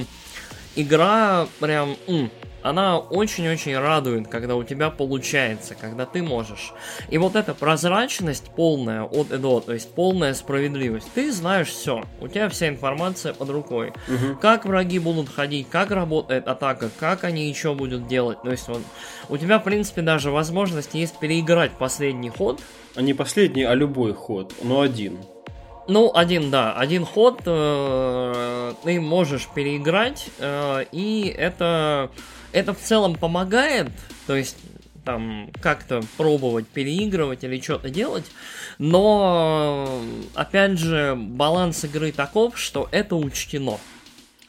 игра 0.76 1.48
прям... 1.60 1.96
М, 2.08 2.32
она 2.62 3.00
очень-очень 3.00 3.78
радует, 3.78 4.28
когда 4.28 4.56
у 4.56 4.64
тебя 4.64 4.90
получается, 4.90 5.76
когда 5.76 6.06
ты 6.06 6.22
можешь. 6.22 6.74
И 7.10 7.18
вот 7.18 7.36
эта 7.36 7.54
прозрачность 7.54 8.52
полная 8.56 9.04
от 9.04 9.32
и 9.32 9.38
до, 9.38 9.62
то 9.62 9.74
есть 9.74 9.94
полная 9.94 10.34
справедливость. 10.34 11.08
Ты 11.14 11.32
знаешь 11.32 11.70
все, 11.70 12.04
у 12.20 12.28
тебя 12.28 12.50
вся 12.50 12.68
информация 12.68 13.34
под 13.34 13.50
рукой. 13.50 13.94
Угу. 14.08 14.40
Как 14.42 14.66
враги 14.66 15.00
будут 15.00 15.30
ходить, 15.30 15.70
как 15.70 15.92
работает 15.92 16.48
атака, 16.48 16.90
как 17.00 17.24
они 17.24 17.48
еще 17.48 17.74
будут 17.74 18.08
делать. 18.08 18.42
То 18.42 18.52
есть 18.52 18.68
вот, 18.68 18.82
у 19.30 19.38
тебя, 19.38 19.60
в 19.60 19.64
принципе, 19.64 20.02
даже 20.02 20.30
возможность 20.30 20.94
есть 20.94 21.18
переиграть 21.18 21.72
последний 21.72 22.30
ход. 22.30 22.60
А 22.96 23.02
не 23.02 23.14
последний, 23.14 23.64
а 23.64 23.76
любой 23.76 24.14
ход, 24.14 24.54
но 24.64 24.82
один. 24.82 25.20
Ну, 25.88 26.12
один, 26.14 26.52
да, 26.52 26.74
один 26.74 27.04
ход 27.04 27.42
э, 27.46 28.74
ты 28.84 29.02
можешь 29.02 29.48
переиграть, 29.56 30.30
э, 30.38 30.86
и 30.92 31.34
это, 31.36 32.12
это 32.52 32.74
в 32.74 32.80
целом 32.80 33.16
помогает, 33.16 33.90
то 34.28 34.36
есть 34.36 34.58
там 35.04 35.50
как-то 35.62 36.02
пробовать 36.18 36.68
переигрывать 36.68 37.44
или 37.44 37.60
что-то 37.60 37.90
делать, 37.90 38.26
но 38.78 40.00
опять 40.36 40.78
же 40.78 41.16
баланс 41.18 41.84
игры 41.86 42.12
таков, 42.12 42.60
что 42.60 42.88
это 42.92 43.16
учтено. 43.16 43.80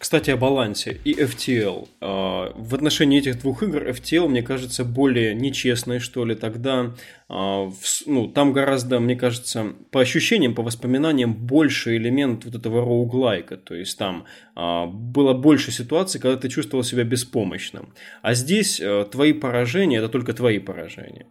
Кстати, 0.01 0.31
о 0.31 0.39
балансе 0.39 0.99
и 1.05 1.13
FTL. 1.13 1.87
А, 2.01 2.55
в 2.57 2.75
отношении 2.75 3.19
этих 3.19 3.39
двух 3.39 3.63
игр 3.63 3.87
FTL, 3.87 4.29
мне 4.29 4.43
кажется, 4.43 4.83
более 4.83 5.35
нечестной, 5.35 5.99
что 5.99 6.25
ли. 6.25 6.35
Тогда 6.35 6.95
а, 7.29 7.71
ну, 8.07 8.27
там 8.27 8.55
гораздо, 8.55 8.99
мне 8.99 9.15
кажется, 9.15 9.75
по 9.91 10.01
ощущениям, 10.01 10.55
по 10.55 10.63
воспоминаниям, 10.63 11.35
больше 11.35 11.99
элемент 11.99 12.47
вот 12.47 12.55
этого 12.55 12.81
роуглайка. 12.81 13.59
То 13.59 13.75
есть 13.75 13.99
там 13.99 14.25
а, 14.55 14.87
было 14.87 15.35
больше 15.35 15.71
ситуаций, 15.71 16.19
когда 16.19 16.39
ты 16.39 16.49
чувствовал 16.49 16.83
себя 16.83 17.05
беспомощным. 17.05 17.93
А 18.23 18.33
здесь 18.33 18.81
твои 19.11 19.35
поражения– 19.35 19.99
это 19.99 20.09
только 20.09 20.33
твои 20.33 20.61
поражения. 20.61 21.27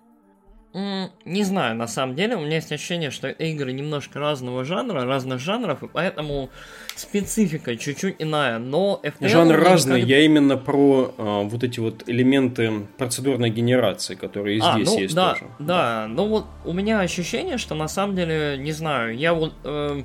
Не 0.73 1.43
знаю, 1.43 1.75
на 1.75 1.87
самом 1.87 2.15
деле, 2.15 2.35
у 2.35 2.41
меня 2.41 2.57
есть 2.57 2.71
ощущение, 2.71 3.09
что 3.09 3.27
игры 3.27 3.71
немножко 3.71 4.19
разного 4.19 4.63
жанра, 4.63 5.03
разных 5.03 5.39
жанров, 5.39 5.81
и 5.81 5.87
поэтому 5.87 6.51
специфика 6.95 7.75
чуть-чуть 7.75 8.17
иная, 8.19 8.59
но 8.59 8.99
FTL... 9.01 9.29
Жанр 9.29 9.55
разный, 9.55 10.01
я 10.01 10.19
именно 10.21 10.57
про 10.57 11.11
а, 11.17 11.41
вот 11.41 11.63
эти 11.63 11.79
вот 11.79 12.07
элементы 12.07 12.85
процедурной 12.99 13.49
генерации, 13.49 14.13
которые 14.13 14.57
и 14.57 14.61
а, 14.63 14.73
здесь 14.73 14.87
ну, 14.89 14.99
есть 14.99 15.15
да, 15.15 15.31
тоже. 15.31 15.45
Да, 15.57 15.65
да, 15.65 16.07
ну 16.07 16.27
вот 16.27 16.45
у 16.65 16.73
меня 16.73 16.99
ощущение, 16.99 17.57
что 17.57 17.73
на 17.73 17.87
самом 17.87 18.15
деле, 18.15 18.55
не 18.59 18.71
знаю, 18.71 19.17
я 19.17 19.33
вот... 19.33 19.53
Э, 19.63 20.03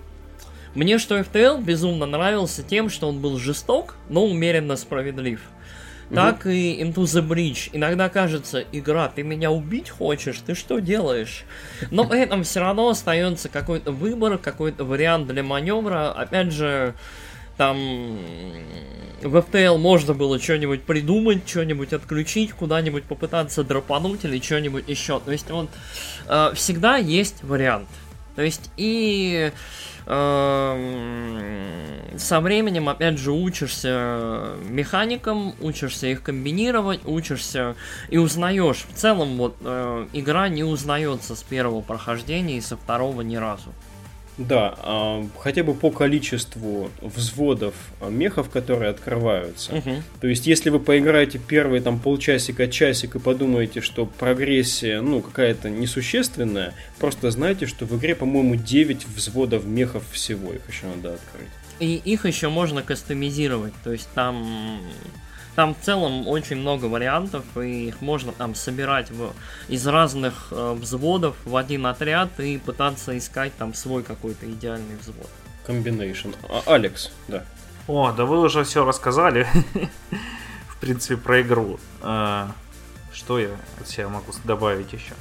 мне 0.74 0.98
что 0.98 1.18
FTL 1.18 1.62
безумно 1.62 2.06
нравился 2.06 2.62
тем, 2.62 2.88
что 2.88 3.08
он 3.08 3.20
был 3.20 3.36
жесток, 3.38 3.96
но 4.08 4.24
умеренно 4.24 4.76
справедлив 4.76 5.42
так 6.12 6.46
и 6.46 6.82
Into 6.82 7.04
the 7.04 7.26
Bridge. 7.26 7.70
Иногда 7.72 8.08
кажется, 8.08 8.64
игра, 8.72 9.08
ты 9.08 9.22
меня 9.22 9.50
убить 9.50 9.90
хочешь, 9.90 10.38
ты 10.44 10.54
что 10.54 10.80
делаешь? 10.80 11.44
Но 11.90 12.04
при 12.04 12.20
этом 12.20 12.42
все 12.44 12.60
равно 12.60 12.88
остается 12.88 13.48
какой-то 13.48 13.92
выбор, 13.92 14.38
какой-то 14.38 14.84
вариант 14.84 15.28
для 15.28 15.42
маневра. 15.42 16.12
Опять 16.12 16.52
же, 16.52 16.94
там 17.56 18.18
в 19.22 19.36
FTL 19.36 19.78
можно 19.78 20.14
было 20.14 20.38
что-нибудь 20.38 20.82
придумать, 20.82 21.48
что-нибудь 21.48 21.92
отключить, 21.92 22.52
куда-нибудь 22.52 23.04
попытаться 23.04 23.64
дропануть 23.64 24.24
или 24.24 24.40
что-нибудь 24.40 24.88
еще. 24.88 25.20
То 25.20 25.32
есть 25.32 25.50
вот 25.50 25.70
э, 26.26 26.52
всегда 26.54 26.96
есть 26.96 27.42
вариант. 27.42 27.88
То 28.36 28.42
есть 28.42 28.70
и 28.76 29.52
со 30.06 30.76
временем, 32.40 32.88
опять 32.88 33.18
же, 33.18 33.32
учишься 33.32 34.54
механикам, 34.68 35.54
учишься 35.60 36.08
их 36.08 36.22
комбинировать, 36.22 37.00
учишься 37.04 37.74
и 38.10 38.18
узнаешь. 38.18 38.84
В 38.90 38.94
целом, 38.94 39.36
вот, 39.36 39.56
э, 39.60 40.06
игра 40.12 40.48
не 40.48 40.62
узнается 40.62 41.34
с 41.34 41.42
первого 41.42 41.80
прохождения 41.80 42.58
и 42.58 42.60
со 42.60 42.76
второго 42.76 43.22
ни 43.22 43.36
разу. 43.36 43.72
Да, 44.36 44.74
а, 44.78 45.26
хотя 45.38 45.62
бы 45.62 45.74
по 45.74 45.90
количеству 45.90 46.90
взводов 47.00 47.74
а, 48.00 48.10
мехов, 48.10 48.50
которые 48.50 48.90
открываются. 48.90 49.76
Угу. 49.76 49.90
То 50.20 50.26
есть, 50.26 50.46
если 50.46 50.70
вы 50.70 50.80
поиграете 50.80 51.38
первые 51.38 51.80
там 51.80 52.00
полчасика, 52.00 52.66
часик 52.66 53.14
и 53.14 53.18
подумаете, 53.20 53.80
что 53.80 54.06
прогрессия, 54.06 55.00
ну, 55.00 55.20
какая-то 55.20 55.70
несущественная, 55.70 56.74
просто 56.98 57.30
знайте, 57.30 57.66
что 57.66 57.86
в 57.86 57.96
игре, 57.96 58.16
по-моему, 58.16 58.56
9 58.56 59.06
взводов 59.06 59.64
мехов 59.64 60.02
всего, 60.10 60.52
их 60.52 60.68
еще 60.68 60.86
надо 60.86 61.14
открыть. 61.14 61.48
И 61.78 61.94
их 62.04 62.26
еще 62.26 62.48
можно 62.48 62.82
кастомизировать, 62.82 63.74
то 63.82 63.92
есть 63.92 64.08
там 64.14 64.80
там 65.54 65.74
в 65.74 65.84
целом 65.84 66.26
очень 66.26 66.56
много 66.56 66.86
вариантов, 66.86 67.44
и 67.56 67.88
их 67.88 68.00
можно 68.00 68.32
там 68.32 68.54
собирать 68.54 69.10
в, 69.10 69.32
из 69.68 69.86
разных 69.86 70.48
э, 70.50 70.72
взводов 70.78 71.36
в 71.44 71.56
один 71.56 71.86
отряд 71.86 72.40
и 72.40 72.58
пытаться 72.58 73.16
искать 73.16 73.56
там 73.56 73.74
свой 73.74 74.02
какой-то 74.02 74.50
идеальный 74.50 74.96
взвод. 74.96 75.28
Комбинейшн. 75.66 76.30
А, 76.48 76.62
Алекс, 76.66 77.10
да. 77.28 77.44
О, 77.86 78.12
да 78.12 78.24
вы 78.24 78.40
уже 78.40 78.64
все 78.64 78.84
рассказали. 78.84 79.46
в 80.68 80.76
принципе, 80.78 81.16
про 81.16 81.42
игру. 81.42 81.78
А, 82.02 82.50
что 83.12 83.38
я 83.38 83.50
от 83.80 83.88
себя 83.88 84.08
могу 84.08 84.32
добавить 84.44 84.92
еще? 84.92 85.14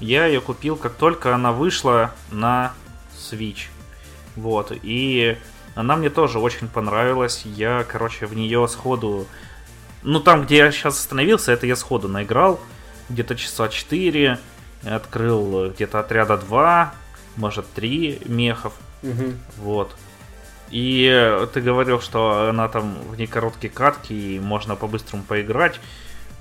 Я 0.00 0.26
ее 0.26 0.40
купил, 0.40 0.76
как 0.76 0.94
только 0.94 1.34
она 1.34 1.52
вышла 1.52 2.12
на 2.30 2.72
Switch. 3.16 3.66
Вот, 4.36 4.72
и 4.82 5.36
она 5.74 5.96
мне 5.96 6.10
тоже 6.10 6.38
очень 6.38 6.68
понравилась. 6.68 7.42
Я, 7.44 7.84
короче, 7.84 8.26
в 8.26 8.34
нее 8.34 8.66
сходу 8.68 9.26
ну, 10.02 10.20
там, 10.20 10.44
где 10.44 10.56
я 10.58 10.72
сейчас 10.72 10.98
остановился, 10.98 11.52
это 11.52 11.66
я 11.66 11.76
сходу 11.76 12.08
наиграл. 12.08 12.60
Где-то 13.08 13.36
часа 13.36 13.68
4. 13.68 14.38
Открыл 14.84 15.70
где-то 15.70 16.00
отряда 16.00 16.36
2, 16.36 16.94
может 17.36 17.66
3 17.74 18.22
мехов. 18.26 18.72
Угу. 19.02 19.32
Вот. 19.58 19.96
И 20.70 21.38
ты 21.52 21.60
говорил, 21.60 22.00
что 22.00 22.48
она 22.48 22.68
там 22.68 22.94
в 23.10 23.16
ней 23.16 23.26
короткие 23.26 23.70
катки, 23.70 24.12
и 24.12 24.40
можно 24.40 24.74
по-быстрому 24.74 25.22
поиграть 25.22 25.78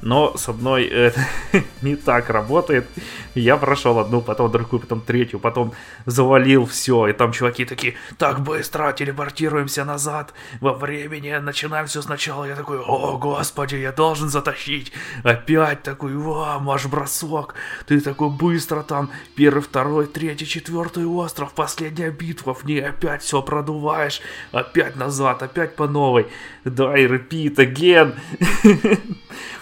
но 0.01 0.35
с 0.37 0.49
одной 0.49 0.85
это 0.85 1.25
не 1.81 1.95
так 1.95 2.29
работает. 2.29 2.87
Я 3.35 3.57
прошел 3.57 3.99
одну, 3.99 4.21
потом 4.21 4.51
другую, 4.51 4.81
потом 4.81 5.01
третью, 5.01 5.39
потом 5.39 5.73
завалил 6.05 6.65
все, 6.65 7.07
и 7.07 7.13
там 7.13 7.31
чуваки 7.31 7.65
такие, 7.65 7.95
так 8.17 8.41
быстро, 8.41 8.91
телепортируемся 8.91 9.85
назад 9.85 10.33
во 10.59 10.73
времени, 10.73 11.31
начинаем 11.37 11.87
все 11.87 12.01
сначала. 12.01 12.45
Я 12.45 12.55
такой, 12.55 12.79
о, 12.79 13.17
господи, 13.17 13.75
я 13.75 13.91
должен 13.91 14.29
затащить. 14.29 14.91
Опять 15.23 15.83
такой, 15.83 16.15
ва, 16.15 16.59
марш-бросок. 16.59 17.55
Ты 17.85 18.01
такой 18.01 18.29
быстро 18.29 18.81
там, 18.83 19.11
первый, 19.35 19.61
второй, 19.61 20.07
третий, 20.07 20.45
четвертый 20.45 21.05
остров, 21.05 21.53
последняя 21.53 22.09
битва, 22.09 22.53
в 22.53 22.63
ней 22.65 22.83
опять 22.83 23.21
все 23.21 23.41
продуваешь, 23.41 24.21
опять 24.51 24.95
назад, 24.95 25.43
опять 25.43 25.75
по 25.75 25.87
новой. 25.87 26.27
Да, 26.65 26.97
и 26.97 27.07
repeat 27.07 27.55
again. 27.55 28.15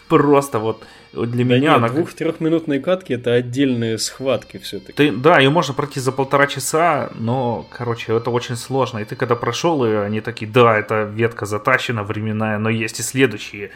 Просто 0.10 0.60
вот 0.60 0.84
для 1.14 1.26
да 1.26 1.44
меня... 1.44 1.58
Нет, 1.60 1.72
она... 1.78 1.90
двух-трехминутные 1.90 2.82
катки 2.82 3.14
это 3.14 3.34
отдельные 3.34 3.98
схватки 3.98 4.58
все-таки. 4.58 4.94
Ты, 4.94 5.12
да, 5.12 5.40
ее 5.40 5.50
можно 5.50 5.74
пройти 5.74 6.00
за 6.00 6.12
полтора 6.12 6.48
часа, 6.48 7.12
но, 7.16 7.66
короче, 7.72 8.16
это 8.16 8.32
очень 8.32 8.56
сложно. 8.56 9.00
И 9.00 9.06
ты 9.06 9.16
когда 9.16 9.36
прошел, 9.36 9.86
и 9.86 9.92
они 9.92 10.20
такие, 10.20 10.52
да, 10.52 10.78
эта 10.78 11.04
ветка 11.04 11.46
затащена 11.46 12.04
временная, 12.04 12.58
но 12.58 12.70
есть 12.70 13.00
и 13.00 13.04
следующие 13.04 13.72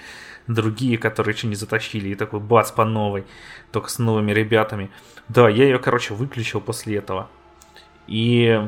другие, 0.48 0.98
которые 0.98 1.34
еще 1.34 1.48
не 1.48 1.56
затащили, 1.56 2.10
и 2.10 2.16
такой 2.16 2.42
бац 2.42 2.72
по 2.72 2.84
новой, 2.84 3.24
только 3.72 3.90
с 3.90 4.00
новыми 4.00 4.32
ребятами. 4.32 4.90
Да, 5.30 5.48
я 5.48 5.64
ее, 5.64 5.80
короче, 5.80 6.14
выключил 6.14 6.60
после 6.60 6.98
этого. 6.98 7.30
И 8.08 8.60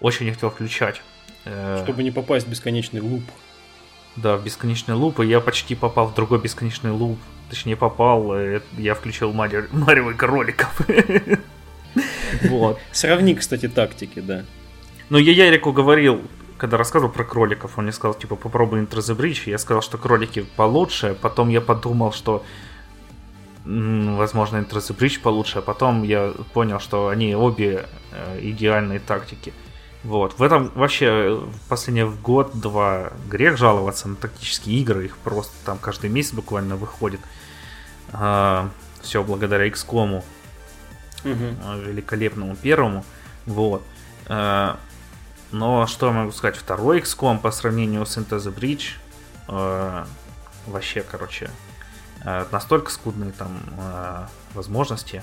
очень 0.00 0.26
не 0.26 0.32
хотел 0.32 0.50
включать. 0.50 1.00
Э, 1.44 1.82
Чтобы 1.84 2.02
не 2.02 2.10
попасть 2.10 2.46
в 2.46 2.50
бесконечный 2.50 3.00
луп. 3.00 3.22
Да, 4.16 4.36
в 4.36 4.44
бесконечный 4.44 4.94
луп, 4.94 5.20
и 5.20 5.26
я 5.26 5.40
почти 5.40 5.74
попал 5.74 6.06
в 6.08 6.14
другой 6.14 6.40
бесконечный 6.40 6.90
луп. 6.90 7.18
Точнее, 7.50 7.76
попал, 7.76 8.34
э, 8.34 8.60
я 8.76 8.94
включил 8.94 9.32
Марио, 9.72 10.14
кроликов. 10.16 10.80
Вот. 12.42 12.78
Сравни, 12.92 13.34
кстати, 13.34 13.68
тактики, 13.68 14.20
да. 14.20 14.44
Ну, 15.08 15.18
я 15.18 15.32
Ярику 15.32 15.72
говорил, 15.72 16.20
когда 16.58 16.76
рассказывал 16.76 17.12
про 17.12 17.24
кроликов, 17.24 17.78
он 17.78 17.84
мне 17.84 17.92
сказал, 17.92 18.14
типа, 18.14 18.36
попробуй 18.36 18.80
Into 18.80 18.98
the 18.98 19.16
Bridge. 19.16 19.42
Я 19.46 19.58
сказал, 19.58 19.82
что 19.82 19.98
кролики 19.98 20.46
получше. 20.56 21.16
Потом 21.20 21.48
я 21.48 21.60
подумал, 21.60 22.12
что 22.12 22.44
возможно, 23.64 24.56
Into 24.58 24.78
the 24.78 24.96
Bridge 24.96 25.20
получше, 25.20 25.58
а 25.58 25.62
потом 25.62 26.02
я 26.02 26.32
понял, 26.52 26.80
что 26.80 27.08
они 27.08 27.34
обе 27.34 27.86
э, 28.12 28.40
идеальные 28.42 28.98
тактики. 28.98 29.52
Вот. 30.04 30.38
В 30.38 30.42
этом 30.42 30.70
вообще 30.74 31.34
в 31.34 31.68
последний 31.68 32.04
год-два 32.04 33.12
грех 33.28 33.56
жаловаться 33.58 34.08
на 34.08 34.16
тактические 34.16 34.78
игры. 34.80 35.06
Их 35.06 35.16
просто 35.18 35.52
там 35.64 35.78
каждый 35.78 36.10
месяц 36.10 36.32
буквально 36.32 36.76
выходит. 36.76 37.20
А, 38.12 38.70
все 39.02 39.22
благодаря 39.22 39.68
XCOM. 39.68 40.22
Угу. 41.24 41.82
Великолепному 41.84 42.56
первому. 42.56 43.04
Вот. 43.46 43.82
А, 44.26 44.78
но 45.50 45.86
что 45.86 46.06
я 46.06 46.12
могу 46.12 46.32
сказать? 46.32 46.56
Второй 46.56 47.00
XCOM 47.00 47.40
по 47.40 47.50
сравнению 47.50 48.06
с 48.06 48.16
Into 48.16 48.38
the 48.38 48.54
Bridge 48.54 48.94
а, 49.48 50.06
вообще, 50.66 51.02
короче, 51.02 51.50
а, 52.24 52.46
настолько 52.52 52.90
скудные 52.90 53.32
там 53.32 53.58
а, 53.78 54.28
возможности 54.54 55.22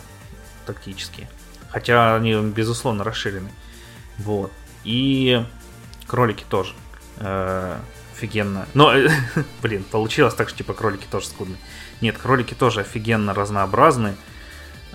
тактические. 0.66 1.30
Хотя 1.70 2.16
они, 2.16 2.36
безусловно, 2.36 3.04
расширены. 3.04 3.52
Вот. 4.18 4.52
И 4.86 5.46
кролики 6.08 6.46
тоже. 6.48 6.74
Э, 7.18 7.78
офигенно. 8.16 8.66
Но, 8.74 8.94
блин, 9.62 9.84
получилось 9.84 10.34
так, 10.34 10.50
что 10.50 10.60
типа 10.60 10.74
кролики 10.74 11.06
тоже 11.10 11.28
скудные. 11.28 11.58
Нет, 12.02 12.18
кролики 12.18 12.54
тоже 12.54 12.82
офигенно 12.82 13.34
разнообразны. 13.34 14.16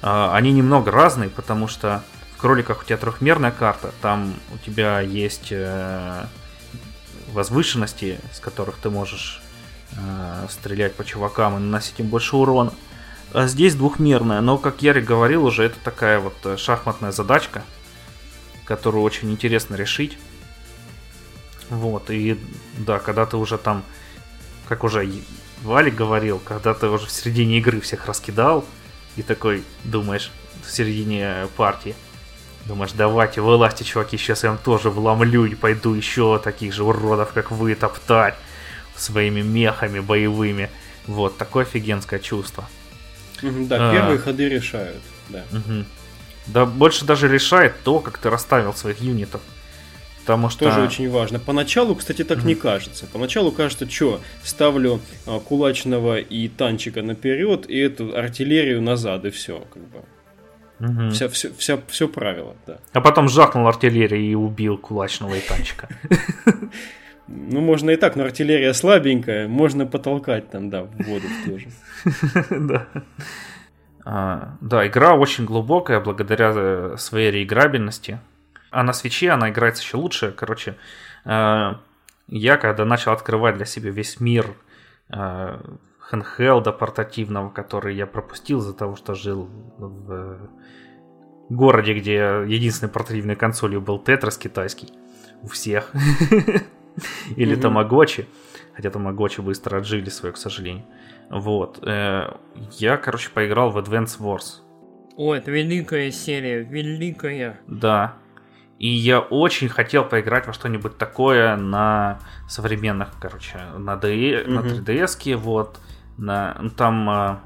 Э, 0.03 0.31
они 0.33 0.53
немного 0.53 0.91
разные, 0.91 1.29
потому 1.29 1.69
что 1.69 2.03
в 2.37 2.41
кроликах 2.41 2.83
у 2.83 2.85
тебя 2.85 2.97
трехмерная 2.97 3.51
карта. 3.51 3.93
Там 4.01 4.35
у 4.55 4.59
тебя 4.59 5.01
есть 5.01 5.49
э, 5.51 6.25
возвышенности, 7.33 8.19
с 8.33 8.41
которых 8.41 8.77
ты 8.77 8.91
можешь 8.91 9.43
э, 9.93 10.47
стрелять 10.49 10.95
по 10.95 11.05
чувакам 11.05 11.57
и 11.57 11.61
наносить 11.61 12.01
им 12.01 12.07
больше 12.07 12.37
урона. 12.37 12.73
А 13.33 13.47
здесь 13.47 13.77
двухмерная, 13.77 14.41
но, 14.41 14.59
как 14.59 14.83
Ярик 14.83 15.05
говорил 15.05 15.45
уже, 15.45 15.63
это 15.65 15.77
такая 15.85 16.19
вот 16.19 16.59
шахматная 16.59 17.13
задачка 17.13 17.63
которую 18.71 19.03
очень 19.03 19.33
интересно 19.33 19.75
решить. 19.75 20.17
Вот, 21.71 22.09
и 22.09 22.39
да, 22.79 23.01
когда 23.01 23.27
ты 23.27 23.37
уже 23.37 23.59
там, 23.59 23.83
как 24.69 24.85
уже 24.85 25.11
Валик 25.63 25.97
говорил, 25.97 26.39
когда 26.39 26.73
ты 26.73 26.87
уже 26.87 27.07
в 27.07 27.11
середине 27.11 27.59
игры 27.59 27.81
всех 27.81 28.07
раскидал, 28.07 28.65
и 29.17 29.23
такой 29.23 29.65
думаешь, 29.83 30.31
в 30.65 30.71
середине 30.71 31.49
партии, 31.57 31.97
думаешь, 32.67 32.93
давайте, 32.93 33.41
вылазьте, 33.41 33.83
чуваки, 33.83 34.17
сейчас 34.17 34.45
я 34.45 34.51
вам 34.51 34.59
тоже 34.59 34.89
вломлю 34.89 35.47
и 35.47 35.57
пойду 35.57 35.95
еще 35.95 36.39
таких 36.39 36.73
же 36.73 36.85
уродов, 36.85 37.33
как 37.33 37.51
вы, 37.51 37.75
топтать 37.75 38.37
своими 38.97 39.41
мехами 39.41 39.99
боевыми. 39.99 40.71
Вот, 41.09 41.37
такое 41.37 41.65
офигенское 41.65 42.21
чувство. 42.21 42.69
Да, 43.43 43.93
первые 43.93 44.21
а, 44.21 44.23
ходы 44.23 44.49
решают, 44.49 45.03
да. 45.29 45.43
Угу. 45.51 45.85
Да 46.53 46.67
больше 46.67 47.05
даже 47.05 47.29
решает 47.29 47.75
то, 47.85 48.01
как 48.01 48.19
ты 48.19 48.31
расставил 48.31 48.75
своих 48.75 49.01
юнитов. 49.01 49.41
Потому 50.21 50.51
что... 50.51 50.67
Тоже 50.67 50.83
очень 50.83 51.11
важно. 51.11 51.39
Поначалу, 51.39 51.95
кстати, 51.95 52.25
так 52.25 52.39
mm-hmm. 52.39 52.47
не 52.47 52.55
кажется. 52.55 53.07
Поначалу 53.13 53.53
кажется, 53.53 53.91
что 53.91 54.21
ставлю 54.45 55.01
а, 55.27 55.41
кулачного 55.41 56.19
и 56.19 56.49
танчика 56.49 57.03
наперед, 57.03 57.69
и 57.69 57.79
эту 57.79 58.17
артиллерию 58.17 58.83
назад, 58.83 59.25
и 59.25 59.31
все, 59.31 59.65
как 59.73 59.83
бы. 59.89 60.05
Угу. 60.81 61.11
Вся, 61.11 61.29
вся, 61.29 61.49
вся, 61.59 61.79
все 61.89 62.09
правило, 62.09 62.57
да. 62.67 62.79
А 62.93 63.01
потом 63.01 63.29
жахнул 63.29 63.67
артиллерию 63.67 64.23
и 64.23 64.35
убил 64.35 64.79
кулачного 64.79 65.35
и 65.35 65.41
танчика. 65.41 65.89
Ну, 67.33 67.61
можно 67.61 67.91
и 67.91 67.97
так, 67.97 68.17
но 68.17 68.25
артиллерия 68.25 68.75
слабенькая, 68.75 69.47
можно 69.47 69.87
потолкать 69.87 70.51
там, 70.51 70.69
да, 70.69 70.83
в 70.83 70.97
воду 71.05 71.27
тоже. 71.47 71.69
Да. 72.51 72.89
А, 74.05 74.57
да, 74.61 74.87
игра 74.87 75.15
очень 75.15 75.45
глубокая 75.45 76.01
благодаря 76.01 76.53
э, 76.55 76.95
своей 76.99 77.31
реиграбельности. 77.31 78.21
А 78.71 78.83
на 78.83 78.93
свече 78.93 79.31
она 79.31 79.51
играется 79.51 79.83
еще 79.83 79.97
лучше. 79.97 80.33
Короче, 80.33 80.77
э, 81.25 81.73
я 82.29 82.57
когда 82.57 82.85
начал 82.85 83.13
открывать 83.13 83.57
для 83.57 83.67
себя 83.67 83.91
весь 83.91 84.21
мир 84.21 84.55
э, 85.11 85.61
хендхелда 86.11 86.73
портативного, 86.73 87.51
который 87.51 87.95
я 87.95 88.07
пропустил 88.07 88.61
из-за 88.61 88.75
того, 88.75 88.97
что 88.97 89.15
жил 89.15 89.49
в 89.79 90.51
городе, 91.49 91.95
где 91.95 92.45
единственной 92.47 92.91
портативной 92.91 93.37
консолью 93.37 93.81
был 93.81 93.99
Тетрас 93.99 94.39
китайский. 94.39 94.93
У 95.43 95.49
всех. 95.49 95.91
Или 97.37 97.55
Тамагочи. 97.55 98.29
Хотя 98.75 98.91
Тамагочи 98.91 99.41
быстро 99.41 99.79
отжили 99.79 100.09
свое, 100.11 100.33
к 100.33 100.37
сожалению. 100.37 100.85
Вот. 101.31 101.79
Э, 101.87 102.35
я, 102.73 102.97
короче, 102.97 103.31
поиграл 103.31 103.71
в 103.71 103.79
Advance 103.79 104.19
Wars. 104.19 104.61
О, 105.17 105.35
это 105.35 105.51
великая 105.51 106.11
серия, 106.11 106.63
великая. 106.63 107.61
Да. 107.67 108.15
И 108.79 108.89
я 108.89 109.21
очень 109.21 109.69
хотел 109.69 110.05
поиграть 110.05 110.47
во 110.47 110.53
что-нибудь 110.53 110.99
такое 110.99 111.57
на 111.57 112.19
современных, 112.49 113.11
короче, 113.21 113.59
на, 113.77 113.95
DE, 113.95 114.43
угу. 114.43 114.51
на 114.51 114.61
3DS, 114.61 115.37
вот. 115.37 115.79
На, 116.17 116.57
ну, 116.61 116.71
там, 116.71 117.11
э, 117.11 117.37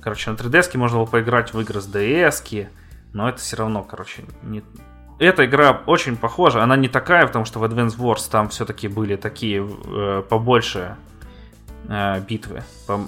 короче, 0.00 0.30
на 0.30 0.36
3DS 0.36 0.76
можно 0.76 0.98
было 0.98 1.06
поиграть 1.06 1.52
в 1.52 1.60
игры 1.60 1.80
с 1.80 1.88
DS, 1.92 2.68
но 3.12 3.28
это 3.28 3.38
все 3.38 3.56
равно, 3.56 3.82
короче, 3.82 4.24
не... 4.42 4.62
Эта 5.18 5.46
игра 5.46 5.82
очень 5.86 6.16
похожа, 6.16 6.62
она 6.62 6.76
не 6.76 6.88
такая, 6.88 7.26
потому 7.26 7.44
что 7.44 7.58
в 7.58 7.64
Advance 7.64 7.96
Wars 7.98 8.30
там 8.30 8.50
все-таки 8.50 8.86
были 8.86 9.16
такие 9.16 9.66
э, 9.66 10.22
побольше 10.28 10.96
э, 11.88 12.20
битвы, 12.20 12.62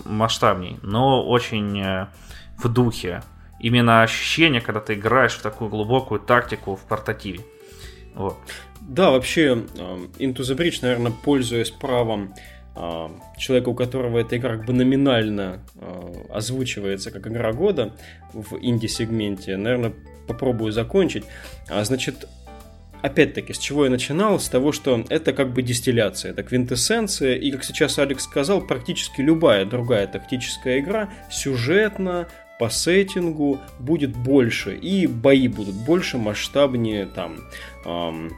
масштабней, 0.04 0.78
но 0.82 1.26
очень 1.26 1.80
э, 1.80 2.06
в 2.58 2.68
духе. 2.68 3.22
Именно 3.60 4.02
ощущение, 4.02 4.60
когда 4.60 4.80
ты 4.80 4.94
играешь 4.94 5.34
в 5.34 5.42
такую 5.42 5.70
глубокую 5.70 6.20
тактику 6.20 6.76
в 6.76 6.80
портативе. 6.80 7.40
Вот. 8.14 8.36
Да, 8.80 9.10
вообще, 9.10 9.64
э, 9.76 10.06
Into 10.18 10.38
the 10.38 10.56
Bridge, 10.56 10.78
наверное, 10.82 11.12
пользуясь 11.12 11.70
правом 11.70 12.34
э, 12.74 13.08
человека, 13.38 13.68
у 13.68 13.74
которого 13.74 14.18
эта 14.18 14.36
игра 14.36 14.56
как 14.56 14.66
бы 14.66 14.72
номинально 14.72 15.60
э, 15.76 16.24
озвучивается 16.32 17.10
как 17.10 17.26
игра 17.26 17.52
года 17.52 17.94
в 18.32 18.56
инди-сегменте, 18.60 19.56
наверное, 19.56 19.92
попробую 20.26 20.72
закончить. 20.72 21.24
А, 21.68 21.84
значит, 21.84 22.28
опять-таки, 23.02 23.52
с 23.52 23.58
чего 23.58 23.84
я 23.84 23.90
начинал? 23.90 24.38
С 24.38 24.48
того, 24.48 24.72
что 24.72 25.04
это 25.08 25.32
как 25.32 25.52
бы 25.52 25.62
дистилляция, 25.62 26.32
это 26.32 26.42
квинтэссенция, 26.42 27.36
и, 27.36 27.50
как 27.50 27.64
сейчас 27.64 27.98
Алекс 27.98 28.24
сказал, 28.24 28.60
практически 28.60 29.20
любая 29.20 29.64
другая 29.64 30.06
тактическая 30.06 30.80
игра 30.80 31.10
сюжетно, 31.30 32.28
по 32.58 32.68
сеттингу 32.68 33.58
будет 33.78 34.14
больше, 34.14 34.76
и 34.76 35.06
бои 35.06 35.48
будут 35.48 35.74
больше, 35.74 36.18
масштабнее, 36.18 37.06
там, 37.06 37.38
эм, 37.86 38.36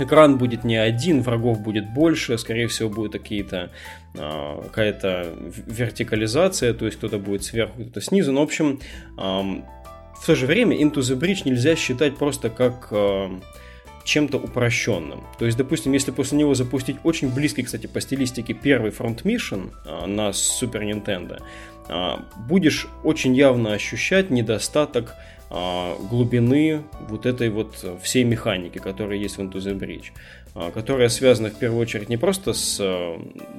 экран 0.00 0.38
будет 0.38 0.64
не 0.64 0.76
один, 0.76 1.22
врагов 1.22 1.60
будет 1.60 1.88
больше, 1.94 2.36
скорее 2.36 2.66
всего, 2.66 2.88
будут 2.88 3.12
какие-то 3.12 3.70
э, 4.14 4.60
какая-то 4.64 5.34
вертикализация, 5.66 6.74
то 6.74 6.84
есть 6.84 6.98
кто-то 6.98 7.18
будет 7.18 7.44
сверху, 7.44 7.80
кто-то 7.82 8.00
снизу, 8.00 8.32
но, 8.32 8.40
в 8.40 8.44
общем, 8.44 8.80
в 10.24 10.26
то 10.26 10.34
же 10.34 10.46
время 10.46 10.76
Into 10.76 10.96
the 10.96 11.18
Bridge 11.18 11.42
нельзя 11.44 11.76
считать 11.76 12.16
просто 12.16 12.50
как 12.50 12.88
э, 12.90 13.28
чем-то 14.04 14.38
упрощенным. 14.38 15.24
То 15.38 15.46
есть, 15.46 15.56
допустим, 15.56 15.92
если 15.92 16.10
после 16.10 16.38
него 16.38 16.54
запустить 16.54 16.96
очень 17.04 17.32
близкий, 17.32 17.62
кстати, 17.62 17.86
по 17.86 18.00
стилистике 18.00 18.54
первый 18.54 18.90
Front 18.90 19.22
Mission 19.22 19.72
а, 19.84 20.06
на 20.06 20.30
Super 20.30 20.82
Nintendo, 20.82 21.42
а, 21.88 22.22
будешь 22.48 22.86
очень 23.02 23.34
явно 23.34 23.72
ощущать 23.72 24.30
недостаток 24.30 25.14
а, 25.50 25.96
глубины 26.10 26.82
вот 27.08 27.26
этой 27.26 27.48
вот 27.48 27.84
всей 28.02 28.24
механики, 28.24 28.78
которая 28.78 29.18
есть 29.18 29.38
в 29.38 29.40
Into 29.40 29.54
the 29.54 29.78
Bridge. 29.78 30.06
А, 30.56 30.70
которая 30.70 31.08
связана 31.08 31.50
в 31.50 31.58
первую 31.58 31.80
очередь 31.80 32.08
не 32.08 32.16
просто 32.16 32.52
с 32.52 32.78
э, 32.78 33.18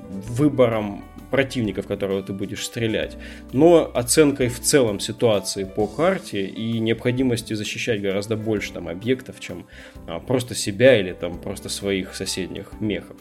выбором 0.09 1.03
противников, 1.29 1.87
которого 1.87 2.23
ты 2.23 2.31
будешь 2.31 2.63
стрелять, 2.63 3.17
но 3.51 3.91
оценкой 3.93 4.47
в 4.47 4.61
целом 4.61 5.01
ситуации 5.01 5.65
по 5.65 5.87
карте 5.87 6.45
и 6.45 6.79
необходимостью 6.79 7.57
защищать 7.57 8.01
гораздо 8.01 8.37
больше 8.37 8.71
там 8.71 8.87
объектов, 8.87 9.41
чем 9.41 9.65
а, 10.07 10.19
просто 10.19 10.55
себя 10.55 10.97
или 10.97 11.11
там 11.11 11.37
просто 11.37 11.67
своих 11.67 12.15
соседних 12.15 12.71
мехов. 12.79 13.17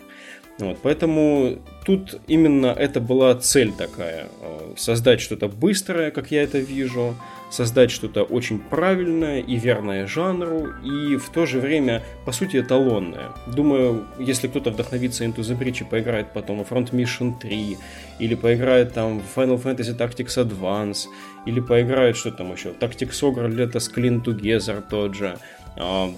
Вот, 0.59 0.79
поэтому 0.81 1.59
тут 1.85 2.21
именно 2.29 2.67
это 2.67 3.01
была 3.01 3.35
цель 3.35 3.73
такая. 3.73 4.29
Э, 4.41 4.75
создать 4.77 5.21
что-то 5.21 5.49
быстрое, 5.49 6.13
как 6.13 6.31
я 6.31 6.45
это 6.45 6.59
вижу, 6.59 7.17
создать 7.55 7.91
что-то 7.91 8.25
очень 8.25 8.59
правильное 8.59 9.41
и 9.41 9.57
верное 9.57 10.07
жанру, 10.07 10.73
и 10.83 11.17
в 11.17 11.29
то 11.31 11.47
же 11.47 11.61
время, 11.61 12.03
по 12.25 12.33
сути, 12.33 12.61
эталонное. 12.61 13.31
Думаю, 13.47 14.05
если 14.19 14.49
кто-то 14.49 14.71
вдохновится 14.71 15.25
Into 15.25 15.41
the 15.41 15.57
Breach 15.57 15.83
и 15.83 15.85
поиграет 15.85 16.33
потом 16.33 16.65
в 16.65 16.73
Front 16.73 16.91
Mission 16.91 17.39
3, 17.39 17.79
или 18.19 18.35
поиграет 18.35 18.93
там 18.93 19.21
в 19.21 19.39
Final 19.39 19.63
Fantasy 19.63 19.97
Tactics 19.97 20.37
Advance, 20.37 21.07
или 21.47 21.61
поиграет, 21.61 22.17
что 22.17 22.33
там 22.33 22.53
еще, 22.53 22.71
Tactics 22.71 23.23
Ogre 23.23 23.49
Let 23.49 23.73
Us 23.73 23.89
Cling 23.95 24.23
Together 24.23 24.83
тот 24.91 25.15
же, 25.15 25.39
а, 25.77 26.11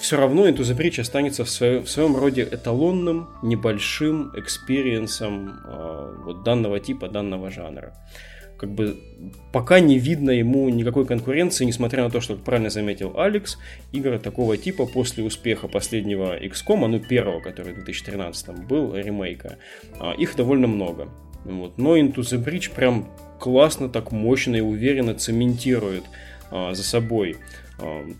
все 0.00 0.16
равно 0.16 0.48
Into 0.48 0.62
the 0.62 0.76
Breach 0.76 1.00
останется 1.00 1.44
в, 1.44 1.50
своем, 1.50 1.84
в 1.84 1.90
своем 1.90 2.16
роде 2.16 2.42
эталонным, 2.42 3.28
небольшим 3.42 4.32
experience 4.34 5.39
ом 5.39 5.60
э, 5.64 6.14
вот 6.24 6.42
данного 6.42 6.80
типа, 6.80 7.08
данного 7.08 7.50
жанра. 7.50 7.92
Как 8.60 8.68
бы 8.68 9.00
пока 9.52 9.80
не 9.80 9.98
видно 9.98 10.30
ему 10.30 10.68
никакой 10.68 11.06
конкуренции, 11.06 11.64
несмотря 11.64 12.04
на 12.04 12.10
то, 12.10 12.20
что, 12.20 12.34
как 12.34 12.44
правильно 12.44 12.68
заметил 12.68 13.18
Алекс, 13.18 13.56
игры 13.90 14.18
такого 14.18 14.58
типа 14.58 14.84
после 14.84 15.24
успеха 15.24 15.66
последнего 15.66 16.38
XCOM, 16.38 16.86
ну 16.86 17.00
первого, 17.00 17.40
который 17.40 17.72
в 17.72 17.76
2013 17.76 18.66
был, 18.66 18.94
ремейка, 18.94 19.56
э, 19.98 20.12
их 20.18 20.36
довольно 20.36 20.66
много. 20.66 21.08
Вот. 21.44 21.78
Но 21.78 21.96
Into 21.96 22.16
the 22.16 22.44
Breach 22.44 22.74
прям 22.74 23.08
классно, 23.38 23.88
так 23.88 24.12
мощно 24.12 24.56
и 24.56 24.60
уверенно 24.60 25.14
цементирует 25.14 26.04
э, 26.50 26.74
за 26.74 26.82
собой 26.82 27.38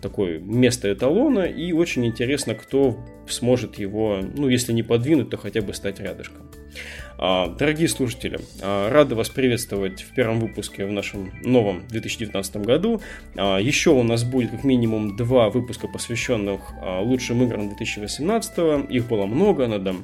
такое 0.01 0.39
место 0.39 0.91
эталона, 0.91 1.41
и 1.41 1.71
очень 1.71 2.03
интересно, 2.07 2.55
кто 2.55 2.97
сможет 3.27 3.77
его, 3.77 4.21
ну, 4.35 4.49
если 4.49 4.73
не 4.73 4.81
подвинуть, 4.81 5.29
то 5.29 5.37
хотя 5.37 5.61
бы 5.61 5.75
стать 5.75 5.99
рядышком. 5.99 6.40
А, 7.23 7.49
дорогие 7.49 7.87
слушатели, 7.87 8.39
а, 8.63 8.89
рады 8.89 9.13
вас 9.13 9.29
приветствовать 9.29 10.01
в 10.01 10.11
первом 10.15 10.39
выпуске 10.39 10.87
в 10.87 10.91
нашем 10.91 11.31
новом 11.43 11.87
2019 11.87 12.57
году. 12.65 12.99
А, 13.35 13.59
еще 13.59 13.91
у 13.91 14.01
нас 14.01 14.23
будет 14.23 14.49
как 14.49 14.63
минимум 14.63 15.15
два 15.15 15.51
выпуска, 15.51 15.87
посвященных 15.87 16.61
лучшим 17.01 17.43
играм 17.43 17.67
2018. 17.67 18.89
Их 18.89 19.07
было 19.07 19.27
много, 19.27 19.67
надо 19.67 19.97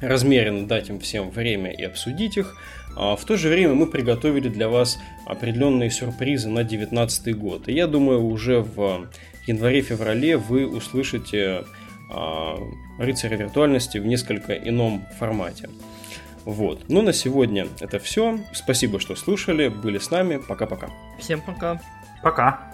размеренно 0.00 0.66
дать 0.66 0.88
им 0.88 1.00
всем 1.00 1.28
время 1.28 1.70
и 1.70 1.82
обсудить 1.82 2.38
их. 2.38 2.56
В 2.96 3.20
то 3.26 3.36
же 3.36 3.50
время 3.50 3.74
мы 3.74 3.86
приготовили 3.86 4.48
для 4.48 4.70
вас 4.70 4.98
определенные 5.26 5.90
сюрпризы 5.90 6.48
на 6.48 6.64
2019 6.64 7.36
год. 7.36 7.68
И 7.68 7.74
я 7.74 7.86
думаю, 7.86 8.24
уже 8.24 8.60
в 8.60 9.08
январе-феврале 9.46 10.38
вы 10.38 10.66
услышите 10.66 11.64
рыцаря 12.98 13.36
виртуальности 13.36 13.98
в 13.98 14.06
несколько 14.06 14.54
ином 14.54 15.04
формате. 15.18 15.68
Вот. 16.48 16.88
Ну, 16.88 17.02
на 17.02 17.12
сегодня 17.12 17.68
это 17.78 17.98
все. 17.98 18.38
Спасибо, 18.54 18.98
что 19.00 19.14
слушали, 19.16 19.68
были 19.68 19.98
с 19.98 20.10
нами. 20.10 20.38
Пока-пока. 20.38 20.88
Всем 21.18 21.42
пока. 21.42 21.78
Пока. 22.22 22.72